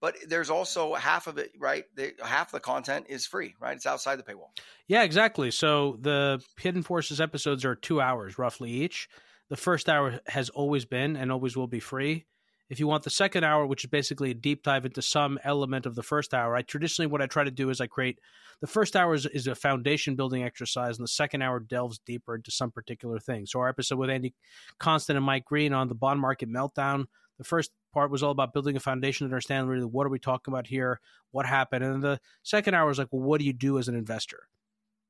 [0.00, 1.84] but there's also half of it, right?
[1.94, 3.76] The, half the content is free, right?
[3.76, 4.50] It's outside the paywall.
[4.86, 5.50] Yeah, exactly.
[5.50, 9.08] So the Hidden Forces episodes are two hours roughly each.
[9.48, 12.26] The first hour has always been and always will be free.
[12.70, 15.86] If you want the second hour, which is basically a deep dive into some element
[15.86, 18.20] of the first hour, I traditionally what I try to do is I create
[18.60, 22.34] the first hour is, is a foundation building exercise, and the second hour delves deeper
[22.34, 23.46] into some particular thing.
[23.46, 24.34] So our episode with Andy
[24.78, 27.06] Constan and Mike Green on the bond market meltdown,
[27.38, 30.18] the first part was all about building a foundation to understand really what are we
[30.18, 31.00] talking about here,
[31.30, 33.94] what happened, and the second hour was like, well, what do you do as an
[33.94, 34.48] investor?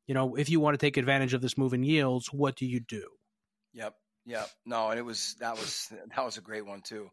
[0.06, 2.66] You know, if you want to take advantage of this move in yields, what do
[2.66, 3.04] you do?
[3.74, 3.94] Yep.
[4.28, 7.10] Yeah, no, and it was that was that was a great one too.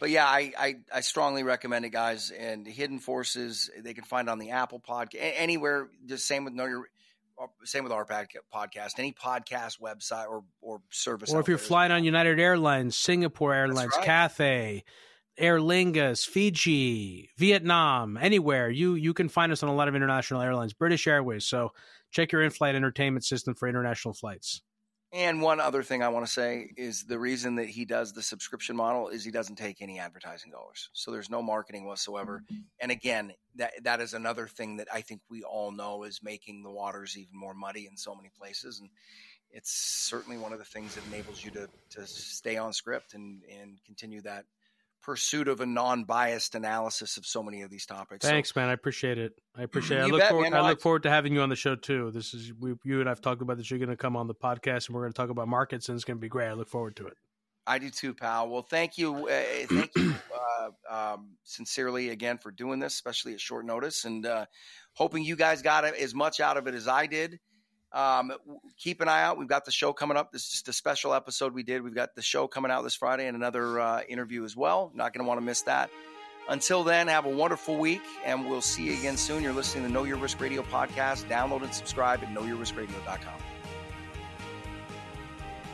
[0.00, 2.30] But yeah, I I, I strongly recommend it, guys.
[2.30, 5.88] And Hidden Forces, they can find on the Apple podcast anywhere.
[6.04, 6.84] The same with Know Your
[7.64, 8.98] same with our podcast.
[8.98, 11.32] Any podcast website or or service.
[11.32, 14.04] Or if you're flying on United Airlines, Singapore Airlines, right.
[14.04, 14.84] Cathay,
[15.36, 20.40] Aer Lingus, Fiji, Vietnam, anywhere you you can find us on a lot of international
[20.42, 21.44] airlines, British Airways.
[21.44, 21.72] So
[22.10, 24.62] check your in-flight entertainment system for international flights.
[25.12, 28.22] And one other thing I want to say is the reason that he does the
[28.22, 30.90] subscription model is he doesn't take any advertising dollars.
[30.92, 32.42] So there's no marketing whatsoever.
[32.78, 36.62] And again, that that is another thing that I think we all know is making
[36.62, 38.80] the waters even more muddy in so many places.
[38.80, 38.90] And
[39.50, 43.42] it's certainly one of the things that enables you to to stay on script and
[43.50, 44.44] and continue that
[45.02, 48.26] pursuit of a non-biased analysis of so many of these topics.
[48.26, 48.68] Thanks, so, man.
[48.68, 49.32] I appreciate it.
[49.56, 50.02] I appreciate it.
[50.02, 50.50] I look bet, forward.
[50.50, 52.10] Man, I look forward to having you on the show too.
[52.10, 53.70] This is we, you and I've talked about this.
[53.70, 55.96] You're going to come on the podcast, and we're going to talk about markets, and
[55.96, 56.48] it's going to be great.
[56.48, 57.14] I look forward to it.
[57.66, 58.48] I do too, pal.
[58.48, 60.14] Well, thank you, uh, thank you
[60.90, 64.46] uh, um, sincerely again for doing this, especially at short notice, and uh,
[64.94, 67.38] hoping you guys got as much out of it as I did.
[67.92, 68.32] Um,
[68.76, 69.38] keep an eye out.
[69.38, 70.32] We've got the show coming up.
[70.32, 71.82] This is just a special episode we did.
[71.82, 74.92] We've got the show coming out this Friday and another uh, interview as well.
[74.94, 75.90] Not going to want to miss that.
[76.48, 79.42] Until then, have a wonderful week, and we'll see you again soon.
[79.42, 81.28] You're listening to Know Your Risk Radio podcast.
[81.28, 83.57] Download and subscribe at knowyourriskradio.com.